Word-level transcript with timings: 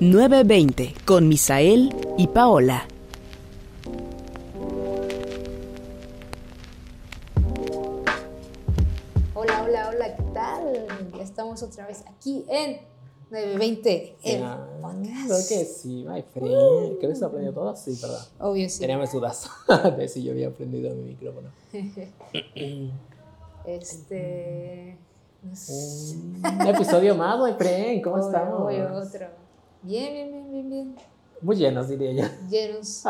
920 0.00 0.94
con 1.04 1.28
Misael 1.28 1.94
y 2.16 2.28
Paola. 2.28 2.86
Hola, 9.34 9.62
hola, 9.64 9.90
hola, 9.94 10.16
¿qué 10.16 10.22
tal? 10.34 10.86
Ya 11.16 11.22
estamos 11.22 11.62
otra 11.62 11.86
vez 11.86 12.04
aquí 12.08 12.44
en 12.48 12.78
920 13.30 14.16
el 14.24 14.42
Ah, 14.42 14.66
podcast. 14.80 15.26
Creo 15.26 15.38
que 15.48 15.64
sí, 15.64 16.04
my 16.08 16.22
friend. 16.22 16.98
¿Crees 16.98 17.18
que 17.18 17.24
aprendió 17.24 17.52
todo? 17.52 17.76
Sí, 17.76 17.96
¿verdad? 18.00 18.20
Obvio, 18.40 18.68
sí. 18.68 18.80
Tenía 18.80 18.98
mis 18.98 19.12
dudas 19.12 19.48
de 19.96 20.08
si 20.08 20.22
yo 20.24 20.32
había 20.32 20.48
aprendido 20.48 20.94
mi 20.94 21.02
micrófono. 21.14 21.48
Este. 23.66 24.96
Un 25.42 26.66
episodio 26.66 27.14
más, 27.14 27.38
my 27.38 27.52
friend. 27.58 28.02
¿Cómo 28.02 28.16
Obvio, 28.16 28.26
estamos? 28.26 28.60
obvio, 28.62 28.94
otro. 28.94 29.26
Bien, 29.82 30.12
bien, 30.12 30.30
bien, 30.32 30.50
bien, 30.52 30.70
bien. 30.70 30.96
Muy 31.40 31.56
llenos, 31.56 31.88
diría 31.88 32.12
yo. 32.12 32.24
Llenos. 32.50 33.04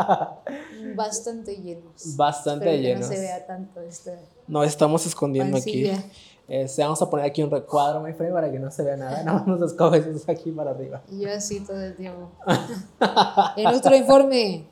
bastante 0.96 1.56
llenos. 1.56 2.16
Bastante 2.16 2.66
Espero 2.66 2.82
que 2.82 2.88
llenos. 2.88 3.08
no 3.08 3.14
se 3.16 3.20
vea 3.20 3.46
tanto 3.46 3.80
este. 3.80 4.18
Nos 4.46 4.66
estamos 4.66 5.06
escondiendo 5.06 5.52
Pancilla. 5.56 5.94
aquí. 5.98 6.04
Este, 6.46 6.82
vamos 6.82 7.00
a 7.02 7.10
poner 7.10 7.26
aquí 7.26 7.42
un 7.42 7.50
recuadro, 7.50 8.00
my 8.00 8.12
friend, 8.14 8.32
para 8.32 8.50
que 8.50 8.58
no 8.58 8.70
se 8.70 8.82
vea 8.82 8.96
nada. 8.96 9.22
Nada 9.22 9.38
más 9.38 9.46
nos 9.46 9.62
escoges 9.70 10.06
aquí 10.28 10.50
para 10.50 10.70
arriba. 10.70 11.02
Y 11.10 11.20
yo 11.20 11.30
así 11.32 11.60
todo 11.60 11.80
el 11.82 11.94
tiempo. 11.96 12.30
en 13.56 13.66
otro 13.66 13.94
informe. 13.96 14.66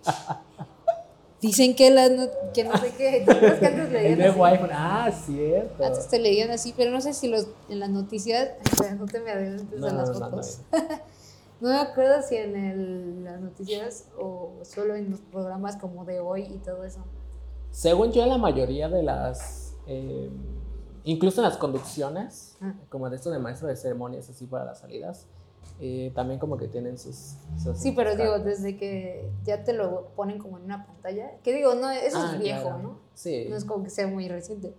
Dicen 1.40 1.74
que, 1.76 1.90
la 1.90 2.08
no, 2.08 2.26
que 2.54 2.64
no 2.64 2.76
sé 2.78 2.92
qué. 2.96 3.22
¿Te 3.26 3.30
acuerdas 3.32 3.58
que 3.58 3.66
antes 3.66 3.86
El 3.88 3.92
leían 3.92 4.20
así? 4.30 4.40
iPhone. 4.42 4.70
Ah, 4.72 5.10
cierto. 5.26 5.84
Antes 5.84 6.08
te 6.08 6.18
leían 6.18 6.50
así, 6.50 6.74
pero 6.76 6.90
no 6.90 7.00
sé 7.02 7.12
si 7.12 7.28
los, 7.28 7.46
en 7.68 7.78
las 7.80 7.90
noticias, 7.90 8.50
o 8.72 8.76
sea, 8.82 8.94
no 8.94 9.04
te 9.06 9.20
me 9.20 9.30
adelantes 9.30 9.78
No, 9.78 9.86
a 9.86 9.92
las 9.92 10.08
no, 10.10 10.18
no, 10.18 10.30
fotos. 10.30 10.58
No, 11.60 11.68
me 11.70 11.78
acuerdo 11.78 12.20
si 12.22 12.36
en 12.36 12.54
el- 12.56 13.24
las 13.24 13.40
noticias 13.40 14.08
o 14.18 14.52
solo 14.62 14.94
en 14.94 15.10
los 15.10 15.20
programas 15.20 15.76
como 15.76 16.04
de 16.04 16.20
hoy 16.20 16.42
y 16.42 16.58
todo 16.58 16.84
eso. 16.84 17.00
Según 17.70 18.12
yo, 18.12 18.22
en 18.22 18.28
la 18.30 18.38
mayoría 18.38 18.88
de 18.88 19.02
las. 19.02 19.74
eh, 19.88 20.28
incluso 21.04 21.40
en 21.40 21.48
las 21.48 21.56
conducciones, 21.56 22.56
Ah. 22.60 22.74
como 22.88 23.08
de 23.08 23.14
esto 23.16 23.30
de 23.30 23.38
maestro 23.38 23.68
de 23.68 23.76
ceremonias, 23.76 24.28
así 24.28 24.46
para 24.46 24.64
las 24.64 24.80
salidas, 24.80 25.26
eh, 25.80 26.10
también 26.14 26.40
como 26.40 26.56
que 26.56 26.66
tienen 26.66 26.98
sus. 26.98 27.36
sus 27.62 27.78
Sí, 27.78 27.92
pero 27.92 28.16
digo, 28.16 28.40
desde 28.40 28.76
que 28.76 29.30
ya 29.44 29.62
te 29.62 29.72
lo 29.72 30.08
ponen 30.16 30.38
como 30.38 30.58
en 30.58 30.64
una 30.64 30.84
pantalla, 30.86 31.30
que 31.44 31.52
digo, 31.54 31.74
no, 31.76 31.88
eso 31.90 32.18
Ah, 32.20 32.30
es 32.34 32.40
viejo, 32.40 32.62
claro. 32.62 32.78
¿no? 32.82 32.98
Sí. 33.14 33.46
No 33.48 33.54
es 33.56 33.64
como 33.64 33.84
que 33.84 33.90
sea 33.90 34.08
muy 34.08 34.26
reciente. 34.28 34.74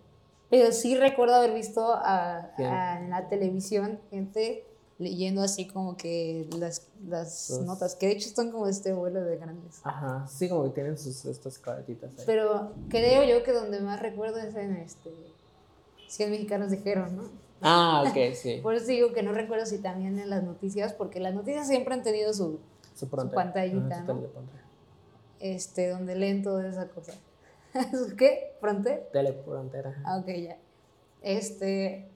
Pero 0.49 0.71
sí 0.73 0.97
recuerdo 0.97 1.35
haber 1.35 1.53
visto 1.53 1.93
a- 1.93 2.51
a- 2.57 2.99
en 2.99 3.09
la 3.09 3.29
televisión 3.29 3.99
gente 4.09 4.65
leyendo 4.99 5.41
así 5.43 5.67
como 5.67 5.95
que 5.97 6.47
las, 6.57 6.87
las 7.07 7.49
Los- 7.49 7.61
notas, 7.61 7.95
que 7.95 8.07
de 8.07 8.13
hecho 8.13 8.27
están 8.27 8.51
como 8.51 8.67
este 8.67 8.93
vuelo 8.93 9.21
de 9.23 9.37
grandes. 9.37 9.79
Ajá, 9.83 10.27
sí, 10.27 10.49
como 10.49 10.63
que 10.65 10.69
tienen 10.71 10.97
sus 10.97 11.23
estas 11.25 11.57
cartitas 11.59 12.17
ahí. 12.17 12.23
Pero 12.25 12.71
creo 12.89 13.23
yo 13.23 13.43
que 13.43 13.51
donde 13.51 13.79
más 13.79 13.99
recuerdo 14.01 14.37
es 14.39 14.55
en 14.55 14.75
este 14.77 15.11
100 16.07 16.31
mexicanos 16.31 16.71
dijeron, 16.71 17.15
¿no? 17.15 17.23
Ah, 17.61 18.03
ok, 18.07 18.33
sí. 18.35 18.59
Por 18.63 18.75
eso 18.75 18.87
digo 18.87 19.13
que 19.13 19.23
no 19.23 19.33
recuerdo 19.33 19.65
si 19.65 19.77
también 19.79 20.17
en 20.19 20.29
las 20.29 20.43
noticias, 20.43 20.93
porque 20.93 21.19
las 21.19 21.33
noticias 21.33 21.67
siempre 21.67 21.93
han 21.93 22.03
tenido 22.03 22.33
su, 22.33 22.59
Su, 22.95 23.07
pantallita, 23.09 23.87
Ajá, 23.87 24.01
su 24.01 24.07
¿no? 24.13 24.15
teleprompter. 24.19 24.61
este, 25.39 25.89
donde 25.89 26.15
leen 26.15 26.41
toda 26.43 26.67
esa 26.67 26.87
cosa. 26.89 27.13
¿Su 27.91 28.15
¿Qué? 28.17 28.55
¿Fronte? 28.59 29.07
Teleprompter, 29.13 29.87
ajá. 29.87 30.01
Ah, 30.05 30.17
ok, 30.19 30.27
ya. 30.37 30.57
Este, 31.21 32.09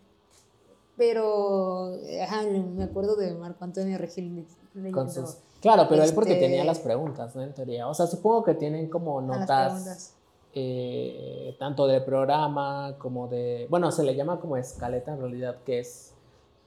pero, 1.02 1.96
ajá, 2.22 2.44
me 2.44 2.84
acuerdo 2.84 3.16
de 3.16 3.34
Marco 3.34 3.64
Antonio 3.64 3.98
Regil 3.98 4.46
leyendo 4.76 5.10
sus- 5.10 5.38
Claro, 5.60 5.88
pero 5.90 6.04
él 6.04 6.12
porque 6.14 6.34
este- 6.34 6.46
tenía 6.46 6.64
las 6.64 6.78
preguntas, 6.80 7.36
¿no? 7.36 7.42
En 7.42 7.56
teoría. 7.56 7.88
O 7.88 7.94
sea, 7.96 8.06
supongo 8.06 8.44
que 8.44 8.54
tienen 8.54 8.88
como 8.88 9.20
notas. 9.20 10.14
eh, 10.54 11.56
tanto 11.58 11.88
del 11.88 12.04
programa 12.04 12.96
como 13.00 13.28
de, 13.30 13.66
bueno, 13.70 13.90
se 13.92 14.04
le 14.04 14.14
llama 14.16 14.40
como 14.40 14.58
escaleta 14.58 15.14
en 15.14 15.20
realidad, 15.22 15.56
que 15.66 15.80
es 15.80 16.14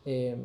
eh, 0.05 0.37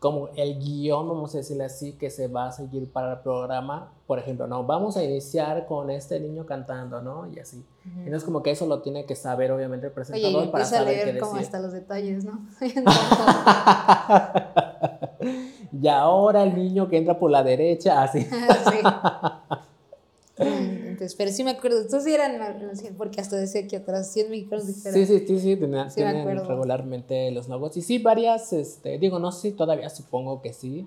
como 0.00 0.30
el 0.34 0.58
guion, 0.58 1.06
vamos 1.06 1.34
a 1.34 1.38
decirle 1.38 1.64
así, 1.64 1.92
que 1.92 2.08
se 2.08 2.26
va 2.26 2.46
a 2.46 2.52
seguir 2.52 2.90
para 2.90 3.12
el 3.12 3.18
programa. 3.18 3.92
Por 4.06 4.18
ejemplo, 4.18 4.46
no, 4.46 4.64
vamos 4.64 4.96
a 4.96 5.04
iniciar 5.04 5.66
con 5.66 5.90
este 5.90 6.18
niño 6.18 6.46
cantando, 6.46 7.02
¿no? 7.02 7.30
Y 7.30 7.38
así. 7.38 7.62
Ujú. 7.84 7.98
Entonces 7.98 8.24
como 8.24 8.42
que 8.42 8.50
eso 8.50 8.66
lo 8.66 8.80
tiene 8.80 9.04
que 9.04 9.14
saber 9.14 9.52
obviamente 9.52 9.86
el 9.86 9.92
Oye, 9.92 9.94
presentador 9.94 10.44
y 10.44 10.48
para 10.48 10.64
empieza 10.64 10.76
a 10.76 10.78
saber 10.78 10.98
qué 11.00 11.04
leer 11.04 11.18
como 11.18 11.34
decir. 11.34 11.46
hasta 11.46 11.60
los 11.60 11.72
detalles, 11.72 12.24
¿no? 12.24 12.40
y 15.82 15.88
ahora 15.88 16.44
el 16.44 16.56
niño 16.56 16.88
que 16.88 16.96
entra 16.96 17.18
por 17.18 17.30
la 17.30 17.42
derecha, 17.42 18.02
así. 18.02 18.22
sí. 20.38 20.76
Pero 21.16 21.30
sí 21.30 21.44
me 21.44 21.52
acuerdo, 21.52 21.80
estos 21.80 22.04
sí 22.04 22.12
eran, 22.12 22.38
porque 22.98 23.20
hasta 23.20 23.36
decía 23.36 23.66
que 23.66 23.76
atrás 23.76 24.12
100 24.12 24.30
mexicanos 24.30 24.66
dijeron. 24.66 24.92
Sí, 24.94 25.06
sí, 25.06 25.26
sí, 25.26 25.40
sí, 25.40 25.56
tenía- 25.56 25.88
Sí 25.90 26.02
me 26.02 26.12
tienen 26.12 26.46
regularmente 26.46 27.30
los 27.30 27.48
logos. 27.48 27.76
Y 27.76 27.82
sí, 27.82 27.98
varias, 27.98 28.52
este, 28.52 28.98
digo, 28.98 29.18
no 29.18 29.32
sé 29.32 29.52
todavía 29.52 29.88
supongo 29.90 30.42
que 30.42 30.52
sí, 30.52 30.86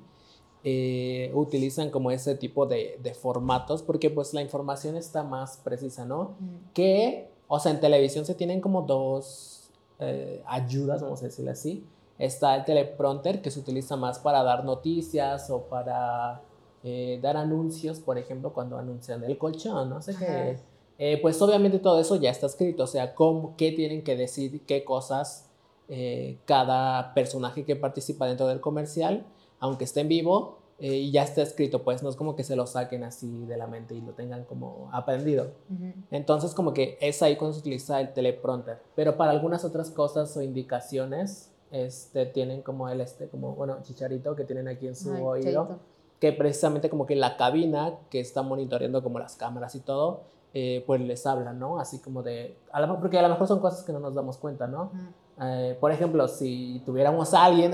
eh, 0.64 1.32
utilizan 1.34 1.90
como 1.90 2.12
ese 2.12 2.36
tipo 2.36 2.66
de, 2.66 2.98
de 3.04 3.14
formatos 3.14 3.84
porque 3.84 4.10
pues 4.10 4.34
la 4.34 4.42
información 4.42 4.96
está 4.96 5.24
más 5.24 5.58
precisa, 5.58 6.06
¿no? 6.06 6.36
Mm. 6.40 6.74
Que, 6.74 7.30
o 7.50 7.60
sea, 7.60 7.72
en 7.74 7.82
televisión 7.82 8.26
se 8.26 8.34
tienen 8.34 8.62
como 8.62 8.84
dos 8.84 9.70
eh, 10.00 10.42
ayudas, 10.46 11.02
vamos 11.02 11.22
a 11.22 11.26
decirle 11.26 11.52
así. 11.52 11.86
Está 12.18 12.56
el 12.56 12.64
teleprompter 12.64 13.42
que 13.42 13.52
se 13.52 13.60
utiliza 13.60 13.98
más 13.98 14.20
para 14.20 14.44
dar 14.44 14.64
noticias 14.64 15.50
o 15.50 15.64
para 15.64 16.42
eh, 16.84 17.20
dar 17.22 17.38
anuncios, 17.38 18.00
por 18.00 18.18
ejemplo, 18.18 18.54
cuando 18.54 18.78
anuncian 18.78 19.24
el 19.24 19.38
colchón, 19.38 19.90
no 19.90 20.02
sé 20.02 20.16
qué. 20.18 20.58
Eh, 21.00 21.20
pues 21.22 21.42
obviamente 21.42 21.80
todo 21.80 22.00
eso 22.00 22.16
ya 22.18 22.30
está 22.30 22.46
escrito, 22.46 22.84
o 22.84 22.88
sea, 22.88 23.16
cómo, 23.16 23.56
qué 23.58 23.72
tienen 23.72 24.04
que 24.04 24.16
decir, 24.16 24.62
qué 24.66 24.84
cosas 24.84 25.50
eh, 25.90 26.38
cada 26.46 27.14
personaje 27.14 27.66
que 27.66 27.76
participa 27.76 28.28
dentro 28.28 28.48
del 28.48 28.62
comercial, 28.62 29.26
aunque 29.60 29.86
esté 29.86 30.02
en 30.02 30.08
vivo, 30.08 30.60
eh, 30.80 30.96
y 30.96 31.12
ya 31.12 31.24
está 31.24 31.42
escrito, 31.42 31.84
pues 31.84 32.04
no 32.04 32.10
es 32.10 32.16
como 32.16 32.36
que 32.36 32.44
se 32.44 32.56
lo 32.56 32.68
saquen 32.68 33.04
así 33.04 33.46
de 33.46 33.58
la 33.58 33.68
mente 33.68 33.96
y 33.96 34.02
lo 34.02 34.14
tengan 34.14 34.44
como 34.44 34.90
aprendido. 34.92 35.52
Ujú. 35.70 35.94
Entonces 36.12 36.54
como 36.54 36.74
que 36.74 36.98
es 37.00 37.22
ahí 37.22 37.38
cuando 37.38 37.54
se 37.54 37.62
utiliza 37.62 38.02
el 38.02 38.14
teleprompter, 38.14 38.80
pero 38.96 39.16
para 39.16 39.32
algunas 39.32 39.64
otras 39.64 39.92
cosas 39.92 40.36
o 40.36 40.42
indicaciones, 40.42 41.52
este, 41.72 42.26
tienen 42.28 42.62
como 42.62 42.90
el, 42.90 43.02
este, 43.02 43.28
como, 43.30 43.56
bueno, 43.56 43.78
chicharito 43.84 44.36
que 44.36 44.44
tienen 44.44 44.68
aquí 44.68 44.88
en 44.88 44.96
su 44.96 45.14
Ay, 45.14 45.22
oído 45.22 45.68
chaito. 45.68 45.80
Que 46.24 46.32
precisamente 46.32 46.90
como 46.90 47.06
que 47.06 47.18
la 47.18 47.36
cabina 47.36 47.96
que 48.10 48.22
está 48.22 48.44
monitoreando 48.44 49.04
como 49.04 49.20
las 49.20 49.36
cámaras 49.36 49.76
y 49.76 49.82
todo, 49.82 50.22
eh, 50.54 50.82
pues 50.88 51.02
les 51.02 51.28
habla, 51.28 51.52
¿no? 51.52 51.82
Así 51.82 52.00
como 52.00 52.24
de, 52.24 52.56
a 52.72 52.80
lo 52.80 52.98
porque 52.98 53.20
a 53.20 53.22
lo 53.24 53.28
mejor 53.28 53.46
son 53.46 53.60
cosas 53.60 53.84
que 53.84 53.92
no 53.92 54.00
nos 54.00 54.16
damos 54.16 54.38
cuenta, 54.38 54.66
¿no? 54.66 54.84
Ujú. 54.84 55.44
Eh, 55.46 55.78
por 55.82 55.92
ejemplo, 55.92 56.30
si 56.30 56.82
tuviéramos 56.86 57.34
a 57.34 57.44
alguien 57.44 57.74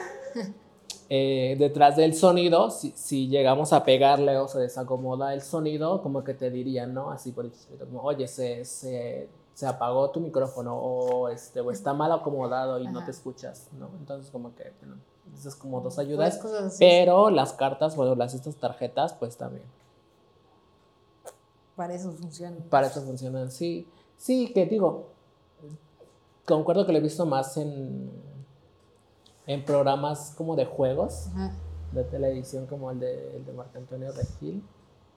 eh, 1.10 1.54
detrás 1.58 1.96
del 1.96 2.14
sonido, 2.14 2.70
si, 2.70 2.92
si 2.96 3.28
llegamos 3.28 3.74
a 3.74 3.84
pegarle 3.84 4.38
o 4.38 4.48
se 4.48 4.58
desacomoda 4.60 5.34
el 5.34 5.42
sonido, 5.42 6.00
como 6.00 6.24
que 6.24 6.32
te 6.32 6.48
dirían, 6.48 6.94
¿no? 6.94 7.10
Así 7.10 7.32
por 7.32 7.44
el 7.44 7.52
como, 7.78 8.00
oye, 8.00 8.26
se, 8.26 8.64
se, 8.64 9.28
se 9.52 9.66
apagó 9.66 10.08
tu 10.08 10.20
micrófono 10.20 10.78
o, 10.78 11.28
este, 11.28 11.60
o 11.60 11.70
está 11.70 11.92
mal 11.92 12.10
acomodado 12.10 12.80
y 12.80 12.84
no 12.84 13.00
Ajá. 13.00 13.04
te 13.04 13.10
escuchas, 13.10 13.68
¿no? 13.78 13.90
Entonces 13.98 14.30
como 14.30 14.54
que, 14.54 14.72
bueno, 14.80 14.96
esas 15.38 15.54
como 15.56 15.80
dos 15.80 15.98
ayudas. 15.98 16.38
Cosas 16.38 16.64
así. 16.64 16.76
Pero 16.80 17.30
las 17.30 17.52
cartas, 17.52 17.96
bueno, 17.96 18.14
las 18.14 18.34
estas 18.34 18.56
tarjetas, 18.56 19.12
pues 19.14 19.36
también. 19.36 19.64
Para 21.76 21.94
eso 21.94 22.12
funciona. 22.12 22.56
Para 22.68 22.88
eso 22.88 23.00
funcionan. 23.02 23.50
Sí, 23.50 23.88
sí, 24.16 24.52
que 24.52 24.66
digo, 24.66 25.08
concuerdo 26.46 26.84
que 26.86 26.92
lo 26.92 26.98
he 26.98 27.02
visto 27.02 27.24
más 27.26 27.56
en, 27.56 28.10
en 29.46 29.64
programas 29.64 30.34
como 30.36 30.56
de 30.56 30.66
juegos 30.66 31.28
Ajá. 31.28 31.52
de 31.92 32.04
televisión, 32.04 32.66
como 32.66 32.90
el 32.90 33.00
de, 33.00 33.36
el 33.36 33.44
de 33.46 33.52
Marco 33.52 33.78
Antonio 33.78 34.12
Regil. 34.12 34.62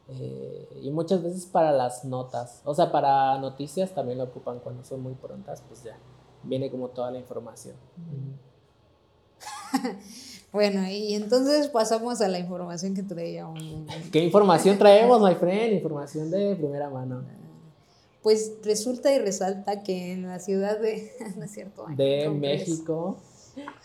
eh, 0.08 0.80
y 0.84 0.92
muchas 0.92 1.22
veces 1.24 1.46
para 1.46 1.72
las 1.72 2.06
notas, 2.06 2.62
o 2.66 2.74
sea, 2.74 2.92
para 2.92 3.38
noticias 3.40 3.92
también 3.94 4.18
lo 4.18 4.26
ocupan 4.26 4.60
cuando 4.60 4.84
son 4.84 5.02
muy 5.02 5.14
prontas, 5.16 5.62
pues 5.68 5.84
ya 5.84 5.98
viene 6.44 6.70
como 6.72 6.90
toda 6.90 7.12
la 7.12 7.20
información. 7.20 7.76
Bueno, 10.54 10.88
y 10.88 11.16
entonces 11.16 11.68
pasamos 11.68 12.22
a 12.22 12.28
la 12.28 12.38
información 12.38 12.94
que 12.94 13.02
traíamos. 13.02 13.60
¿Qué 14.12 14.24
información 14.24 14.78
traemos, 14.78 15.20
my 15.20 15.34
friend? 15.34 15.74
Información 15.74 16.30
de 16.30 16.56
primera 16.56 16.92
mano. 16.92 17.24
Pues 18.22 18.54
resulta 18.64 19.12
y 19.12 19.18
resalta 19.18 19.82
que 19.82 20.12
en 20.14 20.28
la 20.28 20.38
ciudad 20.38 20.80
de. 20.80 21.12
No 21.38 21.46
es 21.46 21.52
cierto. 21.52 21.88
México. 21.88 23.18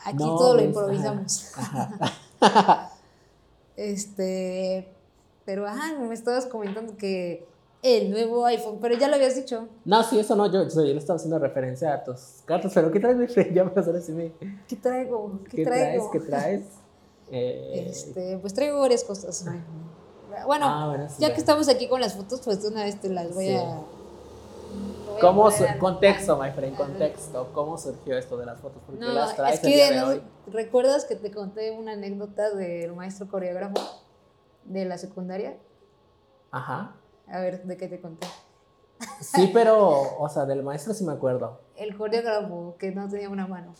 Aquí 0.04 0.18
No, 0.18 0.36
todo 0.36 0.56
lo 0.56 0.62
improvisamos. 0.62 1.52
Este. 3.76 4.88
Pero, 5.46 5.66
ajá, 5.66 5.98
me 5.98 6.12
estabas 6.12 6.44
comentando 6.44 6.98
que 6.98 7.46
el 7.82 8.10
nuevo 8.10 8.44
iPhone, 8.46 8.78
pero 8.80 8.96
ya 8.96 9.08
lo 9.08 9.14
habías 9.14 9.36
dicho. 9.36 9.68
No, 9.84 10.02
sí, 10.02 10.18
eso 10.18 10.34
no, 10.34 10.46
yo, 10.50 10.66
yo 10.68 10.80
le 10.82 10.98
estaba 10.98 11.16
haciendo 11.16 11.38
referencia 11.38 11.94
a 11.94 12.04
tus 12.04 12.42
cartas, 12.44 12.72
pero 12.74 12.90
¿qué 12.90 12.98
traes, 13.00 13.16
mi 13.16 13.26
friend? 13.28 13.52
Ya 13.54 13.64
me 13.64 13.70
vas 13.70 13.86
a 13.88 13.92
decir, 13.92 14.32
¿Qué 14.66 14.76
traigo? 14.76 15.40
¿Qué, 15.50 15.56
¿qué 15.58 15.64
traes? 15.64 15.82
traigo? 15.84 16.10
¿Qué 16.10 16.20
traes? 16.20 16.62
Eh, 17.30 17.86
Este, 17.90 18.38
pues 18.38 18.52
traigo 18.54 18.80
varias 18.80 19.04
cosas. 19.04 19.44
Bueno, 20.46 20.66
Ah, 20.68 20.86
bueno, 20.88 21.08
sí, 21.08 21.16
ya 21.20 21.32
que 21.32 21.40
estamos 21.40 21.68
aquí 21.68 21.88
con 21.88 22.00
las 22.00 22.14
fotos, 22.14 22.40
pues 22.44 22.62
de 22.62 22.68
una 22.68 22.84
vez 22.84 23.00
te 23.00 23.08
las 23.08 23.34
voy 23.34 23.46
Sí. 23.46 23.54
a. 23.56 23.64
voy 23.64 25.20
¿Cómo 25.20 25.48
contexto, 25.80 26.36
my 26.40 26.50
friend, 26.52 26.76
contexto? 26.76 27.50
¿Cómo 27.52 27.76
surgió 27.78 28.16
esto 28.16 28.36
de 28.36 28.46
las 28.46 28.60
fotos? 28.60 28.80
¿Por 28.86 28.94
qué 28.96 29.00
No, 29.04 29.12
las 29.12 29.34
traes 29.34 29.58
es 29.58 29.64
el 29.64 29.72
día 29.72 29.88
que 29.88 29.94
de 29.94 30.00
no- 30.00 30.06
hoy? 30.08 30.22
recuerdas 30.48 31.04
que 31.06 31.16
te 31.16 31.30
conté 31.32 31.70
una 31.72 31.92
anécdota 31.92 32.50
del 32.54 32.92
maestro 32.94 33.26
coreógrafo 33.28 33.74
de 34.64 34.84
la 34.84 34.96
secundaria. 34.98 35.56
Ajá. 36.52 36.94
A 37.30 37.40
ver, 37.40 37.62
¿de 37.64 37.76
qué 37.76 37.88
te 37.88 38.00
conté? 38.00 38.26
Sí, 39.20 39.50
pero, 39.52 40.18
o 40.18 40.28
sea, 40.28 40.44
del 40.44 40.62
maestro 40.62 40.92
sí 40.94 41.04
me 41.04 41.12
acuerdo. 41.12 41.60
El 41.76 41.96
coreógrafo 41.96 42.76
que 42.78 42.90
no 42.90 43.08
tenía 43.08 43.28
una 43.30 43.46
mano. 43.46 43.74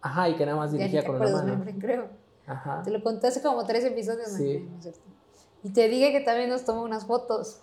Ajá, 0.00 0.28
y 0.28 0.36
que 0.36 0.44
nada 0.46 0.58
más 0.58 0.72
dirigía 0.72 1.04
con 1.04 1.16
una 1.16 1.30
mano. 1.30 1.52
hombre, 1.54 1.74
creo. 1.78 2.08
Ajá. 2.46 2.82
Te 2.82 2.90
lo 2.90 3.02
conté 3.02 3.28
hace 3.28 3.40
como 3.42 3.64
tres 3.64 3.84
episodios, 3.84 4.30
¿no? 4.32 4.38
Sí. 4.38 4.68
¿no 4.70 4.76
es 4.78 4.82
cierto? 4.82 5.00
Y 5.64 5.70
te 5.70 5.88
dije 5.88 6.12
que 6.12 6.20
también 6.20 6.50
nos 6.50 6.64
tomó 6.64 6.82
unas 6.82 7.06
fotos. 7.06 7.60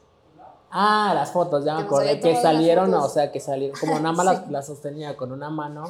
Ah, 0.72 1.14
las 1.16 1.32
fotos, 1.32 1.66
ya 1.66 1.74
me 1.76 1.82
Que 1.82 1.86
acordé 1.88 2.20
que 2.20 2.36
salieron, 2.36 2.94
o 2.94 3.10
sea, 3.10 3.32
que 3.32 3.40
salieron, 3.40 3.78
como 3.80 4.00
nada 4.00 4.12
más 4.14 4.26
las, 4.26 4.38
Sí. 4.46 4.52
las 4.52 4.68
sostenía 4.68 5.18
con 5.18 5.32
una 5.32 5.50
mano, 5.50 5.86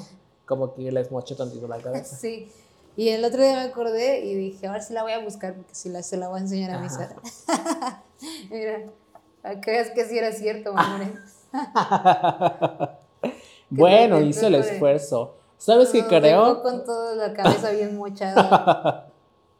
como 0.45 0.73
que 0.73 0.91
les 0.91 1.11
moché 1.11 1.35
tantito 1.35 1.67
la 1.67 1.77
cabeza. 1.79 2.15
Sí. 2.15 2.51
Y 2.99 3.07
el 3.11 3.23
otro 3.23 3.41
día 3.41 3.53
me 3.53 3.61
acordé 3.61 4.25
y 4.25 4.35
dije, 4.35 4.67
ahora 4.67 4.81
sí 4.81 4.91
la 4.93 5.03
voy 5.03 5.13
a 5.13 5.19
buscar 5.23 5.53
porque 5.55 5.73
si 5.73 5.87
la, 5.87 6.03
se 6.03 6.17
la 6.17 6.27
voy 6.27 6.39
a 6.39 6.41
enseñar 6.41 6.71
a 6.71 6.79
mi. 6.79 6.89
Sara. 6.89 7.15
Mira, 8.51 8.89
para 9.41 9.61
que 9.61 10.05
sí 10.05 10.17
era 10.17 10.33
cierto, 10.33 10.71
hombre. 10.71 11.07
bueno, 13.69 14.19
hice 14.19 14.47
el 14.47 14.55
esfuerzo. 14.55 15.35
¿Sabes 15.57 15.91
qué 15.91 16.01
No, 16.01 16.07
creo? 16.09 16.61
con 16.61 16.83
toda 16.83 17.15
la 17.15 17.33
cabeza 17.33 17.71
bien 17.71 17.95
mochada. 17.95 19.07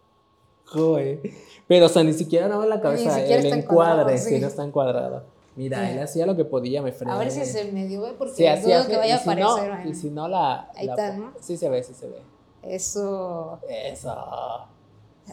Joder. 0.66 1.22
Pero, 1.66 1.86
o 1.86 1.90
sea, 1.90 2.04
ni 2.04 2.12
siquiera 2.12 2.50
más 2.50 2.68
la 2.68 2.82
cabeza, 2.82 3.24
el 3.24 3.46
encuadre, 3.46 4.18
sí, 4.18 4.36
sí. 4.36 4.40
no 4.42 4.48
está 4.48 4.66
encuadrado. 4.66 5.24
Mira, 5.56 5.86
Sí. 5.88 5.94
él 5.94 6.04
hacía 6.04 6.26
lo 6.26 6.36
que 6.36 6.44
podía, 6.44 6.82
me 6.82 6.92
frené. 6.92 7.14
A 7.14 7.18
ver 7.18 7.32
si 7.32 7.46
se 7.46 7.72
me 7.72 7.86
dio, 7.86 8.02
porque 8.18 8.34
Sí, 8.36 8.62
dudo 8.68 8.86
que 8.86 8.98
vaya 8.98 9.16
a 9.16 9.18
y 9.18 9.22
si 9.22 9.30
no- 9.30 9.32
aparecer. 9.52 9.70
bueno. 9.76 9.90
y 9.90 9.96
si 9.96 10.10
no, 10.10 10.28
la... 10.28 10.70
Ahí 10.76 10.88
la- 10.88 10.92
está, 10.94 11.14
¿no? 11.16 11.32
Sí 11.40 11.56
se 11.56 11.70
ve, 11.70 11.82
sí 11.84 11.94
se 11.94 12.08
ve. 12.10 12.20
Eso. 12.64 13.60
Eso. 13.70 14.68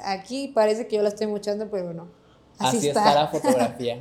Aquí 0.05 0.49
parece 0.49 0.87
que 0.87 0.97
yo 0.97 1.03
la 1.03 1.09
estoy 1.09 1.27
mochando, 1.27 1.69
pero 1.71 1.93
no. 1.93 2.09
Así, 2.59 2.79
Así, 2.79 2.89
está. 2.89 3.15
la 3.15 3.27
fotografía. 3.29 4.01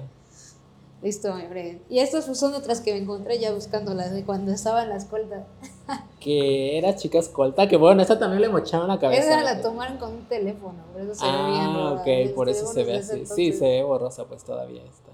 Listo, 1.01 1.31
hombre. 1.31 1.81
Y 1.89 1.99
estas 1.99 2.25
pues, 2.25 2.39
son 2.39 2.53
otras 2.55 2.81
que 2.81 2.93
me 2.93 2.99
encontré 2.99 3.37
ya 3.37 3.53
buscándolas 3.53 4.11
de 4.11 4.23
cuando 4.23 4.51
estaba 4.51 4.83
en 4.83 4.89
la 4.89 4.95
escolta. 4.95 5.45
que 6.19 6.77
era 6.77 6.95
chica 6.95 7.19
escolta, 7.19 7.67
que 7.67 7.77
bueno, 7.77 8.01
esta 8.01 8.17
también 8.17 8.41
le 8.41 8.49
mocharon 8.49 8.87
la 8.87 8.97
cabeza. 8.97 9.21
Esa 9.21 9.43
la 9.43 9.61
tomaron 9.61 9.97
con 9.97 10.13
un 10.13 10.25
teléfono, 10.25 10.83
por 10.91 11.01
eso 11.01 11.13
se 11.13 11.25
ve 11.25 11.31
bien. 11.31 11.61
Ah, 11.61 11.91
ok, 11.99 12.33
por 12.33 12.49
eso 12.49 12.65
se 12.65 12.83
ve 12.83 12.97
así. 12.97 13.25
Sí, 13.25 13.53
se 13.53 13.65
ve 13.65 13.83
borrosa, 13.83 14.25
pues 14.25 14.43
todavía 14.43 14.81
está. 14.83 15.11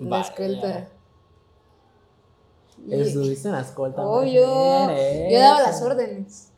La 0.00 0.10
Vaya. 0.10 0.24
escolta. 0.24 0.88
Estuviste 2.90 3.48
en 3.48 3.54
la 3.54 3.60
escolta. 3.60 4.06
Oh, 4.06 4.22
mujer, 4.22 5.30
yo, 5.30 5.38
daba 5.38 5.60
las 5.62 5.82
órdenes. 5.82 6.48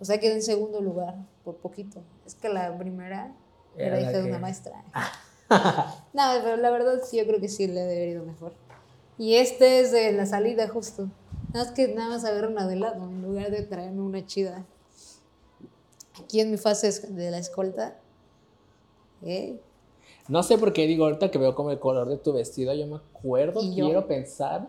O 0.00 0.04
sea, 0.04 0.18
quedé 0.18 0.34
en 0.34 0.42
segundo 0.42 0.80
lugar, 0.80 1.14
por 1.44 1.56
poquito. 1.56 2.00
Es 2.26 2.34
que 2.34 2.48
la 2.48 2.76
primera 2.76 3.34
Era 3.76 4.00
hija 4.00 4.12
de 4.12 4.24
una 4.24 4.38
maestra. 4.38 4.84
no, 6.12 6.22
pero 6.42 6.56
la 6.56 6.70
verdad 6.70 7.00
sí, 7.04 7.18
yo 7.18 7.26
creo 7.26 7.40
que 7.40 7.48
sí 7.48 7.66
le 7.66 7.80
ha 7.80 7.84
de 7.84 7.96
haber 7.96 8.08
ido 8.08 8.24
mejor. 8.24 8.52
Y 9.18 9.36
este 9.36 9.80
es 9.80 9.92
de 9.92 10.12
la 10.12 10.26
salida 10.26 10.68
justo. 10.68 11.08
Nada 11.52 11.66
más 11.66 11.74
que 11.74 11.88
nada 11.88 12.08
más 12.10 12.24
agarro 12.24 12.50
una 12.50 12.66
de 12.66 12.76
lado 12.76 13.04
en 13.04 13.22
lugar 13.22 13.50
de 13.50 13.62
traerme 13.62 14.02
una 14.02 14.26
chida. 14.26 14.64
Aquí 16.22 16.40
en 16.40 16.50
mi 16.50 16.56
fase 16.56 16.90
de 17.08 17.30
la 17.30 17.38
escolta. 17.38 17.98
¿eh? 19.22 19.58
No 20.28 20.42
sé 20.42 20.58
por 20.58 20.72
qué 20.72 20.86
digo 20.86 21.04
ahorita 21.04 21.30
que 21.30 21.38
veo 21.38 21.54
como 21.54 21.70
el 21.70 21.78
color 21.78 22.08
de 22.08 22.18
tu 22.18 22.32
vestido, 22.32 22.74
yo 22.74 22.86
me 22.86 22.96
acuerdo, 22.96 23.60
quiero 23.60 24.06
pensar 24.06 24.68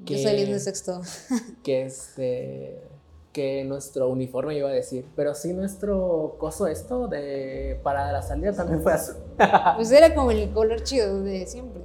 Yo 0.00 0.04
que, 0.04 0.22
salí 0.22 0.42
en 0.42 0.60
sexto. 0.60 1.00
que 1.62 1.82
este 1.82 2.88
que 3.32 3.62
nuestro 3.64 4.08
uniforme 4.08 4.56
iba 4.56 4.68
a 4.68 4.72
decir, 4.72 5.06
pero 5.14 5.34
sí 5.34 5.52
nuestro 5.52 6.36
coso 6.38 6.66
esto 6.66 7.08
de 7.08 7.78
para 7.84 8.10
la 8.10 8.22
salida 8.22 8.52
también 8.52 8.82
fue 8.82 8.92
azul. 8.92 9.16
Pues 9.76 9.92
era 9.92 10.14
como 10.14 10.30
el 10.30 10.50
color 10.50 10.82
chido 10.82 11.22
de 11.22 11.46
siempre. 11.46 11.82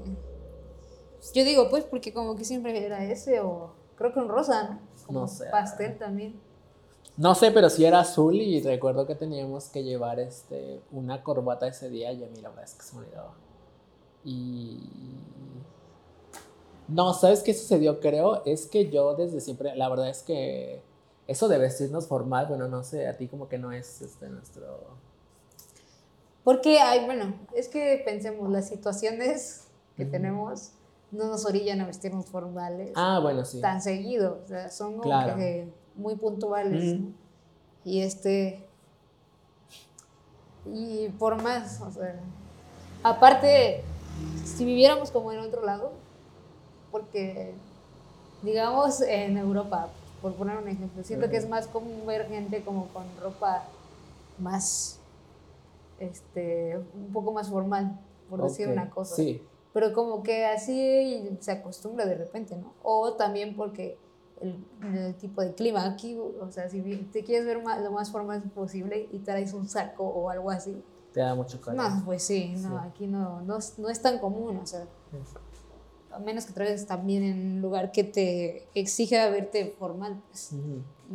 Yo 1.33 1.43
digo, 1.43 1.69
pues, 1.69 1.83
porque 1.85 2.13
como 2.13 2.35
que 2.35 2.43
siempre 2.43 2.85
era 2.85 3.05
ese 3.05 3.39
o 3.39 3.73
creo 3.95 4.13
que 4.13 4.19
un 4.19 4.29
rosa, 4.29 4.63
¿no? 4.63 4.79
Como 5.05 5.21
No 5.21 5.27
sé. 5.27 5.45
Pastel 5.51 5.97
también. 5.97 6.39
No 7.15 7.35
sé, 7.35 7.51
pero 7.51 7.69
sí 7.69 7.85
era 7.85 7.99
azul 7.99 8.35
y 8.35 8.59
recuerdo 8.61 9.05
que 9.05 9.13
teníamos 9.13 9.69
que 9.69 9.83
llevar 9.83 10.19
este 10.19 10.81
una 10.91 11.23
corbata 11.23 11.67
ese 11.67 11.89
día 11.89 12.11
y 12.11 12.23
a 12.23 12.27
mí 12.27 12.41
la 12.41 12.49
verdad 12.49 12.65
es 12.65 12.73
que 12.73 12.83
se 12.83 12.95
me 12.95 13.01
olvidaba. 13.03 13.35
Y 14.25 14.79
no, 16.87 17.13
¿sabes 17.13 17.41
qué 17.43 17.53
sucedió? 17.53 17.99
Creo 17.99 18.43
es 18.45 18.67
que 18.67 18.89
yo 18.89 19.15
desde 19.15 19.39
siempre, 19.41 19.75
la 19.75 19.89
verdad 19.89 20.09
es 20.09 20.23
que 20.23 20.81
eso 21.27 21.47
de 21.47 21.57
vestirnos 21.57 22.07
formal, 22.07 22.47
bueno, 22.47 22.67
no 22.67 22.83
sé, 22.83 23.07
a 23.07 23.15
ti 23.17 23.27
como 23.27 23.47
que 23.47 23.57
no 23.57 23.71
es 23.71 24.01
este 24.01 24.29
nuestro 24.29 24.65
Porque, 26.43 26.79
ay, 26.79 27.05
bueno, 27.05 27.33
es 27.55 27.69
que 27.69 28.01
pensemos, 28.05 28.49
las 28.51 28.67
situaciones 28.67 29.67
que 29.95 30.05
tenemos 30.05 30.71
no 31.11 31.27
nos 31.27 31.45
orillan 31.45 31.79
a 31.81 31.85
vestirnos 31.85 32.25
formales 32.25 32.91
Ah, 32.95 33.19
bueno, 33.21 33.45
sí. 33.45 33.61
tan 33.61 33.81
seguido. 33.81 34.39
O 34.43 34.47
sea, 34.47 34.69
son 34.69 34.93
como 34.93 35.03
Claro. 35.03 35.35
que 35.37 35.71
muy 35.95 36.15
puntuales. 36.15 36.99
Y 37.85 38.01
este. 38.01 38.67
Y 40.65 41.09
por 41.19 41.41
más, 41.41 41.81
o 41.81 41.91
sea. 41.91 42.19
Aparte, 43.03 43.83
si 44.43 44.65
viviéramos 44.65 45.11
como 45.11 45.31
en 45.31 45.39
otro 45.39 45.63
lado, 45.65 45.91
porque, 46.93 47.55
digamos, 48.43 49.01
en 49.01 49.35
Europa, 49.37 49.89
por 50.21 50.33
poner 50.35 50.55
un 50.57 50.67
ejemplo, 50.69 51.03
siento 51.03 51.27
que 51.29 51.37
es 51.37 51.49
más 51.49 51.67
común 51.67 52.05
ver 52.05 52.27
gente 52.29 52.63
como 52.63 52.85
con 52.93 53.03
ropa 53.19 53.63
más, 54.37 54.99
este, 55.99 56.77
un 56.93 57.11
poco 57.11 57.31
más 57.33 57.49
formal, 57.49 57.99
por 58.29 58.41
decir 58.43 58.67
una 58.69 58.89
cosa. 58.91 59.15
Sí. 59.15 59.41
Pero 59.73 59.91
como 59.91 60.21
que 60.21 60.45
así 60.45 61.35
se 61.41 61.51
acostumbra 61.51 62.05
de 62.05 62.13
repente, 62.15 62.55
¿no? 62.55 62.73
O 62.83 63.13
también 63.13 63.55
porque 63.55 63.97
el, 64.39 64.63
el 64.95 65.15
tipo 65.15 65.41
de 65.41 65.55
clima 65.55 65.83
aquí, 65.85 66.15
o 66.15 66.51
sea, 66.51 66.69
si 66.69 66.79
te 67.11 67.23
quieres 67.23 67.47
ver 67.47 67.63
ma- 67.63 67.79
lo 67.79 67.91
más 67.91 68.11
formal 68.11 68.43
posible 68.53 69.07
y 69.11 69.17
traes 69.19 69.51
un 69.53 69.67
saco 69.67 70.03
o 70.03 70.29
algo 70.29 70.51
así, 70.51 70.79
Te 71.11 71.21
da 71.21 71.33
mucho 71.33 71.59
calor. 71.59 71.89
no, 71.91 72.05
pues 72.05 72.21
sí, 72.23 72.53
no, 72.57 72.69
Sí. 72.69 72.87
aquí 72.87 73.07
no, 73.07 73.41
no, 73.41 73.57
no 73.79 73.89
es 73.89 73.99
tan 74.01 74.19
común, 74.19 74.57
o 74.57 74.65
sea, 74.67 74.85
a 76.13 76.19
menos 76.19 76.45
que 76.45 76.53
traigas 76.53 76.85
también 76.85 77.23
en 77.23 77.55
un 77.55 77.61
lugar 77.61 77.91
que 77.91 78.03
te 78.03 78.67
exija 78.75 79.29
verte 79.29 79.75
formal, 79.77 80.21
pues, 80.29 80.51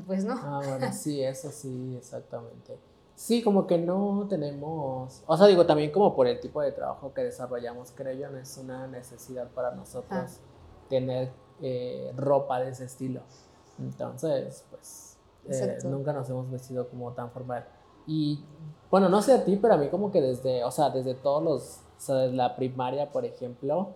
pues 0.07 0.25
no. 0.25 0.35
Ah, 0.37 0.61
bueno, 0.67 0.93
sí, 0.93 1.23
eso 1.23 1.50
sí, 1.50 1.95
exactamente. 1.97 2.78
Sí, 3.14 3.43
como 3.43 3.67
que 3.67 3.78
no 3.78 4.26
tenemos, 4.28 5.25
o 5.26 5.37
sea, 5.37 5.47
digo, 5.49 5.67
también 5.67 5.90
como 5.90 6.14
por 6.14 6.26
el 6.28 6.38
tipo 6.38 6.62
de 6.62 6.71
trabajo 6.71 7.12
que 7.12 7.25
desarrollamos, 7.25 7.90
creo 7.93 8.12
yo, 8.14 8.31
no 8.31 8.38
es 8.38 8.57
una 8.59 8.87
necesidad 8.87 9.49
para 9.50 9.75
nosotros 9.75 10.11
Ah. 10.11 10.87
tener 10.88 11.31
eh, 11.61 12.12
ropa 12.17 12.61
de 12.61 12.71
ese 12.71 12.85
estilo. 12.85 13.23
Entonces, 13.81 14.64
pues, 14.71 15.19
eh, 15.49 15.78
nunca 15.85 16.12
nos 16.12 16.28
hemos 16.31 16.49
vestido 16.50 16.88
como 16.88 17.12
tan 17.12 17.31
formal. 17.33 17.67
Y, 18.07 18.45
bueno, 18.90 19.09
no 19.09 19.21
sé 19.23 19.33
a 19.33 19.45
ti, 19.45 19.57
pero 19.61 19.75
a 19.75 19.76
mí 19.76 19.88
como 19.88 20.11
que 20.12 20.21
desde, 20.21 20.62
o 20.64 20.71
sea, 20.71 20.90
desde 20.90 21.14
todos 21.14 21.43
los, 21.43 21.81
o 21.97 22.00
sea, 22.00 22.14
desde 22.17 22.37
la 22.37 22.55
primaria, 22.57 23.11
por 23.11 23.25
ejemplo, 23.25 23.90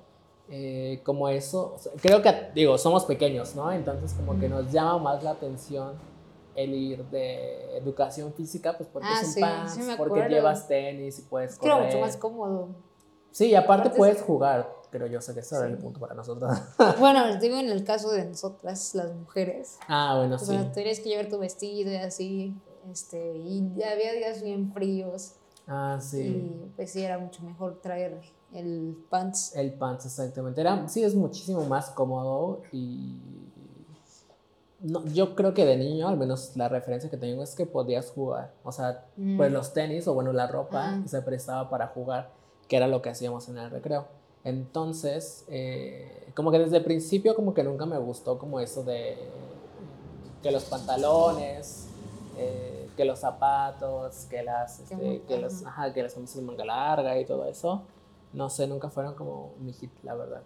eh, 0.48 1.00
como 1.04 1.28
eso, 1.28 1.76
creo 2.00 2.20
que, 2.22 2.50
digo, 2.54 2.76
somos 2.78 3.04
pequeños, 3.04 3.54
¿no? 3.54 3.70
Entonces 3.72 4.12
como 4.14 4.38
que 4.38 4.48
nos 4.48 4.70
llama 4.72 4.98
más 4.98 5.22
la 5.22 5.30
atención 5.32 5.94
el 6.54 6.74
ir 6.74 7.04
de 7.06 7.78
educación 7.78 8.34
física, 8.34 8.76
pues 8.76 8.88
porque 8.92 9.08
Ah, 9.10 9.16
es 9.20 9.26
un 9.26 9.32
sí, 9.32 9.40
pants, 9.40 9.72
sí 9.74 9.80
me 9.82 9.96
porque 9.96 10.28
llevas 10.28 10.68
tenis 10.68 11.18
y 11.20 11.22
puedes 11.22 11.56
correr. 11.56 11.86
mucho 11.86 11.98
más 11.98 12.16
cómodo. 12.16 12.68
Sí, 13.30 13.46
y 13.46 13.54
aparte 13.54 13.82
Aparte 13.88 13.96
puedes 13.96 14.20
jugar, 14.20 14.70
creo 14.90 15.06
yo, 15.06 15.22
sé 15.22 15.32
que 15.32 15.40
ese 15.40 15.56
era 15.56 15.66
el 15.66 15.78
punto 15.78 15.98
para 16.00 16.14
nosotros. 16.14 16.50
Bueno, 16.98 17.38
digo 17.38 17.56
en 17.56 17.70
el 17.70 17.84
caso 17.84 18.10
de 18.10 18.26
nosotras, 18.26 18.94
las 18.94 19.14
mujeres, 19.14 19.78
ah, 19.88 20.16
bueno, 20.18 20.34
O 20.34 20.38
sí. 20.38 20.46
sea, 20.46 20.70
tenías 20.72 21.00
que 21.00 21.08
llevar 21.08 21.30
tu 21.30 21.38
vestido 21.38 21.90
y 21.90 21.96
así, 21.96 22.54
este, 22.90 23.38
y 23.38 23.82
había 23.82 24.12
días 24.12 24.42
bien 24.42 24.70
fríos 24.74 25.36
Ah, 25.66 25.98
sí. 26.02 26.20
y 26.20 26.72
pues 26.76 26.90
sí 26.92 27.02
era 27.02 27.18
mucho 27.18 27.42
mejor 27.44 27.80
traer 27.80 28.20
el 28.54 28.96
pants. 29.10 29.54
El 29.56 29.72
pants, 29.72 30.06
exactamente. 30.06 30.60
Era, 30.60 30.88
sí, 30.88 31.02
es 31.02 31.14
muchísimo 31.14 31.64
más 31.66 31.90
cómodo 31.90 32.62
y 32.72 33.14
no, 34.80 35.04
yo 35.06 35.36
creo 35.36 35.54
que 35.54 35.64
de 35.64 35.76
niño, 35.76 36.08
al 36.08 36.16
menos 36.16 36.56
la 36.56 36.68
referencia 36.68 37.08
que 37.08 37.16
tengo 37.16 37.42
es 37.42 37.54
que 37.54 37.66
podías 37.66 38.10
jugar. 38.10 38.52
O 38.64 38.72
sea, 38.72 39.06
Mm. 39.16 39.36
pues 39.36 39.52
los 39.52 39.72
tenis 39.72 40.08
o 40.08 40.14
bueno, 40.14 40.32
la 40.32 40.46
ropa 40.48 40.94
Ah. 40.96 41.02
se 41.06 41.22
prestaba 41.22 41.70
para 41.70 41.86
jugar, 41.88 42.30
que 42.68 42.76
era 42.76 42.88
lo 42.88 43.00
que 43.00 43.10
hacíamos 43.10 43.48
en 43.48 43.58
el 43.58 43.70
recreo. 43.70 44.06
Entonces, 44.44 45.44
eh, 45.48 46.26
como 46.34 46.50
que 46.50 46.58
desde 46.58 46.78
el 46.78 46.84
principio 46.84 47.36
como 47.36 47.54
que 47.54 47.62
nunca 47.62 47.86
me 47.86 47.96
gustó 47.98 48.38
como 48.38 48.58
eso 48.58 48.82
de 48.82 49.16
que 50.42 50.50
los 50.50 50.64
pantalones, 50.64 51.86
eh, 52.36 52.88
que 52.96 53.04
los 53.04 53.20
zapatos, 53.20 54.26
que 54.28 54.42
las, 54.42 54.80
este, 54.80 55.22
que, 55.28 55.38
los, 55.38 55.62
ajá. 55.64 55.84
ajá, 55.84 55.92
que 55.94 56.02
las 56.02 56.14
camisas 56.14 56.36
de 56.36 56.42
manga 56.42 56.64
larga 56.64 57.16
y 57.20 57.24
todo 57.24 57.44
eso. 57.46 57.82
No 58.32 58.48
sé, 58.50 58.66
nunca 58.66 58.90
fueron 58.90 59.14
como 59.14 59.52
mi 59.60 59.72
hit, 59.72 59.90
la 60.02 60.14
verdad. 60.14 60.42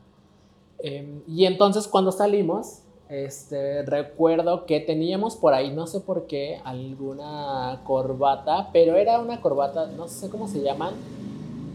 Em, 0.78 1.22
y 1.26 1.46
entonces 1.46 1.88
cuando 1.88 2.12
salimos, 2.12 2.80
este, 3.08 3.82
recuerdo 3.82 4.66
que 4.66 4.80
teníamos 4.80 5.36
por 5.36 5.54
ahí, 5.54 5.72
no 5.72 5.86
sé 5.86 6.00
por 6.00 6.26
qué, 6.26 6.60
alguna 6.64 7.80
corbata, 7.84 8.70
pero 8.72 8.96
era 8.96 9.20
una 9.20 9.40
corbata, 9.40 9.86
no 9.86 10.08
sé 10.08 10.28
cómo 10.28 10.48
se 10.48 10.62
llaman. 10.62 10.94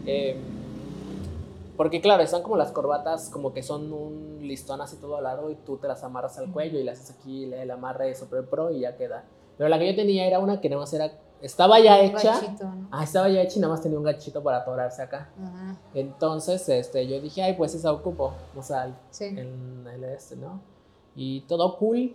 em, 0.06 0.36
porque 1.76 2.00
claro, 2.00 2.22
están 2.22 2.42
como 2.42 2.56
las 2.56 2.70
corbatas, 2.70 3.28
como 3.30 3.52
que 3.54 3.62
son 3.62 3.92
un 3.92 4.38
listón 4.42 4.80
así 4.80 4.96
todo 4.96 5.20
largo 5.20 5.50
y 5.50 5.54
tú 5.54 5.78
te 5.78 5.88
las 5.88 6.04
amarras 6.04 6.38
al 6.38 6.50
cuello 6.52 6.78
y 6.78 6.84
le 6.84 6.90
haces 6.90 7.10
aquí 7.10 7.44
el 7.52 7.70
amarre 7.70 8.14
super 8.14 8.44
pro 8.44 8.70
y 8.70 8.80
ya 8.80 8.96
queda. 8.96 9.24
Pero 9.56 9.68
la 9.68 9.78
que 9.78 9.86
yo 9.86 9.96
tenía 9.96 10.26
era 10.26 10.38
una 10.38 10.60
que 10.60 10.68
nada 10.68 10.80
más 10.82 10.92
era, 10.92 11.12
estaba 11.42 11.78
ya 11.80 12.00
hecha. 12.00 12.40
gachito, 12.40 12.64
¿no? 12.64 12.88
Ah, 12.90 13.04
estaba 13.04 13.28
ya 13.28 13.42
hecha 13.42 13.58
y 13.58 13.60
nada 13.60 13.72
más 13.74 13.82
tenía 13.82 13.98
un 13.98 14.04
gachito 14.04 14.42
para 14.42 14.58
atorarse 14.58 15.02
acá. 15.02 15.28
Ajá, 15.42 15.76
Entonces, 15.94 16.66
este, 16.68 17.06
yo 17.06 17.20
dije, 17.20 17.42
ay, 17.42 17.54
pues 17.54 17.74
esa 17.74 17.92
ocupo, 17.92 18.32
o 18.56 18.62
sea, 18.62 18.84
el, 18.86 18.94
sí. 19.10 19.24
el- 19.26 19.86
el 19.94 20.04
este, 20.04 20.36
¿no? 20.36 20.60
Y 21.14 21.42
todo 21.42 21.76
cool, 21.78 22.14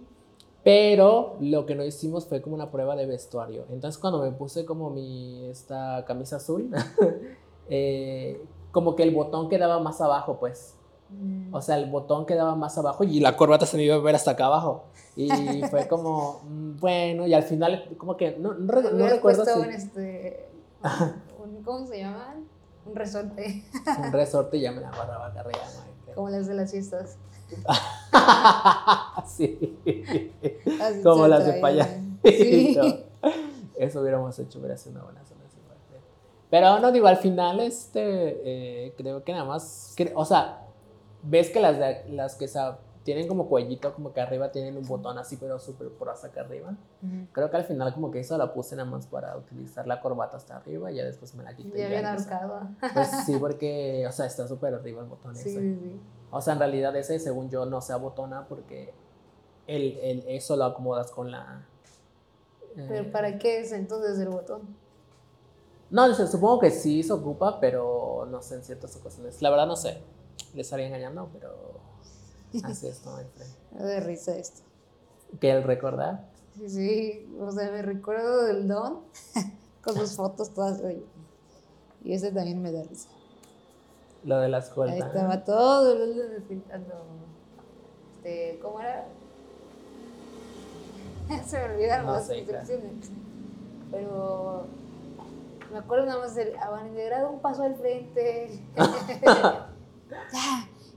pero 0.64 1.36
lo 1.40 1.66
que 1.66 1.76
no 1.76 1.84
hicimos 1.86 2.26
fue 2.26 2.42
como 2.42 2.56
una 2.56 2.72
prueba 2.72 2.96
de 2.96 3.06
vestuario. 3.06 3.66
Entonces, 3.70 4.00
cuando 4.00 4.22
me 4.22 4.32
puse 4.32 4.66
como 4.66 4.90
mi, 4.90 5.46
esta 5.50 6.04
camisa 6.08 6.38
azul, 6.38 6.70
eh, 7.70 8.42
como 8.72 8.96
que 8.96 9.04
el 9.04 9.14
botón 9.14 9.50
quedaba 9.50 9.80
más 9.80 10.02
abajo, 10.02 10.38
pues. 10.40 10.74
Mm. 11.10 11.54
O 11.54 11.62
sea, 11.62 11.78
el 11.78 11.90
botón 11.90 12.26
quedaba 12.26 12.56
más 12.56 12.78
abajo 12.78 13.04
y 13.04 13.20
la 13.20 13.36
corbata 13.38 13.66
se 13.66 13.78
me 13.78 13.84
iba 13.84 13.96
a 13.96 14.00
ver 14.00 14.16
hasta 14.16 14.32
acá 14.32 14.46
abajo. 14.48 14.84
Y 15.16 15.30
fue 15.72 15.88
como, 15.88 16.42
mm, 16.48 16.78
bueno, 16.80 17.26
y 17.28 17.34
al 17.34 17.44
final, 17.44 17.90
como 17.98 18.18
que, 18.18 18.38
no, 18.38 18.54
no, 18.54 18.82
no 18.82 18.90
Hubieras 18.90 19.12
recuerdo 19.14 19.46
si 19.46 19.60
un, 19.60 19.70
este, 19.70 20.48
un- 21.44 21.64
¿cómo 21.64 21.86
se 21.88 22.00
llaman? 22.00 22.46
Un 22.86 22.96
resorte, 22.96 23.64
un 24.04 24.12
resorte 24.12 24.58
y 24.58 24.62
ya 24.62 24.72
me 24.72 24.82
la 24.82 24.90
agarraba 24.90 25.28
acá 25.28 25.42
arriba. 25.42 25.60
¿no? 25.76 25.88
como 26.16 26.30
las 26.30 26.48
de 26.48 26.56
las 26.56 26.72
fiestas. 26.72 27.18
sí. 29.28 29.78
Así 30.82 31.02
Como 31.04 31.28
las 31.28 31.46
de 31.46 31.54
payaso. 31.62 31.92
Sí. 32.24 32.78
Eso 33.76 34.02
hubiéramos 34.02 34.38
hecho, 34.40 34.60
hubiera 34.60 34.78
sido 34.78 34.96
una 34.96 35.04
buena 35.04 35.20
solución. 35.26 35.48
Pero 36.50 36.80
no 36.80 36.92
digo, 36.92 37.08
al 37.08 37.18
final, 37.18 37.60
este, 37.60 38.02
eh, 38.86 38.94
creo 38.98 39.24
que 39.24 39.32
nada 39.34 39.44
más, 39.44 39.96
o 40.16 40.26
sea, 40.26 40.67
ves 41.30 41.50
que 41.50 41.60
las, 41.60 41.78
de- 41.78 42.06
las 42.10 42.36
que 42.36 42.48
tienen 43.04 43.28
como 43.28 43.48
cuellito, 43.48 43.94
como 43.94 44.12
que 44.14 44.20
arriba 44.20 44.52
tienen 44.52 44.76
un 44.76 44.86
botón 44.86 45.18
así, 45.18 45.38
pero 45.38 45.60
súper 45.60 45.90
por 45.90 46.10
hasta 46.10 46.28
acá 46.28 46.42
arriba. 46.42 46.72
Ujú. 47.02 47.28
Creo 47.32 47.50
que 47.50 47.58
al 47.58 47.64
final 47.64 47.94
como 47.94 48.12
que 48.12 48.20
eso 48.20 48.38
la 48.38 48.54
puse 48.54 48.76
nada 48.76 48.90
más 48.90 49.08
para 49.08 49.38
utilizar 49.38 49.88
la 49.88 50.02
corbata 50.02 50.36
hasta 50.38 50.58
arriba 50.58 50.92
y 50.92 50.96
ya 50.96 51.06
después 51.06 51.34
me 51.36 51.44
la 51.44 51.56
quité. 51.56 51.78
y 51.78 51.82
Ya 51.84 51.88
bien 51.90 52.06
ahorcado. 52.06 52.68
Pues 52.94 53.08
sí, 53.26 53.36
porque, 53.40 54.06
o 54.08 54.12
sea, 54.12 54.26
está 54.26 54.46
súper 54.48 54.74
arriba 54.74 55.02
el 55.02 55.08
botón 55.08 55.36
Sí, 55.36 55.50
ese. 55.50 55.62
sí, 55.62 55.80
sí. 55.82 56.02
O 56.32 56.42
sea, 56.42 56.54
en 56.54 56.60
realidad 56.60 56.94
ese, 56.98 57.18
según 57.20 57.50
yo, 57.50 57.66
no 57.66 57.80
se 57.82 57.94
abotona 57.94 58.46
porque 58.50 58.94
el, 59.68 59.98
el- 60.00 60.24
eso 60.28 60.58
lo 60.58 60.66
acomodas 60.66 61.10
con 61.12 61.32
la... 61.32 61.66
eh, 62.76 62.86
Pero 62.90 63.12
¿para 63.12 63.38
qué 63.40 63.60
es 63.62 63.72
entonces 63.72 64.20
el 64.20 64.28
botón? 64.30 64.76
No, 65.90 66.14
supongo 66.14 66.60
que 66.60 66.70
sí 66.72 67.02
se 67.04 67.14
ocupa, 67.14 67.60
pero 67.62 68.28
no 68.30 68.42
sé, 68.42 68.56
en 68.56 68.64
ciertas 68.64 68.94
ocasiones. 68.98 69.42
La 69.42 69.50
verdad 69.50 69.68
no 69.68 69.78
sé. 69.78 70.02
Le 70.54 70.62
estaría 70.62 70.88
engañando, 70.88 71.30
pero 71.34 71.80
así 72.64 72.88
es, 72.88 73.00
friend. 73.00 73.28
Me 73.78 73.84
da 73.84 74.00
risa 74.00 74.36
esto. 74.36 74.62
Que 75.40 75.52
el 75.52 75.64
recordar. 75.64 76.26
Sí, 76.58 76.70
sí, 76.70 77.36
o 77.40 77.52
sea, 77.52 77.70
me 77.70 77.84
recuerdo 77.84 78.46
del 78.46 78.68
Don 78.68 79.02
con 79.84 79.96
sus 79.96 80.16
fotos 80.16 80.52
todas. 80.54 80.82
Y 82.04 82.14
ese 82.14 82.32
también 82.32 82.62
me 82.62 82.72
da 82.72 82.82
risa. 82.84 83.10
Lo 84.24 84.40
de 84.40 84.50
la 84.50 84.60
escuela. 84.60 84.94
Ahí 84.94 85.00
estaba 85.00 85.44
todo 85.44 85.92
el 85.92 86.42
pintando. 86.44 86.96
Este, 88.16 88.60
¿cómo 88.62 88.80
era? 88.80 89.06
Se 91.46 91.58
me 91.60 91.74
olvidaron 91.76 92.08
No 92.08 92.14
las 92.14 92.28
sé, 92.28 92.44
claro. 92.44 92.60
instrucciones. 92.60 93.10
Pero 93.92 94.66
me 95.72 95.78
acuerdo 95.80 96.06
nada 96.06 96.20
más 96.20 96.36
del 96.36 96.56
abanderado 96.58 97.30
un 97.30 97.40
paso 97.40 97.64
al 97.64 97.76
frente. 97.76 98.60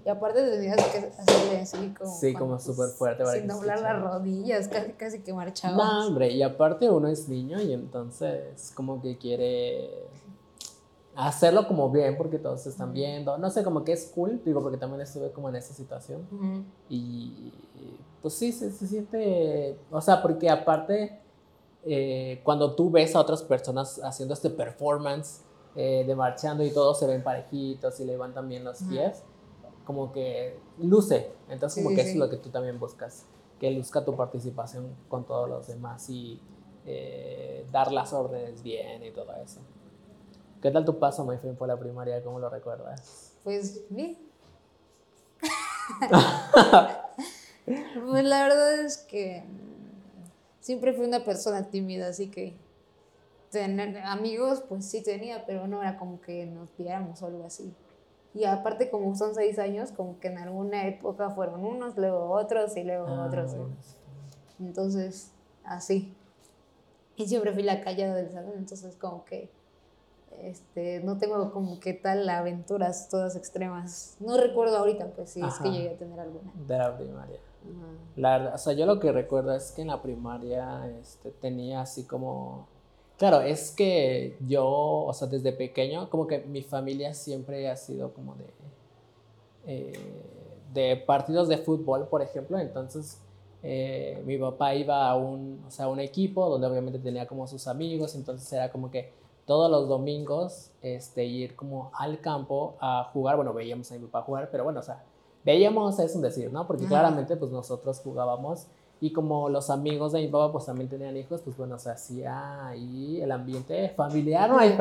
Y 0.04 0.08
aparte 0.08 0.42
tenías 0.42 0.76
que 0.76 0.98
hacerle 0.98 1.58
así 1.60 1.94
como. 1.96 2.10
Sí, 2.10 2.32
como 2.32 2.58
súper 2.58 2.88
fuerte 2.90 3.22
para 3.22 3.36
Sin 3.36 3.46
que 3.46 3.48
se 3.48 3.54
doblar 3.54 3.80
las 3.80 4.00
rodillas, 4.00 4.68
casi, 4.68 4.92
casi 4.92 5.20
que 5.20 5.34
marchaba. 5.34 5.76
No, 5.76 6.06
hombre, 6.06 6.30
y 6.30 6.42
aparte 6.42 6.88
uno 6.88 7.08
es 7.08 7.28
niño 7.28 7.60
y 7.60 7.72
entonces 7.74 8.72
como 8.74 9.02
que 9.02 9.18
quiere 9.18 9.90
hacerlo 11.14 11.68
como 11.68 11.90
bien 11.90 12.16
porque 12.16 12.38
todos 12.38 12.66
están 12.66 12.92
viendo. 12.92 13.36
No 13.36 13.50
sé, 13.50 13.62
como 13.62 13.84
que 13.84 13.92
es 13.92 14.06
cool, 14.14 14.40
digo, 14.44 14.62
porque 14.62 14.78
también 14.78 15.02
estuve 15.02 15.32
como 15.32 15.50
en 15.50 15.56
esa 15.56 15.74
situación. 15.74 16.26
Y 16.88 17.52
pues 18.22 18.34
sí, 18.34 18.52
se, 18.52 18.70
se 18.70 18.86
siente, 18.86 19.78
o 19.90 20.00
sea, 20.00 20.22
porque 20.22 20.48
aparte, 20.48 21.20
eh, 21.84 22.40
cuando 22.42 22.74
tú 22.74 22.90
ves 22.90 23.14
a 23.14 23.20
otras 23.20 23.42
personas 23.42 24.00
haciendo 24.02 24.34
este 24.34 24.50
performance 24.50 25.42
eh, 25.76 26.04
de 26.06 26.14
marchando 26.16 26.64
y 26.64 26.70
todos 26.70 26.98
se 26.98 27.06
ven 27.06 27.22
parejitos 27.22 27.98
y 28.00 28.04
levantan 28.04 28.48
bien 28.48 28.64
los 28.64 28.82
pies, 28.82 29.22
como 29.84 30.12
que 30.12 30.58
luce. 30.78 31.32
Entonces, 31.48 31.74
Sí, 31.76 31.82
como 31.84 31.94
que 31.96 32.02
sí. 32.04 32.10
es 32.10 32.16
lo 32.16 32.28
que 32.28 32.36
tú 32.36 32.50
también 32.50 32.78
buscas, 32.78 33.26
que 33.58 33.70
luzca 33.70 34.04
tu 34.04 34.16
participación 34.16 34.94
con 35.08 35.24
todos 35.24 35.48
los 35.48 35.66
demás 35.66 36.08
y 36.10 36.40
eh, 36.86 37.66
dar 37.70 37.92
las 37.92 38.12
órdenes 38.12 38.62
bien 38.62 39.04
y 39.04 39.10
todo 39.12 39.34
eso. 39.36 39.60
¿Qué 40.62 40.70
tal 40.70 40.84
tu 40.84 40.98
paso, 40.98 41.24
my 41.24 41.36
friend, 41.38 41.56
por 41.56 41.68
la 41.68 41.78
primaria? 41.78 42.22
¿Cómo 42.22 42.38
lo 42.38 42.48
recuerdas? 42.50 43.34
Pues 43.44 43.84
bien. 43.88 44.18
pues 48.10 48.24
la 48.24 48.42
verdad 48.42 48.80
es 48.80 48.98
que 48.98 49.42
mm, 49.46 50.60
siempre 50.60 50.92
fui 50.92 51.06
una 51.06 51.24
persona 51.24 51.68
tímida, 51.70 52.08
así 52.08 52.30
que 52.30 52.56
tener 53.50 53.98
amigos, 54.04 54.62
pues 54.68 54.84
sí 54.84 55.02
tenía, 55.02 55.44
pero 55.46 55.66
no 55.66 55.82
era 55.82 55.98
como 55.98 56.20
que 56.20 56.46
nos 56.46 56.74
viéramos 56.76 57.22
o 57.22 57.26
algo 57.26 57.44
así. 57.44 57.74
Y 58.32 58.44
aparte, 58.44 58.90
como 58.90 59.14
son 59.16 59.34
seis 59.34 59.58
años, 59.58 59.90
como 59.90 60.20
que 60.20 60.28
en 60.28 60.38
alguna 60.38 60.86
época 60.86 61.30
fueron 61.30 61.64
unos, 61.64 61.96
luego 61.96 62.30
otros 62.30 62.76
y 62.76 62.84
luego 62.84 63.08
Ah, 63.08 63.26
otros. 63.26 63.56
Entonces, 64.60 65.32
así. 65.64 66.14
Y 67.16 67.26
siempre 67.26 67.52
fui 67.52 67.62
la 67.62 67.80
callada 67.80 68.14
del 68.14 68.30
salón, 68.30 68.52
entonces 68.56 68.96
como 68.96 69.24
que 69.24 69.50
este, 70.42 71.00
no 71.00 71.18
tengo 71.18 71.52
como 71.52 71.80
que 71.80 71.92
tal 71.92 72.28
aventuras 72.28 73.08
todas 73.08 73.36
extremas. 73.36 74.16
No 74.20 74.36
recuerdo 74.36 74.78
ahorita, 74.78 75.08
pues 75.08 75.30
sí, 75.30 75.42
es 75.46 75.58
que 75.58 75.70
llegué 75.70 75.90
a 75.90 75.98
tener 75.98 76.20
alguna. 76.20 76.52
De 76.66 76.78
la 76.78 76.96
primaria. 76.96 77.40
Ajá. 77.62 77.86
La 78.16 78.38
verdad, 78.38 78.54
o 78.54 78.58
sea, 78.58 78.72
yo 78.72 78.86
lo 78.86 79.00
que 79.00 79.12
recuerdo 79.12 79.54
es 79.54 79.72
que 79.72 79.82
en 79.82 79.88
la 79.88 80.00
primaria 80.00 80.88
este, 81.00 81.30
tenía 81.30 81.82
así 81.82 82.04
como... 82.04 82.68
Claro, 83.20 83.42
es 83.42 83.70
que 83.72 84.38
yo, 84.48 84.66
o 84.66 85.12
sea, 85.12 85.28
desde 85.28 85.52
pequeño, 85.52 86.08
como 86.08 86.26
que 86.26 86.38
mi 86.38 86.62
familia 86.62 87.12
siempre 87.12 87.68
ha 87.68 87.76
sido 87.76 88.14
como 88.14 88.34
de... 88.36 88.46
eh, 89.66 89.92
de 90.72 90.96
partidos 90.96 91.46
de 91.48 91.58
fútbol, 91.58 92.08
por 92.08 92.22
ejemplo, 92.22 92.58
entonces 92.58 93.20
eh, 93.62 94.22
mi 94.24 94.38
papá 94.38 94.74
iba 94.74 95.06
a 95.06 95.16
un, 95.16 95.62
o 95.66 95.70
sea, 95.70 95.84
a 95.84 95.88
un 95.88 96.00
equipo 96.00 96.48
donde 96.48 96.66
obviamente 96.66 96.98
tenía 96.98 97.26
como 97.26 97.46
sus 97.46 97.66
amigos, 97.66 98.14
entonces 98.14 98.50
era 98.54 98.72
como 98.72 98.90
que 98.90 99.12
todos 99.44 99.70
los 99.70 99.86
domingos 99.86 100.70
este, 100.80 101.26
ir 101.26 101.54
como 101.56 101.90
al 101.92 102.20
campo 102.22 102.76
a 102.80 103.10
jugar, 103.12 103.36
bueno, 103.36 103.52
veíamos 103.52 103.92
a 103.92 103.96
mi 103.96 104.06
papá 104.06 104.22
jugar, 104.22 104.48
pero 104.50 104.64
bueno, 104.64 104.80
o 104.80 104.82
sea, 104.82 105.04
veíamos, 105.44 105.98
es 105.98 106.14
un 106.14 106.22
decir, 106.22 106.50
¿no? 106.50 106.66
Porque 106.66 106.84
Ajá. 106.84 106.94
claramente 106.94 107.36
pues 107.36 107.50
nosotros 107.50 108.00
jugábamos 108.02 108.66
y 109.00 109.12
como 109.12 109.48
los 109.48 109.70
amigos 109.70 110.12
de 110.12 110.20
mi 110.20 110.28
papá 110.28 110.52
pues 110.52 110.66
también 110.66 110.88
tenían 110.88 111.16
hijos, 111.16 111.40
pues 111.42 111.56
bueno, 111.56 111.78
se 111.78 111.90
hacía 111.90 112.66
ahí 112.66 113.20
el 113.20 113.32
ambiente 113.32 113.88
familiar, 113.96 114.50
no 114.50 114.58
hay 114.58 114.76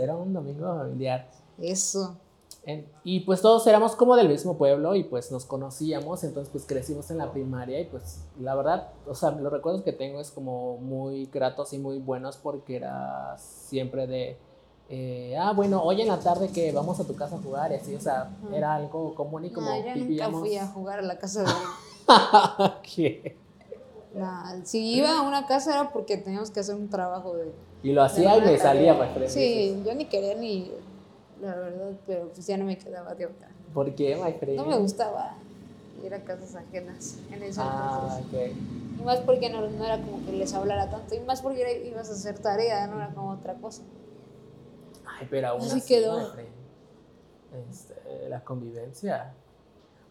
era 0.00 0.16
un 0.16 0.32
domingo 0.32 0.66
familiar. 0.76 1.28
Eso. 1.58 2.16
En- 2.64 2.86
y 3.04 3.20
pues 3.20 3.42
todos 3.42 3.66
éramos 3.66 3.94
como 3.96 4.16
del 4.16 4.28
mismo 4.28 4.56
pueblo 4.56 4.94
y 4.94 5.04
pues 5.04 5.30
nos 5.32 5.44
conocíamos, 5.44 6.22
entonces 6.24 6.50
pues 6.50 6.64
crecimos 6.64 7.10
en 7.10 7.18
la 7.18 7.30
primaria 7.30 7.80
y 7.80 7.84
pues 7.84 8.24
la 8.40 8.54
verdad, 8.54 8.88
o 9.06 9.14
sea, 9.14 9.30
los 9.32 9.52
recuerdos 9.52 9.82
que 9.82 9.92
tengo 9.92 10.20
es 10.20 10.30
como 10.30 10.76
muy 10.78 11.26
gratos 11.26 11.72
y 11.72 11.78
muy 11.78 11.98
buenos 11.98 12.36
porque 12.36 12.76
era 12.76 13.36
siempre 13.38 14.06
de, 14.08 14.36
eh, 14.88 15.36
ah, 15.38 15.52
bueno, 15.52 15.82
hoy 15.82 16.02
en 16.02 16.08
la 16.08 16.18
tarde 16.18 16.48
que 16.48 16.72
vamos 16.72 16.98
a 17.00 17.04
tu 17.04 17.14
casa 17.14 17.36
a 17.36 17.38
jugar 17.40 17.72
y 17.72 17.76
así, 17.76 17.94
o 17.94 18.00
sea, 18.00 18.30
era 18.52 18.74
algo 18.74 19.14
común 19.14 19.44
y 19.44 19.50
como 19.50 19.68
No, 19.70 19.76
yo 19.76 19.96
nunca 19.96 20.30
fui 20.30 20.56
a 20.56 20.66
jugar 20.66 20.98
a 21.00 21.02
la 21.02 21.18
casa 21.18 21.42
de... 21.42 21.50
¿Qué? 22.82 23.36
Nah, 24.16 24.64
si 24.64 24.94
iba 24.96 25.18
a 25.18 25.22
una 25.22 25.46
casa 25.46 25.74
era 25.74 25.90
porque 25.92 26.16
teníamos 26.16 26.50
que 26.50 26.60
hacer 26.60 26.74
un 26.74 26.88
trabajo 26.88 27.36
de... 27.36 27.52
Y 27.82 27.92
lo 27.92 28.02
hacía 28.02 28.36
y 28.36 28.40
me 28.40 28.56
salía, 28.58 28.94
my 28.94 29.08
friend, 29.12 29.28
Sí, 29.28 29.82
yo 29.84 29.94
ni 29.94 30.06
quería 30.06 30.34
ni... 30.34 30.72
La 31.40 31.54
verdad, 31.54 31.92
pero 32.06 32.28
pues 32.32 32.46
ya 32.46 32.56
no 32.56 32.64
me 32.64 32.78
quedaba 32.78 33.14
de 33.14 33.26
otra. 33.26 33.48
¿Por 33.74 33.94
qué, 33.94 34.16
my 34.16 34.32
friend? 34.32 34.56
No 34.56 34.64
me 34.64 34.78
gustaba 34.78 35.34
ir 36.02 36.14
a 36.14 36.24
casas 36.24 36.54
ajenas 36.54 37.18
en 37.30 37.42
ese 37.42 37.60
Ah, 37.62 38.18
entonces. 38.18 38.56
ok. 38.56 39.00
Y 39.00 39.02
más 39.04 39.18
porque 39.20 39.50
no, 39.50 39.68
no 39.68 39.84
era 39.84 40.00
como 40.00 40.24
que 40.24 40.32
les 40.32 40.54
hablara 40.54 40.88
tanto. 40.88 41.14
Y 41.14 41.20
más 41.20 41.42
porque 41.42 41.60
era- 41.60 41.72
ibas 41.72 42.08
a 42.08 42.12
hacer 42.14 42.38
tarea, 42.38 42.86
no 42.86 42.96
era 42.96 43.10
como 43.12 43.32
otra 43.32 43.52
cosa. 43.54 43.82
Ay, 45.04 45.26
pero 45.28 45.48
aún 45.48 45.60
Así 45.60 45.76
así, 45.78 45.86
quedó. 45.94 46.18
este, 47.70 48.28
la 48.30 48.40
convivencia. 48.40 49.34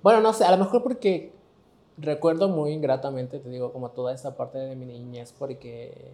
Bueno, 0.04 0.22
no 0.22 0.32
sé, 0.34 0.46
a 0.46 0.52
lo 0.52 0.58
mejor 0.64 0.84
porque 0.84 1.34
recuerdo 1.98 2.50
muy 2.50 2.72
ingratamente, 2.72 3.40
te 3.40 3.50
digo, 3.50 3.72
como 3.72 3.90
toda 3.92 4.14
esa 4.14 4.36
parte 4.36 4.58
de 4.58 4.76
mi 4.76 4.86
niñez, 4.86 5.34
porque 5.38 6.14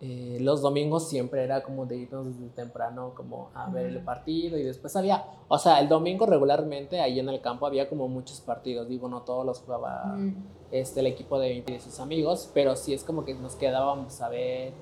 eh, 0.00 0.38
los 0.40 0.60
domingos 0.60 1.08
siempre 1.08 1.44
era 1.44 1.62
como 1.62 1.86
de 1.86 1.96
irnos 1.96 2.26
desde 2.26 2.48
temprano 2.50 3.12
como 3.14 3.50
a 3.54 3.70
ver 3.70 3.86
el 3.86 4.00
partido 4.00 4.58
y 4.58 4.62
después 4.62 4.94
había, 4.96 5.24
o 5.48 5.56
sea, 5.58 5.80
el 5.80 5.88
domingo 5.88 6.26
regularmente 6.26 7.00
ahí 7.00 7.20
en 7.20 7.28
el 7.28 7.40
campo 7.40 7.66
había 7.66 7.88
como 7.88 8.08
muchos 8.08 8.40
partidos, 8.40 8.88
digo, 8.88 9.08
no 9.08 9.22
todos 9.22 9.46
los 9.46 9.60
jugaba 9.60 10.04
Mm. 10.16 10.34
este, 10.72 11.00
el 11.00 11.06
equipo 11.06 11.38
de, 11.38 11.62
de 11.62 11.80
sus 11.80 12.00
amigos, 12.00 12.50
pero 12.52 12.74
sí 12.76 12.92
es 12.92 13.04
como 13.04 13.24
que 13.24 13.34
nos 13.34 13.54
quedábamos 13.54 14.20
a 14.20 14.28
ver 14.28 14.72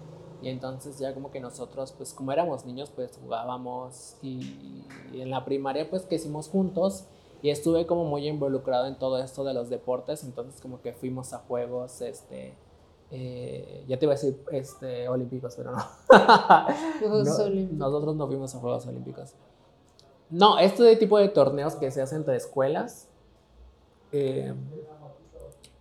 y 0.41 0.49
entonces 0.49 0.99
ya 0.99 1.15
como 1.15 1.31
que 1.31 1.39
nosotros, 1.39 1.93
pues 1.93 2.13
como 2.15 2.33
éramos 2.33 2.65
niños, 2.65 2.91
pues 2.91 3.17
jugábamos 3.23 4.17
y, 4.23 4.85
y 5.13 5.21
en 5.21 5.31
la 5.31 5.45
primaria 5.45 5.89
pues 5.89 6.03
que 6.03 6.17
hicimos 6.17 6.49
juntos 6.49 7.05
y 7.43 7.51
estuve 7.51 7.87
como 7.87 8.05
muy 8.05 8.29
involucrado 8.29 8.87
en 8.87 8.97
todo 8.97 9.19
esto 9.19 9.43
de 9.45 9.53
los 9.53 9.69
deportes, 9.69 10.23
entonces 10.23 10.61
como 10.61 10.81
que 10.81 10.93
fuimos 10.93 11.33
a 11.33 11.39
juegos, 11.39 12.01
este, 12.01 12.55
eh, 13.11 13.85
ya 13.89 13.99
te 13.99 14.07
iba 14.07 14.13
a 14.13 14.17
decir, 14.17 14.43
este, 14.53 15.09
olímpicos, 15.09 15.55
pero 15.57 15.73
no. 15.73 15.83
Juegos 17.01 17.27
No, 17.39 17.45
Olímpicos. 17.45 17.79
Nosotros 17.79 18.17
no 18.17 18.27
fuimos 18.29 18.55
a 18.55 18.59
Juegos 18.59 18.87
Olímpicos. 18.87 19.35
No, 20.31 20.59
este 20.59 20.97
tipo 20.97 21.19
de 21.19 21.29
torneos 21.29 21.75
que 21.75 21.91
se 21.91 22.01
hacen 22.01 22.19
entre 22.19 22.37
escuelas, 22.37 23.09
eh, 24.13 24.55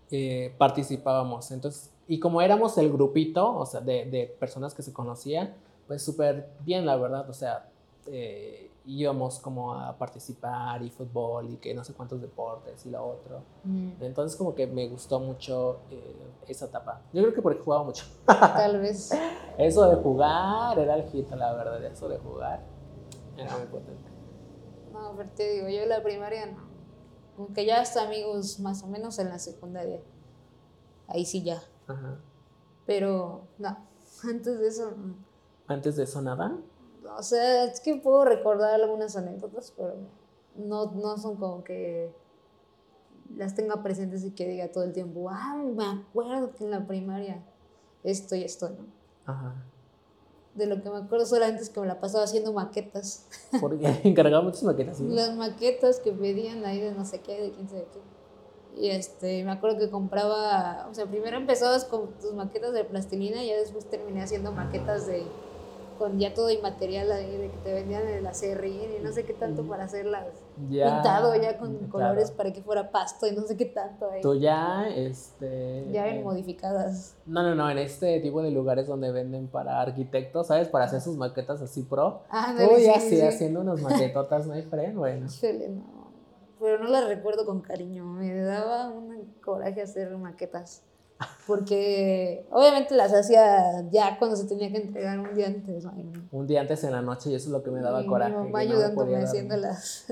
eh, 0.09 0.53
participábamos. 0.57 1.51
Entonces, 1.51 1.91
y 2.07 2.19
como 2.19 2.41
éramos 2.41 2.77
el 2.77 2.91
grupito, 2.91 3.55
o 3.55 3.65
sea, 3.65 3.81
de, 3.81 4.05
de 4.05 4.35
personas 4.39 4.73
que 4.73 4.81
se 4.81 4.91
conocían, 4.91 5.53
pues 5.87 6.03
súper 6.03 6.49
bien, 6.65 6.85
la 6.85 6.97
verdad. 6.97 7.29
O 7.29 7.33
sea, 7.33 7.69
eh, 8.07 8.70
íbamos 8.85 9.39
como 9.39 9.73
a 9.73 9.95
participar 9.97 10.81
y 10.81 10.89
fútbol 10.89 11.51
y 11.51 11.57
que 11.57 11.73
no 11.73 11.83
sé 11.83 11.93
cuántos 11.93 12.21
deportes 12.21 12.85
y 12.85 12.89
lo 12.89 13.05
otro. 13.05 13.43
Mm. 13.63 13.91
Entonces, 14.01 14.35
como 14.35 14.55
que 14.55 14.67
me 14.67 14.87
gustó 14.87 15.19
mucho 15.19 15.81
eh, 15.91 16.15
esa 16.47 16.65
etapa. 16.65 17.01
Yo 17.13 17.21
creo 17.21 17.33
que 17.33 17.41
porque 17.41 17.61
jugaba 17.61 17.83
mucho. 17.83 18.05
Tal 18.25 18.79
vez. 18.79 19.11
Eso 19.57 19.87
de 19.89 19.95
jugar 19.97 20.79
era 20.79 20.95
el 20.95 21.09
hit, 21.09 21.29
la 21.31 21.53
verdad. 21.53 21.83
Eso 21.83 22.09
de 22.09 22.17
jugar 22.17 22.61
era 23.37 23.57
muy 23.57 23.67
potente. 23.67 24.09
No, 24.91 25.13
pero 25.15 25.29
te 25.29 25.49
digo, 25.53 25.69
yo 25.69 25.81
en 25.81 25.89
la 25.89 26.01
primaria 26.01 26.47
no. 26.47 26.71
Aunque 27.37 27.65
ya 27.65 27.81
hasta 27.81 28.03
amigos 28.03 28.59
más 28.59 28.83
o 28.83 28.87
menos 28.87 29.19
en 29.19 29.29
la 29.29 29.39
secundaria. 29.39 30.01
Ahí 31.07 31.25
sí 31.25 31.43
ya. 31.43 31.61
Ajá. 31.87 32.17
Pero 32.85 33.47
no, 33.57 33.77
antes 34.23 34.59
de 34.59 34.67
eso 34.67 34.91
no. 34.91 35.15
Antes 35.67 35.95
de 35.95 36.03
eso, 36.03 36.21
nada. 36.21 36.57
O 37.17 37.23
sea, 37.23 37.65
es 37.65 37.79
que 37.79 37.95
puedo 37.95 38.25
recordar 38.25 38.73
algunas 38.81 39.15
anécdotas, 39.15 39.73
pero 39.75 39.95
no, 40.55 40.91
no 40.91 41.17
son 41.17 41.37
como 41.37 41.63
que 41.63 42.13
las 43.37 43.55
tenga 43.55 43.81
presentes 43.81 44.23
y 44.25 44.31
que 44.31 44.47
diga 44.47 44.71
todo 44.71 44.83
el 44.83 44.93
tiempo, 44.93 45.29
ah, 45.29 45.55
me 45.55 45.85
acuerdo 45.85 46.53
que 46.53 46.63
en 46.65 46.71
la 46.71 46.85
primaria 46.85 47.43
esto 48.03 48.35
y 48.35 48.43
esto, 48.43 48.69
¿no? 48.69 48.85
Ajá. 49.25 49.55
De 50.55 50.65
lo 50.65 50.81
que 50.81 50.89
me 50.89 50.97
acuerdo 50.97 51.25
solamente 51.25 51.63
es 51.63 51.69
que 51.69 51.79
me 51.79 51.87
la 51.87 52.01
pasaba 52.01 52.25
haciendo 52.25 52.51
maquetas. 52.51 53.25
Porque 53.61 53.87
encargaba 54.03 54.43
muchas 54.43 54.63
maquetas. 54.63 54.99
Las 54.99 55.35
maquetas 55.35 55.99
que 55.99 56.11
pedían 56.11 56.65
ahí 56.65 56.81
de 56.81 56.91
no 56.91 57.05
sé 57.05 57.21
qué, 57.21 57.41
de 57.41 57.51
quién 57.51 57.69
sabe 57.69 57.87
qué. 57.93 58.81
Y 58.81 58.89
este, 58.89 59.43
me 59.43 59.51
acuerdo 59.51 59.77
que 59.77 59.89
compraba, 59.89 60.87
o 60.89 60.93
sea, 60.93 61.05
primero 61.05 61.37
empezabas 61.37 61.85
con 61.85 62.09
tus 62.19 62.33
maquetas 62.33 62.73
de 62.73 62.83
plastilina 62.83 63.43
y 63.43 63.47
ya 63.47 63.57
después 63.57 63.85
terminé 63.89 64.23
haciendo 64.23 64.51
maquetas 64.51 65.07
de, 65.07 65.25
con 66.01 66.17
ya 66.17 66.33
todo 66.33 66.49
el 66.49 66.59
material 66.63 67.11
ahí 67.11 67.37
de 67.37 67.51
que 67.51 67.57
te 67.57 67.73
vendían 67.73 68.07
el 68.07 68.25
acerrín 68.25 68.89
y 68.97 69.03
no 69.03 69.11
sé 69.11 69.23
qué 69.23 69.33
tanto 69.33 69.61
para 69.67 69.83
hacerlas 69.83 70.25
Ya, 70.67 70.85
pintado 70.95 71.35
ya 71.35 71.59
con 71.59 71.75
claro. 71.77 71.91
colores 71.91 72.31
para 72.31 72.51
que 72.51 72.63
fuera 72.63 72.89
pasto 72.89 73.27
y 73.27 73.33
no 73.35 73.43
sé 73.43 73.55
qué 73.55 73.65
tanto 73.67 74.09
ahí. 74.09 74.19
Tú 74.19 74.33
ya, 74.33 74.87
este. 74.89 75.85
Ya 75.91 76.07
eh, 76.07 76.13
ven 76.13 76.23
modificadas. 76.23 77.15
No, 77.27 77.43
no, 77.43 77.53
no, 77.53 77.69
en 77.69 77.77
este 77.77 78.19
tipo 78.19 78.41
de 78.41 78.49
lugares 78.49 78.87
donde 78.87 79.11
venden 79.11 79.47
para 79.47 79.79
arquitectos, 79.79 80.47
¿sabes? 80.47 80.69
Para 80.69 80.85
hacer 80.85 81.01
sus 81.01 81.17
maquetas 81.17 81.61
así 81.61 81.83
pro. 81.83 82.23
Ah, 82.31 82.55
Tú 82.57 82.79
ya 82.79 82.99
sí, 82.99 83.21
haciendo 83.21 83.61
unas 83.61 83.79
maquetotas, 83.83 84.47
no 84.47 84.53
hay 84.53 84.63
friend, 84.63 84.97
bueno. 84.97 85.27
No. 85.27 86.11
Pero 86.59 86.79
no 86.79 86.89
las 86.89 87.07
recuerdo 87.07 87.45
con 87.45 87.61
cariño. 87.61 88.05
Me 88.05 88.33
daba 88.41 88.89
un 88.89 89.35
coraje 89.43 89.83
hacer 89.83 90.17
maquetas. 90.17 90.83
Porque 91.47 92.45
obviamente 92.51 92.95
las 92.95 93.13
hacía 93.13 93.87
ya 93.91 94.17
cuando 94.17 94.35
se 94.37 94.45
tenía 94.45 94.71
que 94.71 94.77
entregar 94.77 95.19
un 95.19 95.33
día 95.35 95.47
antes. 95.47 95.83
¿no? 95.85 95.91
Y- 95.97 96.11
Un 96.31 96.47
día 96.47 96.61
antes 96.61 96.83
en 96.83 96.91
la 96.91 97.01
noche 97.01 97.29
y 97.31 97.35
eso 97.35 97.47
es 97.47 97.51
lo 97.51 97.63
que 97.63 97.71
me 97.71 97.81
daba 97.81 98.01
y 98.01 98.07
coraje. 98.07 98.31
Mi 98.31 98.37
mamá 98.37 98.49
no 98.51 98.57
ayudándome 98.57 99.17
haciéndolas. 99.17 100.05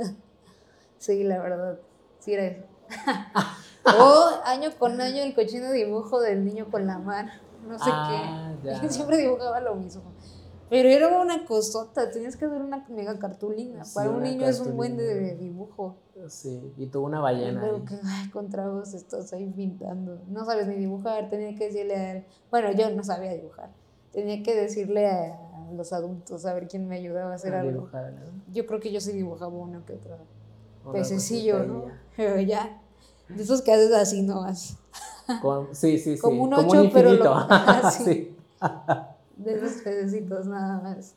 sí, 0.97 1.23
la 1.23 1.39
verdad. 1.39 1.79
Sí 2.19 2.33
era 2.33 2.43
eso. 2.45 2.63
o 3.85 4.29
año 4.45 4.69
con 4.77 4.99
año 4.99 5.23
el 5.23 5.33
cochino 5.35 5.71
dibujo 5.71 6.19
del 6.21 6.43
niño 6.45 6.67
con 6.69 6.85
la 6.87 6.97
mano. 6.99 7.31
No 7.67 7.77
sé 7.77 7.85
Ah, 7.91 8.53
qué. 8.61 8.67
ya. 8.69 8.89
Siempre 8.89 9.17
dibujaba 9.17 9.59
lo 9.61 9.75
mismo. 9.75 10.03
Pero 10.69 10.87
era 10.89 11.07
una 11.19 11.45
cosota, 11.45 12.11
tenías 12.11 12.35
que 12.37 12.45
hacer 12.45 12.61
una 12.61 12.85
mega 12.89 13.17
cartulina. 13.17 13.83
Sí, 13.85 13.95
Para 13.95 14.11
un 14.11 14.21
niño 14.21 14.47
es 14.47 14.59
un 14.59 14.75
buen 14.77 14.97
de 14.97 15.35
dibujo. 15.35 15.95
Sí, 16.27 16.73
y 16.77 16.87
tuvo 16.87 17.05
una 17.05 17.19
ballena 17.19 17.61
Pero 17.61 17.85
que, 17.85 17.95
ay, 18.03 18.29
vos 18.69 18.93
estás 18.93 19.31
ahí 19.33 19.47
pintando. 19.55 20.19
No 20.27 20.45
sabes 20.45 20.67
ni 20.67 20.75
dibujar, 20.75 21.29
tenía 21.29 21.55
que 21.57 21.65
decirle 21.67 21.95
a 21.95 22.11
él. 22.13 22.25
Bueno, 22.51 22.71
yo 22.71 22.89
no 22.89 23.03
sabía 23.03 23.33
dibujar. 23.33 23.69
Tenía 24.11 24.41
que 24.43 24.55
decirle 24.55 25.07
a 25.07 25.39
los 25.73 25.93
adultos 25.93 26.45
a 26.45 26.53
ver 26.53 26.67
quién 26.67 26.87
me 26.87 26.97
ayudaba 26.97 27.31
a 27.31 27.35
hacer 27.35 27.53
a 27.53 27.61
algo. 27.61 27.71
dibujar, 27.71 28.11
¿no? 28.13 28.53
Yo 28.53 28.65
creo 28.65 28.79
que 28.79 28.91
yo 28.91 28.99
sí 28.99 29.11
dibujaba 29.13 29.51
uno 29.55 29.85
que 29.85 29.93
otro 29.93 30.17
pececillo, 30.91 31.57
cosita 31.59 31.73
¿no? 31.73 31.85
Pero 32.17 32.41
ya. 32.41 32.81
De 33.29 33.43
esos 33.43 33.61
que 33.61 33.71
haces 33.71 33.93
así 33.93 34.23
nomás. 34.23 34.77
Con- 35.41 35.75
sí, 35.75 35.99
sí, 35.99 36.15
sí. 36.15 36.21
Como 36.21 36.43
un 36.43 36.53
ocho, 36.53 36.81
un 36.81 36.91
pero 36.91 37.13
lo- 37.13 37.35
Ah, 37.49 37.91
sí. 37.91 38.03
sí. 38.05 38.35
De 39.37 39.53
esos 39.53 39.81
pececitos 39.83 40.47
nada 40.47 40.81
más. 40.81 41.13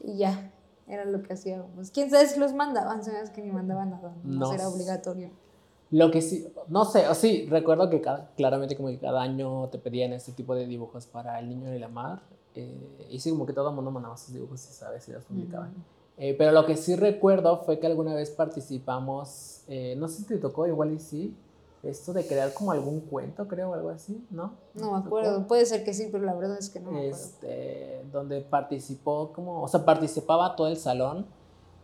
Y 0.00 0.18
ya. 0.18 0.52
Era 0.88 1.04
lo 1.04 1.22
que 1.22 1.32
hacíamos. 1.32 1.90
Quién 1.90 2.10
sabe 2.10 2.26
si 2.28 2.38
los 2.38 2.52
mandaban, 2.52 3.02
sabes 3.04 3.30
que 3.30 3.42
ni 3.42 3.50
mandaban 3.50 3.90
nada. 3.90 4.14
No, 4.22 4.46
No 4.46 4.52
era 4.52 4.68
obligatorio. 4.68 5.30
Lo 5.90 6.10
que 6.10 6.20
sí, 6.20 6.46
no 6.68 6.84
sé, 6.84 7.08
o 7.08 7.14
sí, 7.14 7.46
recuerdo 7.48 7.88
que 7.90 8.00
cada- 8.00 8.30
claramente 8.36 8.76
como 8.76 8.88
que 8.88 8.98
cada 8.98 9.22
año 9.22 9.68
te 9.68 9.78
pedían 9.78 10.12
este 10.12 10.32
tipo 10.32 10.54
de 10.54 10.66
dibujos 10.66 11.06
para 11.06 11.38
el 11.38 11.48
niño 11.48 11.70
de 11.70 11.78
la 11.78 11.88
mar. 11.88 12.22
eh, 12.58 13.06
y 13.10 13.20
sí, 13.20 13.28
como 13.30 13.44
que 13.44 13.52
todo 13.52 13.68
el 13.68 13.74
mundo 13.74 13.90
mandaba 13.90 14.16
sus 14.16 14.32
dibujos 14.32 14.64
y 14.68 14.72
sabes, 14.72 15.06
y 15.08 15.12
los 15.12 15.24
publicaban. 15.24 15.72
Ujú. 15.72 15.80
Eh, 16.16 16.34
pero 16.38 16.52
lo 16.52 16.64
que 16.64 16.74
sí 16.76 16.96
recuerdo 16.96 17.58
fue 17.64 17.78
que 17.78 17.86
alguna 17.86 18.14
vez 18.14 18.30
participamos, 18.30 19.62
eh, 19.68 19.94
no 19.98 20.08
sé 20.08 20.18
si 20.22 20.24
te 20.24 20.38
tocó, 20.38 20.66
igual 20.66 20.92
y 20.92 20.98
sí, 20.98 21.36
esto 21.88 22.12
de 22.12 22.26
crear 22.26 22.52
como 22.52 22.72
algún 22.72 23.00
cuento, 23.00 23.46
creo, 23.48 23.70
o 23.70 23.74
algo 23.74 23.90
así, 23.90 24.24
¿no? 24.30 24.52
No 24.74 24.92
me 24.92 24.98
acuerdo. 24.98 25.46
Puede 25.46 25.66
ser 25.66 25.84
que 25.84 25.94
sí, 25.94 26.08
pero 26.10 26.24
la 26.24 26.34
verdad 26.34 26.58
es 26.58 26.70
que 26.70 26.80
no 26.80 26.92
me 26.92 27.08
este, 27.08 28.04
donde 28.12 28.40
participó 28.40 29.32
como, 29.32 29.62
o 29.62 29.68
sea, 29.68 29.84
participaba 29.84 30.56
todo 30.56 30.68
el 30.68 30.76
salón 30.76 31.26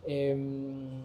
em, 0.05 1.01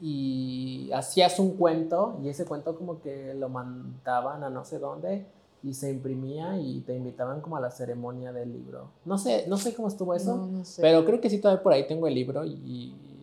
y 0.00 0.90
hacías 0.92 1.38
un 1.38 1.56
cuento 1.56 2.18
y 2.22 2.28
ese 2.28 2.44
cuento 2.44 2.76
como 2.76 3.00
que 3.00 3.34
lo 3.34 3.48
mandaban 3.48 4.44
a 4.44 4.50
no 4.50 4.64
sé 4.64 4.78
dónde 4.78 5.26
y 5.62 5.72
se 5.74 5.90
imprimía 5.90 6.58
y 6.58 6.80
te 6.80 6.94
invitaban 6.94 7.40
como 7.40 7.56
a 7.56 7.60
la 7.60 7.70
ceremonia 7.70 8.32
del 8.32 8.52
libro. 8.52 8.90
No 9.04 9.16
sé, 9.16 9.46
no 9.48 9.56
sé 9.56 9.74
cómo 9.74 9.88
estuvo 9.88 10.14
eso, 10.14 10.36
No, 10.36 10.46
no 10.46 10.64
sé. 10.64 10.82
pero 10.82 11.04
creo 11.06 11.20
que 11.20 11.30
sí 11.30 11.38
todavía 11.38 11.62
por 11.62 11.72
ahí 11.72 11.86
tengo 11.86 12.06
el 12.06 12.14
libro 12.14 12.44
y 12.44 13.13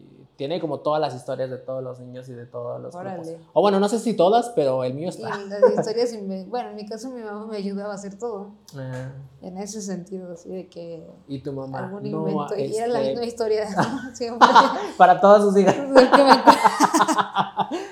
tiene 0.41 0.59
como 0.59 0.79
todas 0.79 0.99
las 0.99 1.13
historias 1.13 1.51
de 1.51 1.59
todos 1.59 1.83
los 1.83 1.99
niños 1.99 2.27
y 2.27 2.33
de 2.33 2.47
todos 2.47 2.81
los 2.81 2.95
grupos. 2.95 3.27
Órale. 3.27 3.37
O 3.53 3.61
bueno, 3.61 3.79
no 3.79 3.87
sé 3.87 3.99
si 3.99 4.15
todas, 4.15 4.49
pero 4.55 4.83
el 4.83 4.95
mío 4.95 5.05
Y 5.05 5.09
está. 5.09 5.29
las 5.37 5.71
historias, 5.77 6.15
bueno, 6.47 6.69
en 6.71 6.75
mi 6.77 6.87
caso 6.87 7.11
mi 7.11 7.21
mamá 7.21 7.45
me 7.45 7.57
ayudaba 7.57 7.91
a 7.91 7.95
hacer 7.95 8.17
todo, 8.17 8.47
Ah, 8.75 9.11
en 9.43 9.59
ese 9.59 9.83
sentido, 9.83 10.31
así 10.33 10.49
de 10.49 10.67
que 10.67 11.07
y 11.27 11.43
tu 11.43 11.53
mamá. 11.53 11.85
algún 11.85 12.09
no, 12.09 12.27
invento, 12.27 12.55
y 12.57 12.75
era 12.75 12.87
la 12.87 13.01
este, 13.01 13.11
misma 13.11 13.25
historia, 13.27 13.67
siempre. 14.15 14.47
para 14.97 15.21
todas 15.21 15.43
sus 15.43 15.55
hijas. 15.57 15.75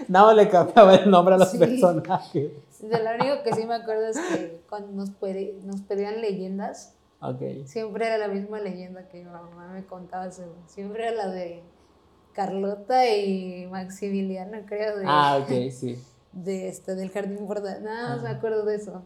Nada 0.07 0.25
más 0.25 0.35
le 0.35 0.49
cambiaba 0.49 0.95
el 0.95 1.07
nombre 1.11 1.35
a 1.35 1.37
los 1.37 1.49
Sí. 1.51 1.59
personajes. 1.59 2.51
De 2.81 3.03
lo 3.03 3.09
único 3.13 3.43
que 3.43 3.53
sí 3.53 3.63
me 3.67 3.75
acuerdo 3.75 4.07
es 4.07 4.17
que 4.19 4.61
cuando 4.67 4.91
nos, 4.93 5.11
pedían 5.11 6.19
leyendas, 6.19 6.95
Ok. 7.21 7.41
siempre 7.65 8.07
era 8.07 8.17
la 8.17 8.27
misma 8.27 8.59
leyenda 8.59 9.07
que 9.07 9.19
mi 9.23 9.29
mamá 9.29 9.67
me 9.71 9.85
contaba, 9.85 10.31
siempre 10.65 11.09
era 11.09 11.15
la 11.15 11.27
de 11.27 11.61
Carlota 12.33 13.07
y 13.15 13.67
Maximiliano, 13.67 14.59
creo, 14.65 14.97
de, 14.97 15.05
Ah, 15.07 15.39
ok, 15.41 15.71
sí. 15.71 16.01
de 16.31 16.69
este, 16.69 16.95
del 16.95 17.09
jardín 17.11 17.45
bordado, 17.47 17.81
nada 17.81 18.09
más 18.15 18.23
me 18.23 18.29
acuerdo 18.29 18.65
de 18.65 18.75
eso. 18.75 19.03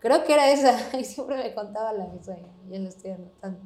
Creo 0.00 0.24
que 0.24 0.34
era 0.34 0.50
esa, 0.50 0.96
y 0.98 1.04
siempre 1.04 1.36
me 1.36 1.54
contaba 1.54 1.92
la 1.92 2.06
misma, 2.06 2.36
ya 2.68 2.78
lo 2.78 2.88
estoy 2.88 3.12
anotando. 3.12 3.60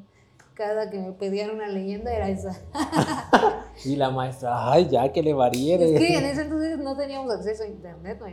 Cada 0.54 0.90
que 0.90 0.98
me 0.98 1.12
pedían 1.12 1.50
una 1.50 1.68
leyenda 1.68 2.12
era 2.12 2.28
esa. 2.28 2.58
Y 3.84 3.96
la 3.96 4.10
maestra, 4.10 4.70
ay, 4.72 4.88
ya 4.90 5.10
que 5.10 5.22
le 5.22 5.32
varíe. 5.32 5.76
Es 5.76 5.98
que 5.98 6.18
en 6.18 6.24
ese 6.26 6.42
entonces 6.42 6.78
no 6.78 6.94
teníamos 6.96 7.32
acceso 7.32 7.62
a 7.62 7.66
internet, 7.66 8.18
no 8.20 8.26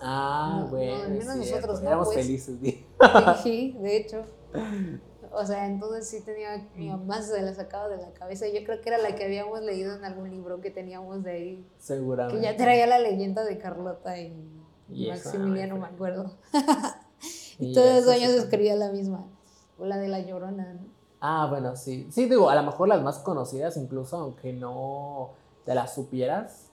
Ah, 0.00 0.60
No, 0.60 0.68
bueno. 0.68 0.98
no, 0.98 1.02
al 1.04 1.10
menos 1.10 1.36
nosotros 1.36 1.82
no, 1.82 1.88
Éramos 1.88 2.08
pues. 2.08 2.18
felices. 2.24 2.56
Sí, 3.42 3.76
de 3.80 3.96
hecho. 3.96 4.22
O 5.38 5.44
sea, 5.44 5.66
entonces 5.66 6.08
sí 6.08 6.22
tenía, 6.22 6.66
mi 6.74 6.88
mamá 6.88 7.20
se 7.20 7.40
la 7.42 7.54
sacaba 7.54 7.88
de 7.88 7.98
la 7.98 8.10
cabeza. 8.12 8.46
Yo 8.48 8.64
creo 8.64 8.80
que 8.80 8.88
era 8.88 8.98
la 8.98 9.14
que 9.14 9.24
habíamos 9.24 9.60
leído 9.60 9.94
en 9.94 10.04
algún 10.04 10.30
libro 10.30 10.60
que 10.60 10.70
teníamos 10.70 11.22
de 11.22 11.30
ahí. 11.30 11.66
Seguramente. 11.78 12.40
Que 12.40 12.44
ya 12.44 12.56
traía 12.56 12.86
la 12.86 12.98
leyenda 12.98 13.44
de 13.44 13.58
Carlota 13.58 14.18
y 14.18 14.32
Y 14.88 15.08
Maximiliano, 15.08 15.76
me 15.76 15.86
acuerdo. 15.86 16.36
Y 17.58 17.70
Y 17.70 17.74
todos 17.74 18.04
los 18.04 18.14
años 18.14 18.32
sí. 18.32 18.38
escribía 18.38 18.76
la 18.76 18.90
misma. 18.90 19.26
O 19.78 19.84
la 19.86 19.96
de 19.96 20.08
la 20.08 20.20
llorona, 20.20 20.74
¿no? 20.74 20.80
Ah, 21.20 21.46
bueno, 21.48 21.74
sí. 21.76 22.06
Sí, 22.10 22.26
digo, 22.28 22.50
a 22.50 22.54
lo 22.54 22.62
mejor 22.62 22.88
las 22.88 23.02
más 23.02 23.18
conocidas, 23.20 23.76
incluso 23.78 24.18
aunque 24.18 24.52
no 24.52 25.30
te 25.64 25.74
las 25.74 25.94
supieras. 25.94 26.65